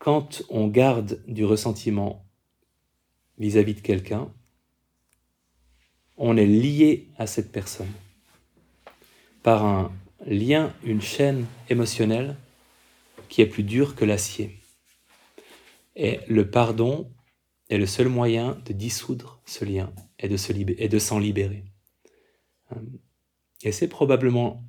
Quand 0.03 0.43
on 0.49 0.67
garde 0.67 1.23
du 1.29 1.45
ressentiment 1.45 2.27
vis-à-vis 3.39 3.75
-vis 3.75 3.77
de 3.77 3.81
quelqu'un, 3.83 4.33
on 6.17 6.37
est 6.37 6.47
lié 6.65 7.07
à 7.19 7.29
cette 7.29 7.53
personne 7.53 7.93
par 9.45 9.65
un 9.65 9.93
lien, 10.27 10.75
une 10.83 11.01
chaîne 11.01 11.47
émotionnelle 11.69 12.35
qui 13.29 13.43
est 13.43 13.47
plus 13.47 13.63
dur 13.63 13.95
que 13.95 14.05
l'acier. 14.05 14.59
Et 15.95 16.19
le 16.27 16.51
pardon 16.51 17.09
est 17.71 17.79
le 17.79 17.87
seul 17.87 18.09
moyen 18.09 18.61
de 18.67 18.73
dissoudre 18.73 19.41
ce 19.47 19.65
lien 19.65 19.93
et 20.19 20.29
de, 20.29 20.99
s'en 20.99 21.21
libérer. 21.21 21.65
Euh, 22.73 22.81
et 23.63 23.71
c'est 23.71 23.87
probablement 23.87 24.65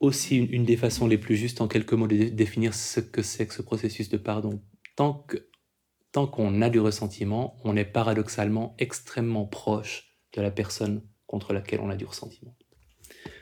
aussi 0.00 0.36
une, 0.36 0.64
des 0.64 0.76
façons 0.76 1.06
les 1.06 1.18
plus 1.18 1.36
justes 1.36 1.60
en 1.60 1.68
quelques 1.68 1.92
mots 1.92 2.06
de 2.06 2.28
définir 2.28 2.74
ce 2.74 3.00
que 3.00 3.22
c'est 3.22 3.46
que 3.46 3.54
ce 3.54 3.62
processus 3.62 4.08
de 4.08 4.16
pardon. 4.16 4.62
Tant 4.96 5.14
que 5.14 5.48
tant 6.12 6.26
qu'on 6.26 6.62
a 6.62 6.70
du 6.70 6.80
ressentiment, 6.80 7.60
on 7.64 7.76
est 7.76 7.84
paradoxalement 7.84 8.74
extrêmement 8.78 9.46
proche 9.46 10.16
de 10.32 10.40
la 10.40 10.50
personne 10.50 11.02
contre 11.26 11.52
laquelle 11.52 11.80
on 11.80 11.90
a 11.90 11.96
du 11.96 12.06
ressentiment. 12.06 12.56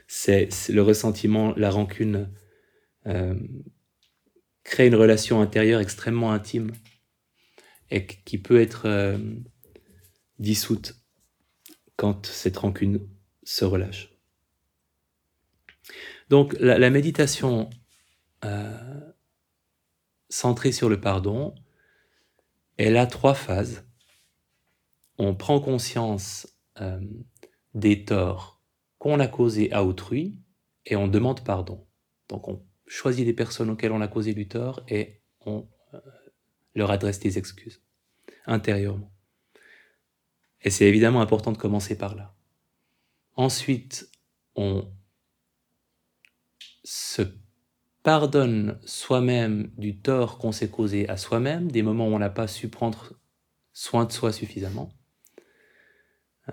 C'est 0.09 0.49
le 0.69 0.83
ressentiment, 0.83 1.55
la 1.57 1.71
rancune 1.71 2.33
euh, 3.07 3.35
crée 4.65 4.89
une 4.89 4.95
relation 4.95 5.41
intérieure 5.41 5.81
extrêmement 5.81 6.33
intime 6.33 6.73
et 7.91 8.07
qui 8.07 8.39
peut 8.39 8.61
être 8.61 8.87
euh, 8.87 9.19
dissoute 10.39 10.97
quand 11.97 12.27
cette 12.27 12.57
rancune 12.57 13.09
se 13.45 13.65
relâche. 13.65 14.16
Donc 16.29 16.57
la, 16.59 16.91
méditation 16.91 17.71
euh, 18.45 19.13
centrée 20.29 20.73
sur 20.73 20.89
le 20.89 21.01
pardon, 21.01 21.55
elle 22.77 22.97
a 22.97 23.07
trois 23.07 23.35
phases. 23.35 23.87
On 25.19 25.35
prend 25.35 25.61
conscience 25.61 26.49
euh, 26.81 27.01
des 27.75 28.05
torts 28.05 28.61
qu'on 28.99 29.21
a 29.21 29.29
causés 29.29 29.73
à 29.73 29.85
autrui 29.85 30.41
et 30.85 30.97
on 30.97 31.09
demande 31.09 31.45
pardon. 31.45 31.87
Donc 32.29 32.49
on 32.49 32.63
choisit 32.87 33.25
des 33.25 33.33
personnes 33.33 33.71
auxquelles 33.71 33.93
on 33.93 34.01
a 34.01 34.09
causé 34.09 34.35
du 34.35 34.49
tort 34.49 34.83
et 34.89 35.21
on 35.45 35.69
euh, 35.95 36.01
leur 36.75 36.91
adresse 36.91 37.21
des 37.21 37.39
excuses 37.39 37.83
intérieurement. 38.47 39.13
Et 40.63 40.71
c'est 40.71 40.87
évidemment 40.87 41.21
important 41.21 41.53
de 41.53 41.59
commencer 41.59 41.97
par 41.97 42.15
là. 42.15 42.35
Ensuite, 43.35 44.11
on 44.55 44.91
se 46.87 47.23
pardonne 48.05 48.79
soi-même 48.85 49.73
du 49.77 49.99
tort 49.99 50.39
qu'on 50.39 50.53
s'est 50.53 50.71
causé 50.71 51.09
à 51.09 51.17
soi-même, 51.17 51.71
des 51.71 51.83
moments 51.83 52.07
où 52.07 52.13
on 52.13 52.21
n'a 52.21 52.31
pas 52.31 52.47
su 52.47 52.69
prendre 52.69 53.15
soin 53.73 54.05
de 54.05 54.13
soi 54.13 54.33
suffisamment. 54.33 54.91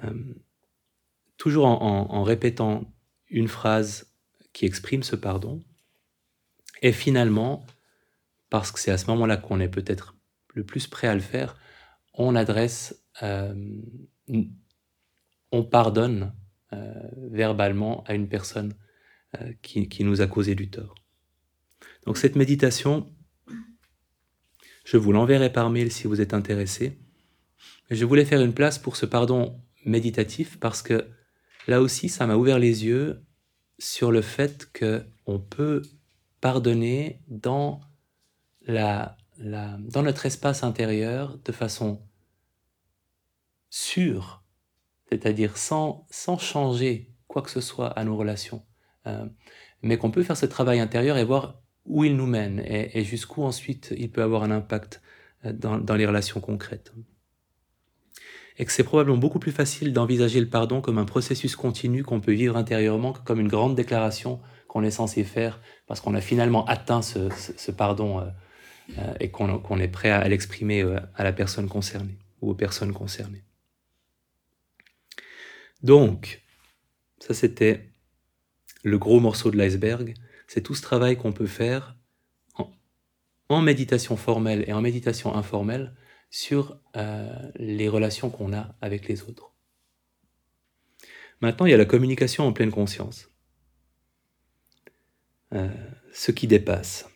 Euh, 0.04 0.34
toujours 1.38 1.68
en, 1.68 2.24
répétant 2.24 2.92
une 3.30 3.48
phrase 3.48 4.12
qui 4.54 4.66
exprime 4.66 5.04
ce 5.04 5.16
pardon, 5.16 5.62
et 6.82 6.92
finalement, 6.92 7.64
parce 8.50 8.72
que 8.72 8.80
c'est 8.80 8.92
à 8.92 8.98
ce 8.98 9.06
moment-là 9.12 9.38
qu'on 9.38 9.60
est 9.60 9.70
peut-être 9.70 10.16
le 10.56 10.64
plus 10.64 10.88
prêt 10.88 11.08
à 11.08 11.14
le 11.14 11.22
faire, 11.22 11.56
on 12.16 12.36
adresse, 12.36 13.06
euh, 13.22 13.54
on 15.52 15.64
pardonne 15.64 16.34
euh, 16.74 16.94
verbalement 17.30 18.04
à 18.06 18.16
une 18.16 18.28
personne 18.28 18.74
qui, 19.62 19.88
qui, 19.88 20.04
nous 20.04 20.22
a 20.22 20.28
causé 20.28 20.56
du 20.56 20.70
tort. 20.70 20.96
Donc 22.06 22.18
cette 22.18 22.36
méditation, 22.36 23.12
je 24.86 24.98
vous 24.98 25.12
l'enverrai 25.12 25.52
par 25.52 25.70
mail 25.70 25.92
si 25.92 26.08
vous 26.08 26.22
êtes 26.22 26.34
intéressé. 26.34 27.00
Je 27.90 28.06
voulais 28.06 28.26
faire 28.26 28.42
une 28.42 28.54
place 28.54 28.80
pour 28.80 28.96
ce 28.96 29.06
pardon 29.06 29.62
méditatif 29.86 30.60
parce 30.60 30.82
que 30.82 31.08
là 31.68 31.82
aussi, 31.82 32.10
ça 32.10 32.28
m'a 32.28 32.36
ouvert 32.36 32.60
les 32.60 32.86
yeux 32.86 33.24
sur 33.80 34.12
le 34.12 34.22
fait 34.22 34.70
que 34.72 35.06
on 35.26 35.40
peut 35.40 35.82
pardonner 36.42 37.22
dans, 37.28 37.82
la, 38.62 39.18
la, 39.38 39.78
dans 39.80 40.04
notre 40.04 40.26
espace 40.26 40.64
intérieur 40.64 41.38
de 41.38 41.52
façon 41.52 42.02
sûre, 43.70 44.44
c'est-à-dire 45.10 45.58
sans, 45.58 46.06
sans 46.12 46.38
changer 46.38 47.10
quoi 47.28 47.42
que 47.42 47.50
ce 47.50 47.62
soit 47.62 47.88
à 47.88 48.04
nos 48.04 48.16
relations 48.18 48.62
euh, 48.62 48.73
mais 49.82 49.98
qu'on 49.98 50.12
peut 50.12 50.24
faire 50.24 50.38
ce 50.38 50.46
travail 50.46 50.80
intérieur 50.80 51.18
et 51.18 51.24
voir 51.24 51.62
où 51.86 52.04
il 52.04 52.16
nous 52.16 52.26
mène 52.26 52.62
et, 52.66 53.04
jusqu'où 53.04 53.44
ensuite 53.44 53.94
il 53.98 54.10
peut 54.10 54.24
avoir 54.24 54.44
un 54.44 54.52
impact 54.52 55.02
euh, 55.46 55.54
dans, 55.54 55.78
dans 55.78 55.96
les 55.96 56.06
relations 56.06 56.40
concrètes. 56.40 56.94
Et 58.58 58.66
que 58.66 58.72
c'est 58.72 58.84
probablement 58.84 59.18
beaucoup 59.18 59.40
plus 59.40 59.52
facile 59.52 59.94
d'envisager 59.94 60.40
le 60.40 60.48
pardon 60.48 60.80
comme 60.80 60.98
un 60.98 61.06
processus 61.06 61.56
continu 61.56 62.04
qu'on 62.04 62.22
peut 62.22 62.34
vivre 62.34 62.56
intérieurement 62.56 63.14
que 63.14 63.22
comme 63.22 63.40
une 63.40 63.48
grande 63.48 63.76
déclaration 63.76 64.40
qu'on 64.68 64.84
est 64.84 64.92
censé 64.92 65.24
faire 65.24 65.60
parce 65.88 66.00
qu'on 66.00 66.14
a 66.14 66.22
finalement 66.22 66.66
atteint 66.66 67.02
ce, 67.02 67.72
pardon 67.72 68.20
euh, 68.20 68.26
euh, 69.00 69.14
et 69.20 69.30
qu'on 69.32 69.80
est 69.80 69.88
prêt 69.88 70.12
à, 70.12 70.28
l'exprimer 70.28 70.84
euh, 70.84 71.00
à 71.16 71.24
la 71.24 71.34
personne 71.34 71.68
concernée 71.68 72.18
ou 72.42 72.52
aux 72.52 72.56
personnes 72.56 72.94
concernées. 72.94 73.44
Donc, 75.82 76.44
ça 77.20 77.34
c'était 77.34 77.93
le 78.84 78.98
gros 78.98 79.20
morceau 79.20 79.50
de 79.52 79.58
l'iceberg, 79.58 80.14
c'est 80.48 80.62
tout 80.62 80.76
ce 80.76 80.82
travail 80.82 81.18
qu'on 81.18 81.34
peut 81.34 81.48
faire 81.48 81.98
en, 83.50 83.62
méditation 83.62 84.18
formelle 84.18 84.64
et 84.68 84.74
en 84.74 84.82
méditation 84.82 85.36
informelle 85.36 85.94
sur 86.30 86.80
les 87.56 87.88
relations 87.88 88.30
qu'on 88.30 88.54
a 88.54 88.76
avec 88.82 89.08
les 89.08 89.22
autres. 89.24 89.54
Maintenant, 91.42 91.66
il 91.66 91.72
y 91.72 91.74
a 91.74 91.78
la 91.78 91.86
communication 91.86 92.48
en 92.48 92.54
pleine 92.54 92.72
conscience. 92.72 93.30
Euh, 95.54 95.68
ce 96.12 96.32
qui 96.32 96.48
dépasse. 96.48 97.08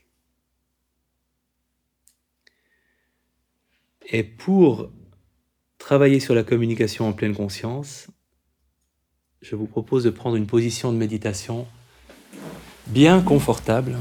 Et 4.09 4.23
pour 4.23 4.91
travailler 5.79 6.19
sur 6.19 6.35
la 6.35 6.43
communication 6.43 7.07
en 7.07 7.13
pleine 7.13 7.35
conscience, 7.35 8.09
je 9.41 9.55
vous 9.55 9.65
propose 9.65 10.03
de 10.03 10.09
prendre 10.09 10.35
une 10.35 10.47
position 10.47 10.91
de 10.91 10.97
méditation 10.97 11.67
bien 12.87 13.21
confortable. 13.21 13.97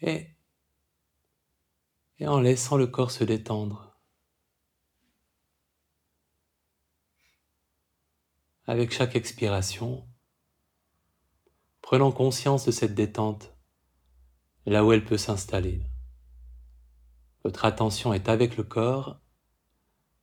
Et, 0.00 0.36
en 2.26 2.40
laissant 2.40 2.76
le 2.76 2.86
corps 2.86 3.10
se 3.10 3.24
détendre. 3.24 3.98
Avec 8.66 8.92
chaque 8.92 9.16
expiration, 9.16 10.06
prenant 11.82 12.12
conscience 12.12 12.66
de 12.66 12.70
cette 12.70 12.94
détente, 12.94 13.54
là 14.66 14.84
où 14.84 14.92
elle 14.92 15.04
peut 15.04 15.18
s'installer. 15.18 15.82
Votre 17.42 17.64
attention 17.64 18.12
est 18.12 18.28
avec 18.28 18.56
le 18.56 18.64
corps 18.64 19.18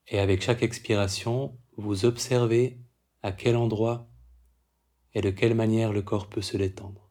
et 0.08 0.20
avec 0.20 0.42
chaque 0.42 0.64
expiration, 0.64 1.60
vous 1.76 2.06
observez 2.06 2.80
à 3.24 3.32
quel 3.32 3.58
endroit 3.58 4.08
et 5.14 5.22
de 5.22 5.32
quelle 5.32 5.56
manière 5.56 5.92
le 5.92 6.02
corps 6.02 6.30
peut 6.30 6.42
se 6.42 6.58
détendre. 6.58 7.07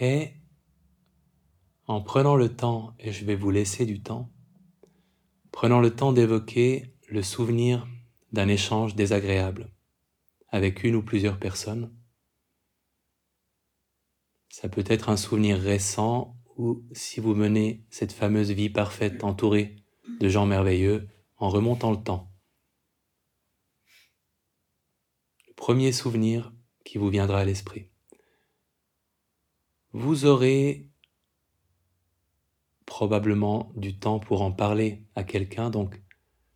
Et 0.00 0.32
en 1.86 2.00
prenant 2.00 2.36
le 2.36 2.54
temps, 2.54 2.94
et 2.98 3.12
je 3.12 3.24
vais 3.24 3.36
vous 3.36 3.50
laisser 3.50 3.86
du 3.86 4.02
temps, 4.02 4.30
prenant 5.52 5.80
le 5.80 5.94
temps 5.94 6.12
d'évoquer 6.12 6.94
le 7.08 7.22
souvenir 7.22 7.86
d'un 8.32 8.48
échange 8.48 8.94
désagréable 8.94 9.70
avec 10.48 10.84
une 10.84 10.96
ou 10.96 11.02
plusieurs 11.02 11.38
personnes. 11.38 11.92
Ça 14.48 14.68
peut 14.68 14.84
être 14.86 15.08
un 15.08 15.16
souvenir 15.16 15.58
récent 15.58 16.36
ou 16.56 16.84
si 16.92 17.20
vous 17.20 17.34
menez 17.34 17.84
cette 17.90 18.12
fameuse 18.12 18.50
vie 18.50 18.70
parfaite 18.70 19.24
entourée 19.24 19.76
de 20.20 20.28
gens 20.28 20.46
merveilleux 20.46 21.08
en 21.36 21.48
remontant 21.48 21.90
le 21.90 22.02
temps. 22.02 22.30
Le 25.48 25.54
premier 25.54 25.92
souvenir 25.92 26.52
qui 26.84 26.98
vous 26.98 27.08
viendra 27.08 27.40
à 27.40 27.44
l'esprit 27.44 27.90
vous 29.94 30.26
aurez 30.26 30.90
probablement 32.84 33.72
du 33.76 33.96
temps 33.96 34.18
pour 34.18 34.42
en 34.42 34.50
parler 34.50 35.06
à 35.14 35.22
quelqu'un, 35.22 35.70
donc 35.70 36.02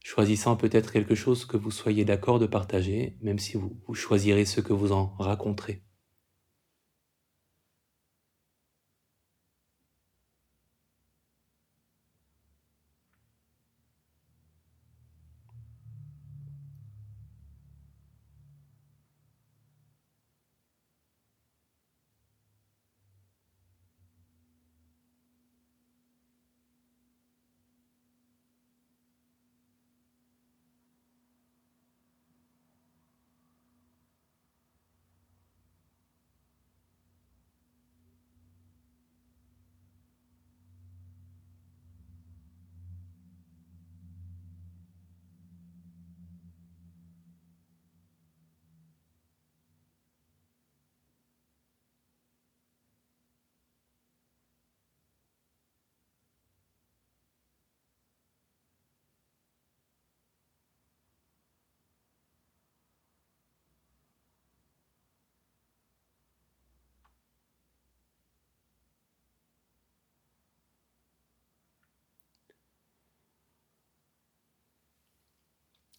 choisissant 0.02 0.56
peut-être 0.56 0.92
quelque 0.92 1.14
chose 1.14 1.44
que 1.44 1.56
vous 1.56 1.70
soyez 1.70 2.04
d'accord 2.04 2.40
de 2.40 2.46
partager, 2.46 3.16
même 3.22 3.38
si 3.38 3.56
vous, 3.56 3.94
choisirez 3.94 4.44
ce 4.44 4.60
que 4.60 4.72
vous 4.72 4.90
en 4.90 5.14
raconterez. 5.18 5.84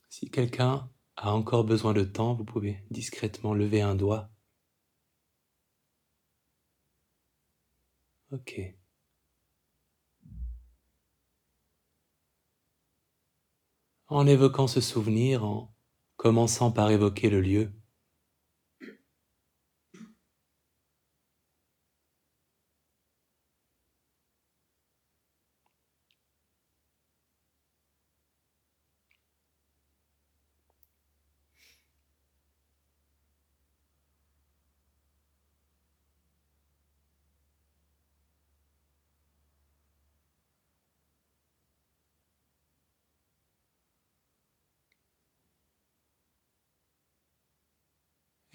Si 0.09 0.29
quelqu'un 0.29 0.91
a 1.15 1.33
encore 1.33 1.63
besoin 1.63 1.93
de 1.93 2.03
temps, 2.03 2.33
vous 2.33 2.43
pouvez 2.43 2.83
discrètement 2.91 3.53
lever 3.53 3.81
un 3.81 3.95
doigt. 3.95 4.29
Ok. 8.31 8.75
En 14.07 14.27
évoquant 14.27 14.67
ce 14.67 14.81
souvenir, 14.81 15.45
en 15.45 15.73
commençant 16.17 16.71
par 16.71 16.91
évoquer 16.91 17.29
le 17.29 17.39
lieu, 17.41 17.71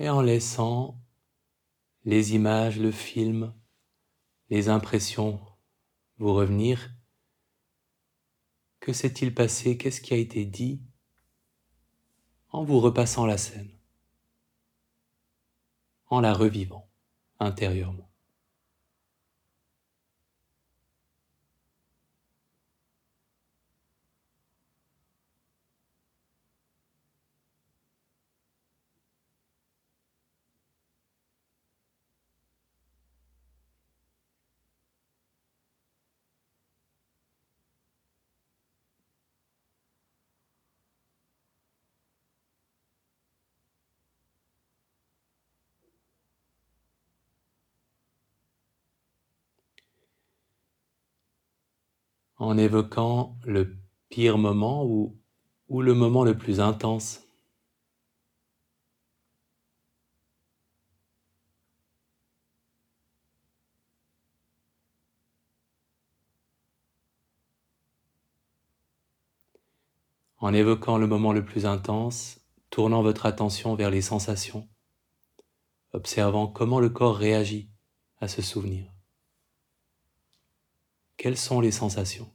et 0.05 0.11
en 0.11 0.21
laissant 0.21 1.01
les 2.05 2.35
images, 2.35 2.79
le 2.79 2.93
film, 2.93 3.55
les 4.51 4.69
impressions 4.69 5.41
vous 6.19 6.35
revenir. 6.35 6.91
Que 8.81 8.93
s'est-il 8.93 9.35
passé? 9.35 9.79
Qu'est-ce 9.79 10.03
qui 10.03 10.13
a 10.13 10.19
été 10.19 10.45
dit? 10.45 10.83
En 12.51 12.65
vous 12.65 12.81
repassant 12.81 13.25
la 13.25 13.39
scène, 13.39 13.71
en 16.09 16.21
la 16.21 16.35
revivant 16.35 16.87
intérieurement 17.41 18.14
en 52.45 52.59
évoquant 52.59 53.39
le 53.45 53.77
pire 54.11 54.39
moment 54.39 54.85
ou, 54.85 55.17
le 55.81 55.95
moment 55.95 56.25
le 56.25 56.37
plus 56.37 56.61
intense? 56.61 57.23
En 70.39 70.53
évoquant 70.53 70.99
le 70.99 71.07
moment 71.07 71.33
le 71.33 71.43
plus 71.43 71.65
intense, 71.65 72.41
tournant 72.69 73.03
votre 73.03 73.25
attention 73.25 73.75
vers 73.75 73.91
les 73.91 74.03
sensations, 74.03 74.69
observant 75.93 76.47
comment 76.47 76.81
le 76.81 76.91
corps 76.91 77.17
réagit 77.17 77.71
à 78.21 78.29
ce 78.29 78.43
souvenir. 78.43 78.93
Quelles 81.17 81.39
sont 81.39 81.61
les 81.61 81.71
sensations? 81.71 82.34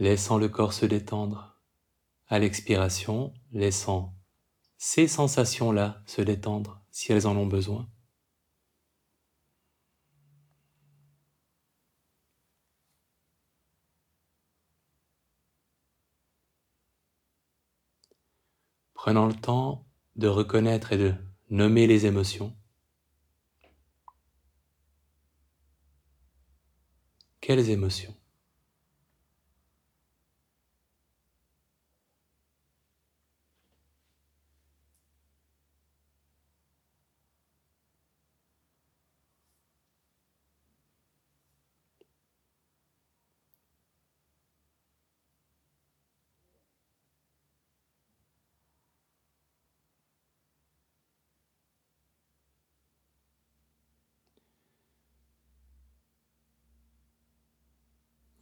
Laissant 0.00 0.38
le 0.38 0.48
corps 0.48 0.72
se 0.72 0.86
détendre. 0.86 1.60
À 2.26 2.38
l'expiration, 2.38 3.34
laissant 3.52 4.16
ces 4.78 5.06
sensations-là 5.06 6.02
se 6.06 6.22
détendre 6.22 6.82
si 6.90 7.12
elles 7.12 7.26
en 7.26 7.36
ont 7.36 7.46
besoin. 7.46 7.86
Prenant 18.94 19.26
le 19.26 19.34
temps 19.34 19.86
de 20.16 20.28
reconnaître 20.28 20.92
et 20.92 20.98
de 20.98 21.14
nommer 21.50 21.86
les 21.86 22.06
émotions. 22.06 22.56
Quelles 27.40 27.68
émotions 27.70 28.14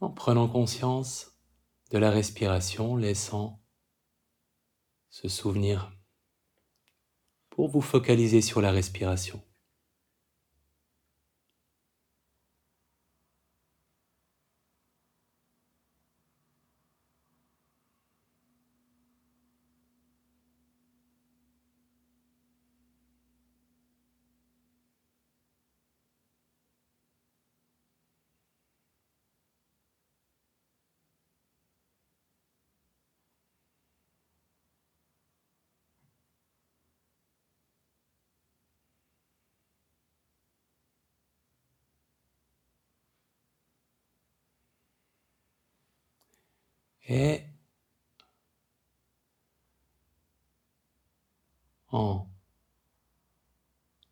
en 0.01 0.08
prenant 0.19 0.49
conscience 0.49 1.39
de 1.91 1.97
la 1.97 2.11
respiration, 2.11 2.97
laissant 2.97 3.63
ce 5.09 5.29
souvenir 5.29 5.93
pour 7.49 7.69
vous 7.69 7.79
focaliser 7.79 8.41
sur 8.41 8.59
la 8.59 8.71
respiration. 8.71 9.41
Et 47.09 47.41
en 51.91 52.27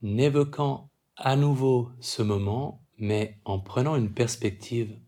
évoquant 0.02 0.89
à 1.16 1.36
nouveau 1.36 1.91
ce 2.00 2.24
moment, 2.24 2.84
mais 2.98 3.39
en 3.45 3.60
prenant 3.60 3.95
une 3.95 4.12
perspective 4.12 5.00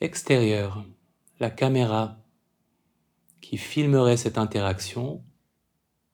extérieure, 0.00 0.84
la 1.38 1.50
caméra 1.50 2.18
qui 3.40 3.58
filmerait 3.58 4.16
cette 4.16 4.38
interaction, 4.38 5.24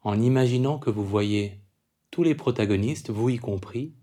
en 0.03 0.21
imaginant 0.21 0.79
que 0.79 0.91
vous 0.91 1.05
voyez 1.05 1.63
tous 2.11 2.23
les 2.23 2.35
protagonistes, 2.35 3.09
vous 3.09 3.31
y 3.31 3.39
compris, 3.39 3.95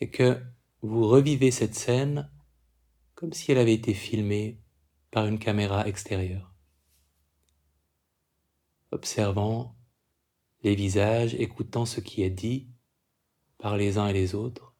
et 0.00 0.10
que 0.10 0.42
vous 0.82 1.06
revivez 1.06 1.52
cette 1.52 1.76
scène 1.76 2.28
comme 3.14 3.32
si 3.32 3.52
elle 3.52 3.58
avait 3.58 3.74
été 3.74 3.94
filmée 3.94 4.61
par 5.12 5.26
une 5.26 5.38
caméra 5.38 5.86
extérieure, 5.86 6.54
observant 8.90 9.76
les 10.62 10.74
visages, 10.74 11.34
écoutant 11.34 11.84
ce 11.84 12.00
qui 12.00 12.22
est 12.22 12.30
dit 12.30 12.70
par 13.58 13.76
les 13.76 13.98
uns 13.98 14.08
et 14.08 14.12
les 14.14 14.34
autres, 14.34 14.74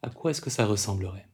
à 0.00 0.08
quoi 0.08 0.30
est-ce 0.30 0.40
que 0.40 0.50
ça 0.50 0.64
ressemblerait? 0.64 1.28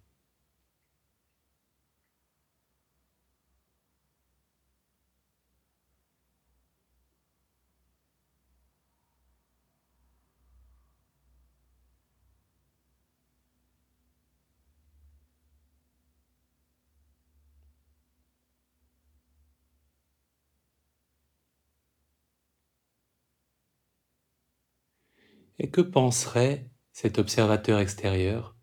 Et 25.63 25.71
que 25.71 25.81
penserait 25.81 26.69
cet 26.93 27.19
observateur 27.21 27.79
extérieur? 27.79 28.57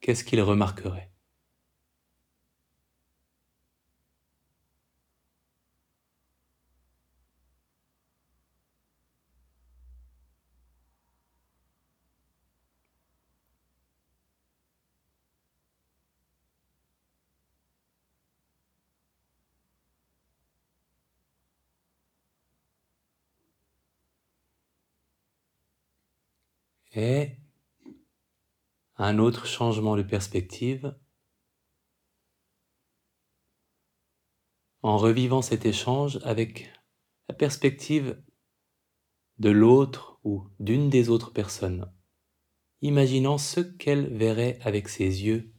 Qu'est-ce 0.00 0.22
qu'il 0.22 0.42
remarquerait? 0.42 1.10
Un 28.96 29.18
autre 29.18 29.46
changement 29.46 29.96
de 29.96 30.02
perspective 30.02 30.96
en 34.82 34.96
revivant 34.96 35.42
cet 35.42 35.64
échange 35.64 36.18
avec 36.24 36.72
la 37.28 37.34
perspective 37.34 38.20
de 39.38 39.50
l'autre 39.50 40.18
ou 40.24 40.48
d'une 40.58 40.90
des 40.90 41.08
autres 41.08 41.32
personnes, 41.32 41.92
imaginant 42.80 43.38
ce 43.38 43.60
qu'elle 43.60 44.12
verrait 44.16 44.58
avec 44.62 44.88
ses 44.88 45.24
yeux 45.24 45.52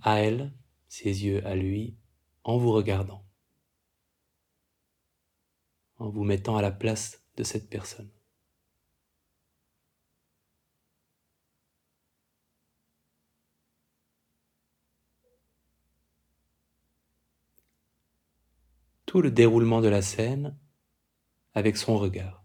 à 0.00 0.20
elle, 0.20 0.52
ses 0.88 1.24
yeux 1.24 1.44
à 1.44 1.56
lui, 1.56 1.96
en 2.44 2.56
vous 2.58 2.70
regardant, 2.70 3.24
en 5.96 6.08
vous 6.08 6.24
mettant 6.24 6.56
à 6.56 6.62
la 6.62 6.70
place 6.70 7.24
de 7.36 7.42
cette 7.42 7.68
personne. 7.68 8.13
Tout 19.14 19.22
le 19.22 19.30
déroulement 19.30 19.80
de 19.80 19.86
la 19.86 20.02
scène 20.02 20.58
avec 21.54 21.76
son 21.76 21.98
regard. 21.98 22.43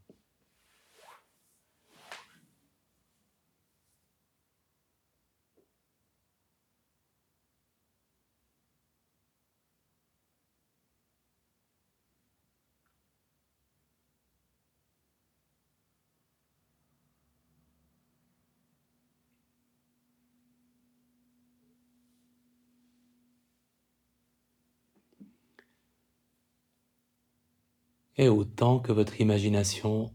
Et 28.20 28.28
autant 28.28 28.80
que 28.80 28.92
votre 28.92 29.22
imagination 29.22 30.14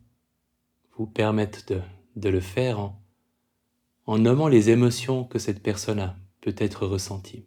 vous 0.99 1.07
permette 1.07 1.73
de, 2.17 2.29
le 2.29 2.41
faire 2.41 2.79
en, 2.79 3.03
en 4.07 4.19
nommant 4.19 4.47
les 4.47 4.69
émotions 4.69 5.25
que 5.25 5.39
cette 5.39 5.63
personne 5.63 6.01
a 6.01 6.15
peut-être 6.43 6.87
ressenties. 6.87 7.47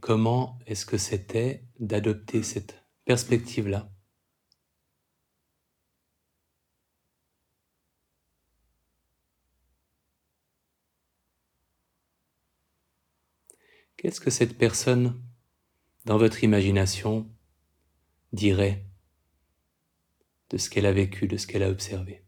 comment 0.00 0.58
est-ce 0.66 0.86
que 0.86 0.98
c'était 0.98 1.64
d'adopter 1.78 2.42
cette 2.42 2.82
perspective-là? 3.04 3.90
Qu'est-ce 13.96 14.20
que 14.20 14.30
cette 14.30 14.56
personne, 14.56 15.20
dans 16.04 16.18
votre 16.18 16.44
imagination, 16.44 17.28
dirait 18.32 18.86
de 20.50 20.58
ce 20.58 20.70
qu'elle 20.70 20.86
a 20.86 20.92
vécu, 20.92 21.26
de 21.26 21.36
ce 21.36 21.48
qu'elle 21.48 21.64
a 21.64 21.70
observé? 21.70 22.27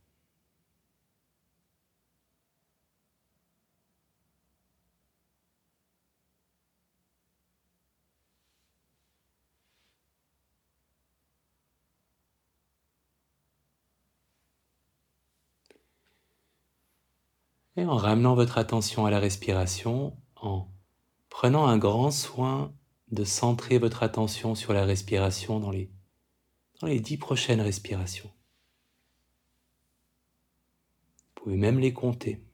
Et 17.76 17.84
en 17.84 17.96
ramenant 17.96 18.34
votre 18.34 18.58
attention 18.58 19.06
à 19.06 19.10
la 19.10 19.20
respiration, 19.20 20.16
en 20.36 20.68
prenant 21.28 21.66
un 21.66 21.78
grand 21.78 22.10
soin 22.10 22.74
de 23.10 23.24
centrer 23.24 23.78
votre 23.78 24.02
attention 24.02 24.54
sur 24.54 24.72
la 24.72 24.84
respiration 24.84 25.60
dans 25.60 25.70
les, 25.70 25.90
dix 27.00 27.16
prochaines 27.16 27.60
respirations. 27.60 28.30
Vous 31.36 31.44
pouvez 31.44 31.56
même 31.56 31.78
les 31.78 31.92
compter. 31.92 32.44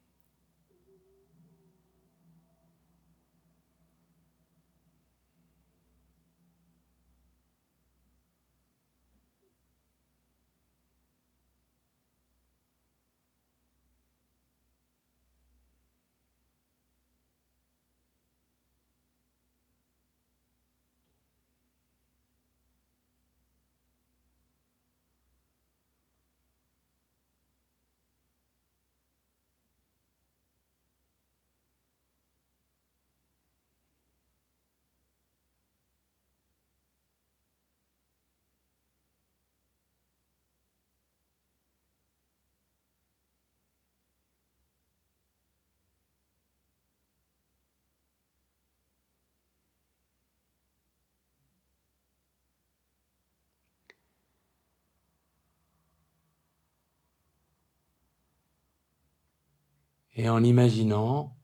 Et 60.17 60.29
en 60.31 60.43
imaginant 60.43 61.39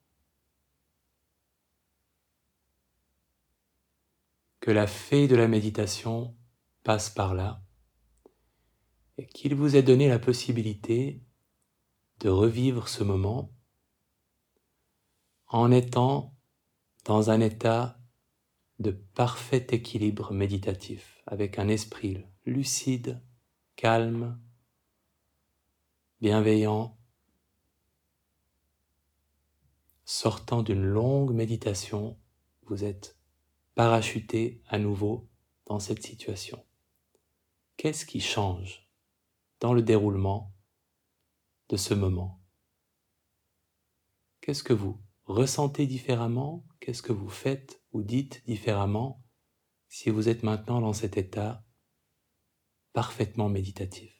que 4.60 4.70
la 4.70 4.86
fée 4.86 5.28
de 5.28 5.36
la 5.36 5.46
méditation 5.46 6.34
passe 6.82 7.10
par 7.10 7.34
là 7.34 7.62
et 9.18 9.26
qu'il 9.26 9.54
vous 9.54 9.76
ait 9.76 9.82
donné 9.82 10.08
la 10.08 10.18
possibilité 10.18 11.22
de 12.20 12.30
revivre 12.30 12.88
ce 12.88 13.04
moment 13.04 13.52
en 15.48 15.70
étant 15.70 16.34
dans 17.04 17.30
un 17.30 17.40
état 17.40 18.00
de 18.78 18.90
parfait 18.90 19.66
équilibre 19.70 20.32
méditatif, 20.32 21.22
avec 21.26 21.58
un 21.58 21.68
esprit 21.68 22.24
lucide, 22.46 23.22
calme, 23.76 24.40
bienveillant, 26.20 26.98
sortant 30.12 30.62
d'une 30.62 30.84
longue 30.84 31.32
méditation, 31.32 32.18
vous 32.64 32.84
êtes 32.84 33.18
parachuté 33.74 34.62
à 34.68 34.78
nouveau 34.78 35.30
dans 35.64 35.78
cette 35.78 36.02
situation. 36.02 36.62
Qu'est-ce 37.78 38.04
qui 38.04 38.20
change 38.20 38.86
dans 39.60 39.72
le 39.72 39.80
déroulement 39.80 40.54
de 41.70 41.78
ce 41.78 41.94
moment? 41.94 42.42
Qu'est-ce 44.42 44.62
que 44.62 44.74
vous 44.74 45.00
ressentez 45.24 45.86
différemment? 45.86 46.66
Qu'est-ce 46.78 47.02
que 47.02 47.14
vous 47.14 47.30
faites 47.30 47.82
ou 47.92 48.02
dites 48.02 48.44
différemment 48.44 49.24
si 49.88 50.10
vous 50.10 50.28
êtes 50.28 50.42
maintenant 50.42 50.82
dans 50.82 50.92
cet 50.92 51.16
état 51.16 51.64
parfaitement 52.92 53.48
méditatif? 53.48 54.11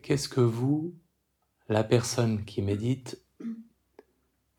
Qu'est-ce 0.00 0.28
que 0.28 0.40
vous, 0.40 0.94
la 1.68 1.84
personne 1.84 2.44
qui 2.44 2.62
médite, 2.62 3.22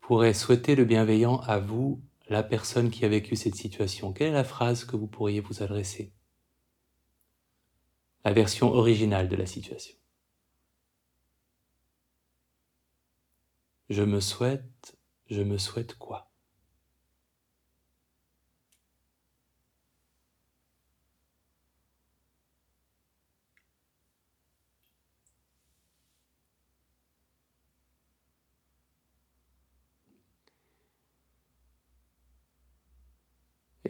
pourrait 0.00 0.34
souhaiter 0.34 0.74
le 0.74 0.84
bienveillant 0.84 1.38
à 1.40 1.58
vous, 1.58 2.02
la 2.28 2.42
personne 2.42 2.90
qui 2.90 3.04
a 3.04 3.08
vécu 3.08 3.36
cette 3.36 3.54
situation? 3.54 4.12
Quelle 4.12 4.28
est 4.28 4.32
la 4.32 4.44
phrase 4.44 4.84
que 4.84 4.96
vous 4.96 5.06
pourriez 5.06 5.40
vous 5.40 5.62
adresser? 5.62 6.12
La 8.24 8.32
version 8.32 8.72
originale 8.72 9.28
de 9.28 9.36
la 9.36 9.46
situation. 9.46 9.96
Je 13.90 14.02
me 14.02 14.20
souhaite, 14.20 14.96
je 15.28 15.42
me 15.42 15.58
souhaite 15.58 15.94
quoi? 15.96 16.33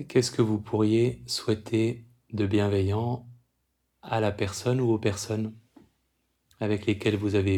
Qu'est-ce 0.08 0.30
que 0.30 0.42
vous 0.42 0.58
pourriez 0.58 1.22
souhaiter 1.26 2.04
de 2.32 2.46
bienveillant 2.46 3.28
à 4.02 4.20
la 4.20 4.32
personne 4.32 4.80
ou 4.80 4.90
aux 4.92 4.98
personnes 4.98 5.54
avec 6.60 6.86
lesquelles 6.86 7.16
vous 7.16 7.34
avez 7.34 7.56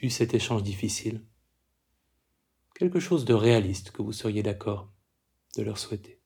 eu, 0.00 0.10
cet 0.10 0.34
échange 0.34 0.62
difficile? 0.62 1.24
Quelque 2.74 3.00
chose 3.00 3.24
de 3.24 3.34
réaliste 3.34 3.90
que 3.90 4.02
vous 4.02 4.12
seriez 4.12 4.42
d'accord 4.42 4.92
de 5.56 5.62
leur 5.62 5.78
souhaiter? 5.78 6.20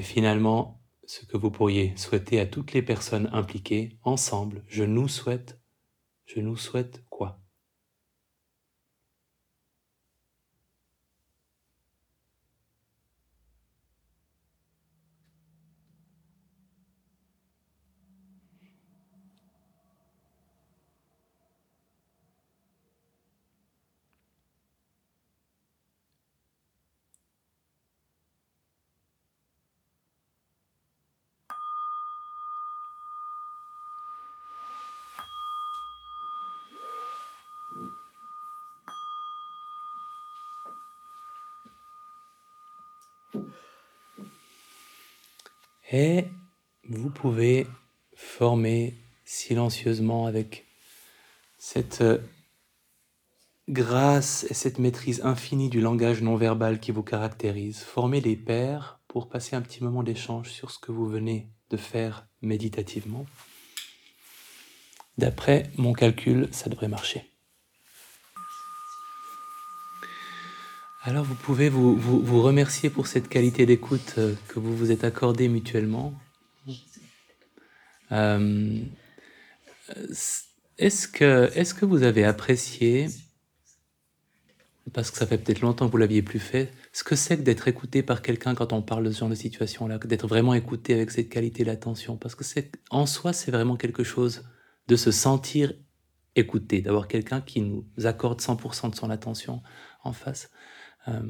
Et 0.00 0.02
finalement, 0.02 0.80
ce 1.04 1.26
que 1.26 1.36
vous 1.36 1.50
pourriez 1.50 1.94
souhaiter 1.98 2.40
à 2.40 2.46
toutes 2.46 2.72
les 2.72 2.80
personnes 2.80 3.28
impliquées, 3.34 3.98
ensemble, 4.02 4.64
je 4.66 4.82
nous 4.82 5.08
souhaite, 5.08 5.60
je 6.24 6.40
nous 6.40 6.56
souhaite 6.56 7.04
quoi 7.10 7.38
Et 45.92 46.24
vous 46.88 47.10
pouvez 47.10 47.66
former 48.14 48.94
silencieusement 49.24 50.26
avec 50.26 50.66
cette 51.58 52.00
euh, 52.00 52.18
grâce 53.68 54.44
et 54.50 54.54
cette 54.54 54.78
maîtrise 54.78 55.20
infinie 55.24 55.68
du 55.68 55.80
langage 55.80 56.22
non 56.22 56.36
verbal 56.36 56.80
qui 56.80 56.90
vous 56.90 57.02
caractérise, 57.02 57.80
former 57.80 58.20
des 58.20 58.36
paires 58.36 59.00
pour 59.08 59.28
passer 59.28 59.56
un 59.56 59.62
petit 59.62 59.82
moment 59.82 60.02
d'échange 60.02 60.50
sur 60.50 60.70
ce 60.70 60.78
que 60.78 60.92
vous 60.92 61.06
venez 61.06 61.48
de 61.70 61.76
faire 61.76 62.26
méditativement. 62.42 63.26
D'après 65.18 65.70
mon 65.76 65.92
calcul, 65.92 66.48
ça 66.50 66.70
devrait 66.70 66.88
marcher. 66.88 67.29
Alors 71.02 71.24
vous 71.24 71.34
pouvez 71.34 71.70
vous, 71.70 71.96
vous, 71.96 72.42
remercier 72.42 72.90
pour 72.90 73.06
cette 73.06 73.28
qualité 73.28 73.64
d'écoute 73.64 74.16
euh, 74.18 74.34
que 74.48 74.58
vous 74.58 74.76
vous 74.76 74.90
êtes 74.90 75.02
accordé 75.02 75.48
mutuellement. 75.48 76.12
Euh, 78.12 78.80
est-ce 80.76 81.08
que, 81.08 81.50
est 81.54 81.74
que 81.74 81.86
vous 81.86 82.02
avez 82.02 82.24
apprécié, 82.24 83.06
parce 84.92 85.10
que 85.10 85.16
ça 85.16 85.26
fait 85.26 85.38
peut-être 85.38 85.62
longtemps 85.62 85.86
que 85.86 85.92
vous 85.92 85.96
l'aviez 85.96 86.20
plus 86.20 86.38
fait, 86.38 86.70
ce 86.92 87.02
que 87.02 87.16
c'est 87.16 87.38
que 87.38 87.42
d'être 87.42 87.66
écouté 87.66 88.02
par 88.02 88.20
quelqu'un 88.20 88.54
quand 88.54 88.74
on 88.74 88.82
parle 88.82 89.04
de 89.04 89.10
ce 89.10 89.20
genre 89.20 89.30
de 89.30 89.34
situation-là, 89.34 89.98
d'être 89.98 90.26
vraiment 90.26 90.52
écouté 90.52 90.92
avec 90.92 91.10
cette 91.12 91.30
qualité 91.30 91.64
d'attention? 91.64 92.18
Parce 92.18 92.34
que 92.34 92.44
c'est 92.44 92.72
en 92.90 93.06
soi, 93.06 93.32
c'est 93.32 93.50
vraiment 93.50 93.76
quelque 93.76 94.04
chose 94.04 94.44
de 94.88 94.96
se 94.96 95.12
sentir 95.12 95.72
écouté, 96.36 96.82
d'avoir 96.82 97.08
quelqu'un 97.08 97.40
qui 97.40 97.62
nous 97.62 97.86
accorde 98.04 98.40
100% 98.40 98.90
de 98.90 98.94
son 98.94 99.08
attention 99.08 99.62
en 100.04 100.12
face. 100.12 100.50
Euh, 101.08 101.20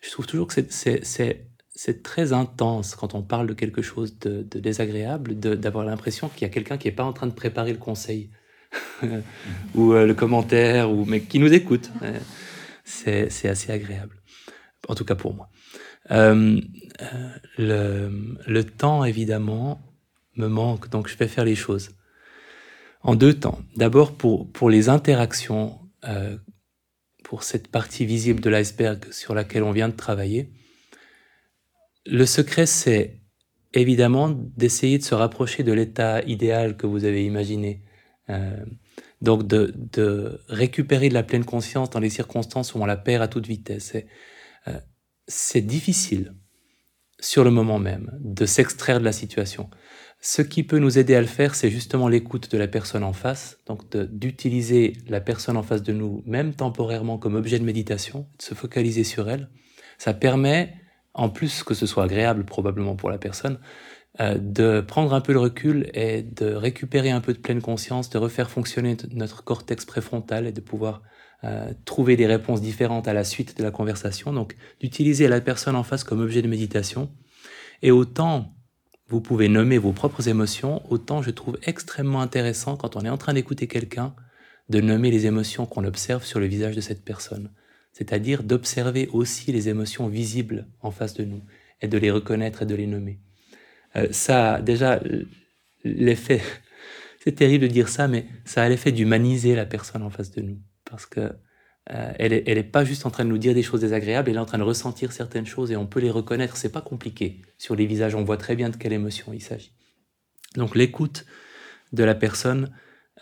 je 0.00 0.10
trouve 0.10 0.26
toujours 0.26 0.48
que 0.48 0.54
c'est 0.70 2.02
très 2.02 2.32
intense 2.32 2.94
quand 2.94 3.14
on 3.14 3.22
parle 3.22 3.46
de 3.46 3.54
quelque 3.54 3.82
chose 3.82 4.18
de, 4.18 4.42
désagréable, 4.42 5.38
d'avoir 5.38 5.84
l'impression 5.84 6.28
qu'il 6.28 6.42
y 6.42 6.44
a 6.44 6.48
quelqu'un 6.48 6.76
qui 6.76 6.88
n'est 6.88 6.94
pas 6.94 7.04
en 7.04 7.12
train 7.12 7.26
de 7.26 7.32
préparer 7.32 7.72
le 7.72 7.78
conseil 7.78 8.30
ou 9.74 9.92
euh, 9.92 10.06
le 10.06 10.14
commentaire, 10.14 10.90
ou, 10.90 11.04
mais 11.04 11.20
qui 11.20 11.38
nous 11.38 11.52
écoute. 11.52 11.90
Euh, 12.02 12.18
c'est 12.84 13.48
assez 13.48 13.70
agréable, 13.70 14.20
en 14.88 14.94
tout 14.94 15.04
cas 15.04 15.14
pour 15.14 15.34
moi. 15.34 15.48
le, 17.58 18.62
temps, 18.62 19.04
évidemment, 19.04 19.80
me 20.36 20.48
manque, 20.48 20.90
donc 20.90 21.08
je 21.08 21.16
vais 21.16 21.28
faire 21.28 21.44
les 21.44 21.54
choses. 21.54 21.90
En 23.02 23.14
deux 23.14 23.34
temps. 23.34 23.60
D'abord 23.76 24.12
pour, 24.16 24.68
les 24.68 24.88
interactions, 24.88 25.78
pour 27.32 27.44
cette 27.44 27.68
partie 27.68 28.04
visible 28.04 28.40
de 28.40 28.50
l'iceberg 28.50 29.10
sur 29.10 29.34
laquelle 29.34 29.62
on 29.62 29.72
vient 29.72 29.88
de 29.88 29.96
travailler. 29.96 30.50
Le 32.04 32.26
secret, 32.26 32.66
c'est 32.66 33.22
évidemment 33.72 34.28
d'essayer 34.28 34.98
de 34.98 35.02
se 35.02 35.14
rapprocher 35.14 35.62
de 35.62 35.72
l'état 35.72 36.20
idéal 36.24 36.76
que 36.76 36.86
vous 36.86 37.06
avez 37.06 37.24
imaginé. 37.24 37.80
Euh, 38.28 38.62
donc 39.22 39.46
de, 39.46 40.42
récupérer 40.48 41.08
de 41.08 41.14
la 41.14 41.22
pleine 41.22 41.46
conscience 41.46 41.88
dans 41.88 42.00
les 42.00 42.10
circonstances 42.10 42.74
où 42.74 42.82
on 42.82 42.84
la 42.84 42.98
perd 42.98 43.22
à 43.22 43.28
toute 43.28 43.46
vitesse. 43.46 43.96
Euh, 44.68 44.78
c'est 45.26 45.62
difficile 45.62 46.34
sur 47.18 47.44
le 47.44 47.50
moment 47.50 47.78
même 47.78 48.10
de 48.20 48.44
s'extraire 48.44 49.00
de 49.00 49.06
la 49.06 49.12
situation. 49.12 49.70
Ce 50.24 50.40
qui 50.40 50.62
peut 50.62 50.78
nous 50.78 51.00
aider 51.00 51.16
à 51.16 51.20
le 51.20 51.26
faire, 51.26 51.56
c'est 51.56 51.68
justement 51.68 52.06
l'écoute 52.06 52.48
de 52.52 52.56
la 52.56 52.68
personne 52.68 53.02
en 53.02 53.12
face, 53.12 53.58
donc 53.66 53.80
d'utiliser 53.96 54.92
la 55.08 55.20
personne 55.20 55.56
en 55.56 55.64
face 55.64 55.82
de 55.82 55.92
nous, 55.92 56.22
même 56.26 56.54
temporairement, 56.54 57.18
comme 57.18 57.34
objet 57.34 57.58
de 57.58 57.64
méditation, 57.64 58.28
de 58.38 58.42
se 58.42 58.54
focaliser 58.54 59.02
sur 59.02 59.28
elle. 59.28 59.48
Ça 59.98 60.14
permet, 60.14 60.74
en 61.12 61.28
plus 61.28 61.64
que 61.64 61.74
ce 61.74 61.86
soit 61.86 62.04
agréable 62.04 62.44
probablement 62.44 62.94
pour 62.94 63.10
la 63.10 63.18
personne, 63.18 63.58
euh, 64.20 64.38
de 64.38 64.80
prendre 64.80 65.12
un 65.12 65.20
peu 65.20 65.32
le 65.32 65.40
recul 65.40 65.90
et 65.92 66.22
de 66.22 66.54
récupérer 66.54 67.10
un 67.10 67.20
peu 67.20 67.32
de 67.32 67.38
pleine 67.38 67.60
conscience, 67.60 68.08
de 68.08 68.18
refaire 68.18 68.48
fonctionner 68.48 68.96
notre 69.10 69.42
cortex 69.42 69.84
préfrontal 69.84 70.46
et 70.46 70.52
de 70.52 70.60
pouvoir 70.60 71.02
euh, 71.42 71.72
trouver 71.84 72.14
des 72.14 72.28
réponses 72.28 72.60
différentes 72.60 73.08
à 73.08 73.12
la 73.12 73.24
suite 73.24 73.58
de 73.58 73.64
la 73.64 73.72
conversation. 73.72 74.32
Donc, 74.32 74.54
d'utiliser 74.78 75.26
la 75.26 75.40
personne 75.40 75.74
en 75.74 75.82
face 75.82 76.04
comme 76.04 76.20
objet 76.20 76.42
de 76.42 76.48
méditation. 76.48 77.10
Et 77.82 77.90
autant 77.90 78.54
vous 79.12 79.20
pouvez 79.20 79.50
nommer 79.50 79.76
vos 79.76 79.92
propres 79.92 80.28
émotions, 80.28 80.82
autant 80.90 81.20
je 81.20 81.30
trouve 81.30 81.58
extrêmement 81.64 82.22
intéressant 82.22 82.78
quand 82.78 82.96
on 82.96 83.02
est 83.02 83.10
en 83.10 83.18
train 83.18 83.34
d'écouter 83.34 83.66
quelqu'un 83.66 84.14
de 84.70 84.80
nommer 84.80 85.10
les 85.10 85.26
émotions 85.26 85.66
qu'on 85.66 85.84
observe 85.84 86.24
sur 86.24 86.40
le 86.40 86.46
visage 86.46 86.74
de 86.74 86.80
cette 86.80 87.04
personne. 87.04 87.50
C'est-à-dire 87.92 88.42
d'observer 88.42 89.08
aussi 89.12 89.52
les 89.52 89.68
émotions 89.68 90.08
visibles 90.08 90.66
en 90.80 90.90
face 90.90 91.12
de 91.12 91.24
nous 91.24 91.42
et 91.82 91.88
de 91.88 91.98
les 91.98 92.10
reconnaître 92.10 92.62
et 92.62 92.66
de 92.66 92.74
les 92.74 92.86
nommer. 92.86 93.18
Euh, 93.96 94.08
ça, 94.12 94.62
déjà, 94.62 94.98
l'effet, 95.84 96.40
c'est 97.22 97.32
terrible 97.32 97.68
de 97.68 97.72
dire 97.72 97.90
ça, 97.90 98.08
mais 98.08 98.24
ça 98.46 98.62
a 98.62 98.68
l'effet 98.70 98.92
d'humaniser 98.92 99.54
la 99.54 99.66
personne 99.66 100.02
en 100.02 100.10
face 100.10 100.30
de 100.30 100.40
nous 100.40 100.58
parce 100.90 101.04
que 101.04 101.32
euh, 101.90 102.12
elle, 102.18 102.32
est, 102.32 102.62
pas 102.62 102.84
juste 102.84 103.06
en 103.06 103.10
train 103.10 103.24
de 103.24 103.28
nous 103.28 103.38
dire 103.38 103.54
des 103.54 103.62
choses 103.62 103.80
désagréables, 103.80 104.30
elle 104.30 104.36
est 104.36 104.40
en 104.40 104.46
train 104.46 104.58
de 104.58 104.62
ressentir 104.62 105.12
certaines 105.12 105.46
choses 105.46 105.72
et 105.72 105.76
on 105.76 105.86
peut 105.86 106.00
les 106.00 106.10
reconnaître. 106.10 106.56
C'est 106.56 106.70
pas 106.70 106.80
compliqué. 106.80 107.42
Sur 107.58 107.74
les 107.74 107.86
visages, 107.86 108.14
on 108.14 108.22
voit 108.22 108.36
très 108.36 108.54
bien 108.54 108.70
de 108.70 108.76
quelle 108.76 108.92
émotion 108.92 109.32
il 109.32 109.42
s'agit. 109.42 109.72
Donc 110.56 110.76
l'écoute 110.76 111.26
de 111.92 112.04
la 112.04 112.14
personne 112.14 112.72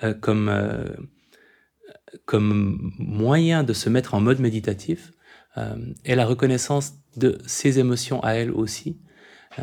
euh, 0.03 0.13
comme, 0.13 0.49
euh, 0.51 0.85
comme 2.27 2.93
moyen 2.99 3.63
de 3.63 3.73
se 3.73 3.89
mettre 3.89 4.15
en 4.15 4.21
mode 4.21 4.41
méditatif 4.41 5.13
et 6.05 6.15
la 6.15 6.25
reconnaissance 6.25 6.95
de 7.17 7.37
ses 7.45 7.81
émotions 7.81 8.23
à 8.23 8.35
elle 8.35 8.53
aussi. 8.53 9.01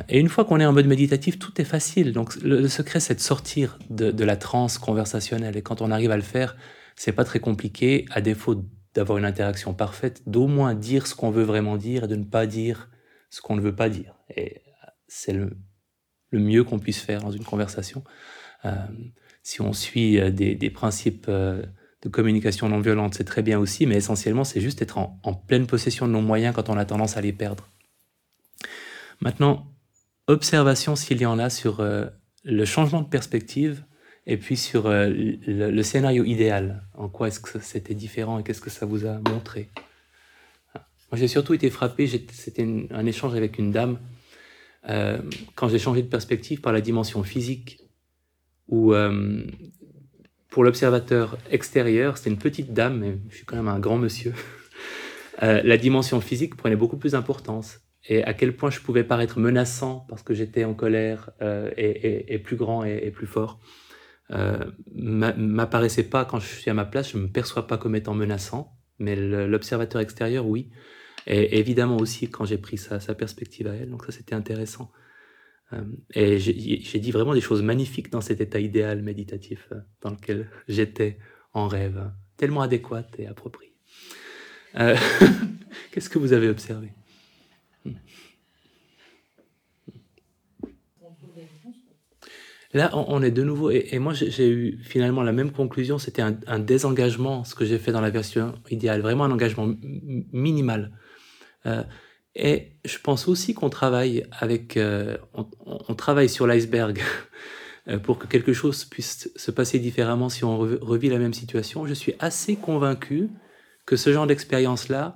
Et 0.10 0.20
une 0.20 0.28
fois 0.28 0.44
qu'on 0.44 0.60
est 0.60 0.66
en 0.66 0.74
mode 0.74 0.86
méditatif, 0.86 1.40
tout 1.40 1.60
est 1.60 1.66
facile. 1.66 2.12
Donc 2.12 2.36
le, 2.44 2.68
secret, 2.68 3.00
c'est 3.00 3.16
de 3.16 3.20
sortir 3.22 3.80
de, 3.90 4.12
de 4.12 4.24
la 4.26 4.36
transe 4.36 4.78
conversationnelle. 4.78 5.56
Et 5.56 5.62
quand 5.62 5.82
on 5.82 5.90
arrive 5.90 6.12
à 6.12 6.18
le 6.18 6.22
faire, 6.22 6.58
c'est 6.98 7.14
pas 7.14 7.24
très 7.24 7.40
compliqué, 7.40 8.06
à 8.12 8.20
défaut 8.20 8.64
d'avoir 8.98 9.20
une 9.20 9.26
interaction 9.26 9.76
parfaite, 9.76 10.24
d'au 10.26 10.48
moins 10.48 10.74
dire 10.74 11.06
ce 11.06 11.14
qu'on 11.14 11.30
veut 11.30 11.44
vraiment 11.44 11.78
dire 11.78 12.06
et 12.06 12.08
de 12.08 12.16
ne 12.16 12.24
pas 12.24 12.48
dire 12.48 12.90
ce 13.30 13.42
qu'on 13.42 13.56
ne 13.56 13.62
veut 13.62 13.76
pas 13.76 13.90
dire. 13.90 14.16
Et 14.36 14.64
c'est 15.08 15.34
le, 15.34 15.56
mieux 16.32 16.64
qu'on 16.64 16.80
puisse 16.80 17.00
faire 17.00 17.22
dans 17.22 17.30
une 17.30 17.44
conversation. 17.44 18.04
Euh, 18.66 18.74
si 19.44 19.62
on 19.62 19.72
suit 19.72 20.20
euh, 20.20 20.32
des, 20.32 20.70
principes 20.72 21.28
euh, 21.30 21.62
de 22.02 22.10
communication 22.10 22.70
non 22.70 22.80
violente, 22.80 23.14
c'est 23.14 23.24
très 23.24 23.44
bien 23.44 23.60
aussi, 23.60 23.86
mais 23.86 23.98
essentiellement, 23.98 24.44
c'est 24.44 24.62
juste 24.62 24.82
être 24.82 24.98
en, 24.98 25.34
pleine 25.48 25.68
possession 25.68 26.08
de 26.08 26.14
nos 26.14 26.22
moyens 26.22 26.56
quand 26.56 26.68
on 26.70 26.78
a 26.78 26.84
tendance 26.84 27.18
à 27.18 27.22
les 27.22 27.34
perdre. 27.34 27.70
Maintenant, 29.22 29.68
observation 30.26 30.96
s'il 30.96 31.22
y 31.22 31.26
en 31.28 31.38
a 31.38 31.52
sur 31.52 31.88
le 32.44 32.66
changement 32.66 33.02
de 33.02 33.08
perspective 33.08 33.84
et 34.30 34.36
puis 34.36 34.58
sur 34.58 34.88
euh, 34.88 35.10
le, 35.10 35.84
scénario 35.84 36.26
idéal, 36.26 36.84
en 36.96 37.08
quoi 37.08 37.30
est-ce 37.30 37.40
que 37.40 37.60
c'était 37.60 37.96
différent 37.96 38.38
et 38.40 38.44
qu'est-ce 38.44 38.60
que 38.60 38.70
ça 38.70 38.86
vous 38.86 39.06
a 39.06 39.20
montré? 39.30 39.70
Moi 40.76 41.18
j'ai 41.18 41.30
surtout 41.30 41.54
été 41.54 41.70
frappé, 41.70 42.06
c'était 42.34 42.68
un 42.92 43.06
échange 43.06 43.34
avec 43.36 43.58
une 43.58 43.72
dame, 43.72 44.00
euh, 44.90 45.20
quand 45.56 45.70
j'ai 45.70 45.80
changé 45.80 46.02
de 46.02 46.10
perspective 46.10 46.60
par 46.60 46.74
la 46.74 46.82
dimension 46.82 47.24
physique, 47.24 47.80
où 48.68 48.94
euh, 48.94 49.42
pour 50.50 50.66
l'observateur 50.66 51.38
extérieur, 51.50 52.18
c'était 52.18 52.30
une 52.30 52.38
petite 52.38 52.74
dame, 52.74 53.00
mais 53.00 53.18
je 53.30 53.38
suis 53.38 53.46
quand 53.46 53.56
même 53.56 53.70
un 53.70 53.80
grand 53.80 53.98
monsieur, 53.98 54.34
la 55.42 55.78
dimension 55.78 56.20
physique 56.20 56.58
prenait 56.58 56.76
beaucoup 56.76 56.98
plus 56.98 57.14
d'importance. 57.14 57.80
Et 58.10 58.24
à 58.24 58.34
quel 58.34 58.56
point 58.56 58.70
je 58.70 58.80
pouvais 58.80 59.04
paraître 59.04 59.40
menaçant 59.40 60.06
parce 60.10 60.24
que 60.24 60.34
j'étais 60.34 60.64
en 60.64 60.74
colère 60.74 61.30
et, 61.78 62.40
plus 62.44 62.56
grand 62.56 62.84
et, 62.84 63.12
plus 63.12 63.28
fort 63.28 63.60
euh, 64.32 64.66
m'apparaissait 64.94 66.04
pas 66.04 66.26
quand 66.26 66.40
je 66.40 66.48
suis 66.48 66.70
à 66.70 66.74
ma 66.74 66.86
place, 66.86 67.12
je 67.12 67.18
me 67.18 67.28
perçois 67.28 67.68
pas 67.68 67.78
comme 67.78 67.96
étant 67.96 68.14
menaçant, 68.14 68.78
mais 69.00 69.16
l'observateur 69.16 70.02
extérieur, 70.02 70.46
oui. 70.46 70.70
Et 71.28 71.60
évidemment 71.60 71.98
aussi 71.98 72.30
quand 72.30 72.46
j'ai 72.46 72.58
pris 72.58 72.78
sa, 72.78 73.00
perspective 73.16 73.68
à 73.68 73.74
elle, 73.74 73.90
donc 73.90 74.06
ça 74.06 74.12
c'était 74.12 74.36
intéressant. 74.36 74.92
Euh, 75.74 75.84
et 76.14 76.40
j'ai 76.40 77.00
dit 77.00 77.12
vraiment 77.12 77.34
des 77.34 77.42
choses 77.42 77.62
magnifiques 77.62 78.10
dans 78.10 78.22
cet 78.22 78.40
état 78.40 78.60
idéal 78.60 79.02
méditatif 79.02 79.68
euh, 79.74 79.82
dans 80.02 80.12
lequel 80.12 80.50
j'étais 80.70 81.20
en 81.54 81.68
rêve, 81.68 82.10
tellement 82.38 82.62
adéquat 82.62 83.08
et 83.18 83.28
approprié. 83.28 83.74
Euh, 84.80 84.96
Qu'est-ce 85.92 86.10
que 86.10 86.20
vous 86.20 86.32
avez 86.32 86.48
observé? 86.48 86.92
Là, 92.78 92.92
on 92.94 93.24
est 93.24 93.32
de 93.32 93.42
nouveau, 93.42 93.72
et, 93.72 93.98
moi 93.98 94.14
j'ai 94.14 94.48
eu 94.48 94.80
finalement 94.84 95.24
la 95.24 95.32
même 95.32 95.52
conclusion, 95.52 95.98
c'était 95.98 96.22
un, 96.22 96.60
désengagement, 96.60 97.44
ce 97.44 97.56
que 97.56 97.66
j'ai 97.66 97.80
fait 97.80 97.92
dans 97.92 98.02
la 98.02 98.12
version 98.12 98.54
idéale, 98.70 99.02
vraiment 99.02 99.24
un 99.24 99.32
engagement 99.32 99.74
minimal. 100.32 100.92
Euh, 101.66 101.82
et 102.36 102.74
je 102.86 103.00
pense 103.00 103.28
aussi 103.28 103.56
qu'on 103.56 103.72
travaille 103.72 104.28
avec, 104.32 104.78
euh, 104.78 105.18
on, 105.66 105.96
travaille 105.96 106.30
sur 106.30 106.46
l'iceberg 106.46 107.02
euh, 107.88 107.98
pour 107.98 108.20
que 108.20 108.28
quelque 108.28 108.54
chose 108.54 108.86
puisse 108.86 109.32
se 109.36 109.50
passer 109.50 109.80
différemment 109.80 110.30
si 110.30 110.44
on 110.44 110.60
revit 110.60 111.10
la 111.10 111.18
même 111.18 111.34
situation. 111.34 111.88
Je 111.88 111.96
suis 111.96 112.14
assez 112.20 112.58
convaincu 112.58 113.30
que 113.88 113.96
ce 113.96 114.14
genre 114.14 114.28
d'expérience-là 114.28 115.16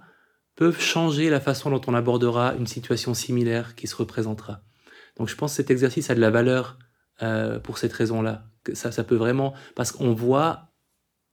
peuvent 0.55 0.81
changer 0.81 1.29
la 1.29 1.39
façon 1.39 1.69
dont 1.69 1.81
on 1.85 1.93
abordera 1.93 2.55
une 2.55 2.65
situation 2.65 3.13
similaire 3.13 3.75
qui 3.75 3.85
se 3.85 3.95
représentera. 3.95 4.61
Donc 5.17 5.29
je 5.29 5.35
pense 5.35 5.51
que 5.51 5.57
cet 5.57 5.69
exercice 5.69 6.09
a 6.09 6.15
de 6.15 6.21
la 6.21 6.31
valeur 6.31 6.79
euh, 7.21 7.59
pour 7.59 7.77
cette 7.77 7.93
raison-là. 7.93 8.47
Ça, 8.73 9.03
peut 9.03 9.15
vraiment, 9.15 9.53
parce 9.75 9.91
qu'on 9.91 10.13
voit 10.13 10.71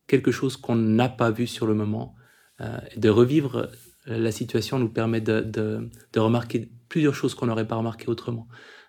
quelque 0.07 0.31
chose 0.31 0.57
qu'on 0.57 0.77
n'a 0.77 1.09
pas 1.09 1.31
vu 1.31 1.47
sur 1.47 1.67
le 1.67 1.75
moment. 1.75 2.15
Euh, 2.61 2.79
de 2.97 3.09
revivre 3.09 3.71
la 4.07 4.33
situation 4.33 4.79
nous 4.79 4.89
permet 4.89 5.21
de, 5.21 5.41
de, 5.41 5.89
de 6.13 6.21
remarquer 6.21 6.71
plusieurs 6.89 7.15
choses 7.15 7.35
qu'on 7.35 7.47
n'aurait 7.47 7.67
pas 7.67 7.77
remarquées 7.77 8.09
autrement. 8.09 8.49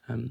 Euh, 0.09 0.25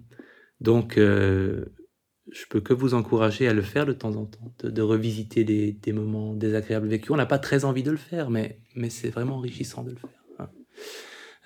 donc, 0.61 0.97
je 0.97 2.45
peux 2.51 2.61
que 2.61 2.75
vous 2.75 2.95
encourager 2.95 3.49
à 3.49 3.55
le 3.55 3.63
faire 3.63 3.87
de 3.87 3.93
temps 3.93 4.17
en 4.17 4.27
temps, 4.27 4.53
de, 4.59 4.71
de 4.71 4.83
revisiter 4.83 5.45
des, 5.45 5.73
des, 5.73 5.93
moments 5.93 6.35
désagréables 6.35 6.89
vécus. 6.89 7.11
On 7.11 7.17
n'a 7.17 7.27
pas 7.27 7.39
très 7.39 7.65
envie 7.65 7.83
de 7.83 7.91
le 7.91 7.97
faire, 7.97 8.29
mais, 8.29 8.61
mais 8.75 8.91
c'est 8.91 9.09
vraiment 9.11 9.37
enrichissant 9.37 9.85
de 9.85 9.91
le 9.91 9.97
faire. 9.97 10.49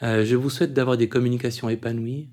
Hein. 0.00 0.24
je 0.24 0.34
vous 0.34 0.50
souhaite 0.50 0.72
d'avoir 0.72 0.96
des 0.96 1.08
communications 1.08 1.68
épanouies. 1.68 2.30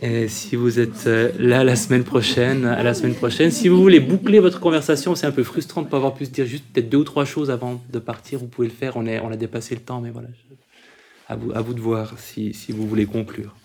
Et 0.00 0.28
si 0.28 0.54
vous 0.54 0.78
êtes 0.78 1.08
euh, 1.08 1.32
là 1.38 1.64
la 1.64 1.74
semaine 1.74 2.04
prochaine, 2.04 2.64
à 2.64 2.84
la 2.84 2.94
semaine 2.94 3.14
prochaine, 3.14 3.50
si 3.50 3.68
vous 3.68 3.82
voulez 3.82 3.98
boucler 3.98 4.38
votre 4.38 4.60
conversation, 4.60 5.16
c'est 5.16 5.26
un 5.26 5.32
peu 5.32 5.42
frustrant 5.42 5.80
de 5.80 5.86
ne 5.86 5.90
pas 5.90 5.96
avoir 5.96 6.14
pu 6.14 6.24
se 6.24 6.30
dire 6.30 6.46
juste 6.46 6.64
peut-être 6.72 6.88
deux 6.88 6.98
ou 6.98 7.04
trois 7.04 7.24
choses 7.24 7.50
avant 7.50 7.82
de 7.90 7.98
partir. 7.98 8.38
Vous 8.38 8.46
pouvez 8.46 8.68
le 8.68 8.74
faire. 8.74 8.96
On, 8.96 9.06
a 9.06 9.36
dépassé 9.36 9.74
le 9.74 9.80
temps, 9.80 10.00
mais 10.00 10.10
voilà. 10.10 10.28
à, 11.28 11.34
vous, 11.34 11.74
de 11.74 11.80
voir 11.80 12.14
si 12.18 12.52
vous 12.70 12.86
voulez 12.86 13.06
conclure. 13.06 13.56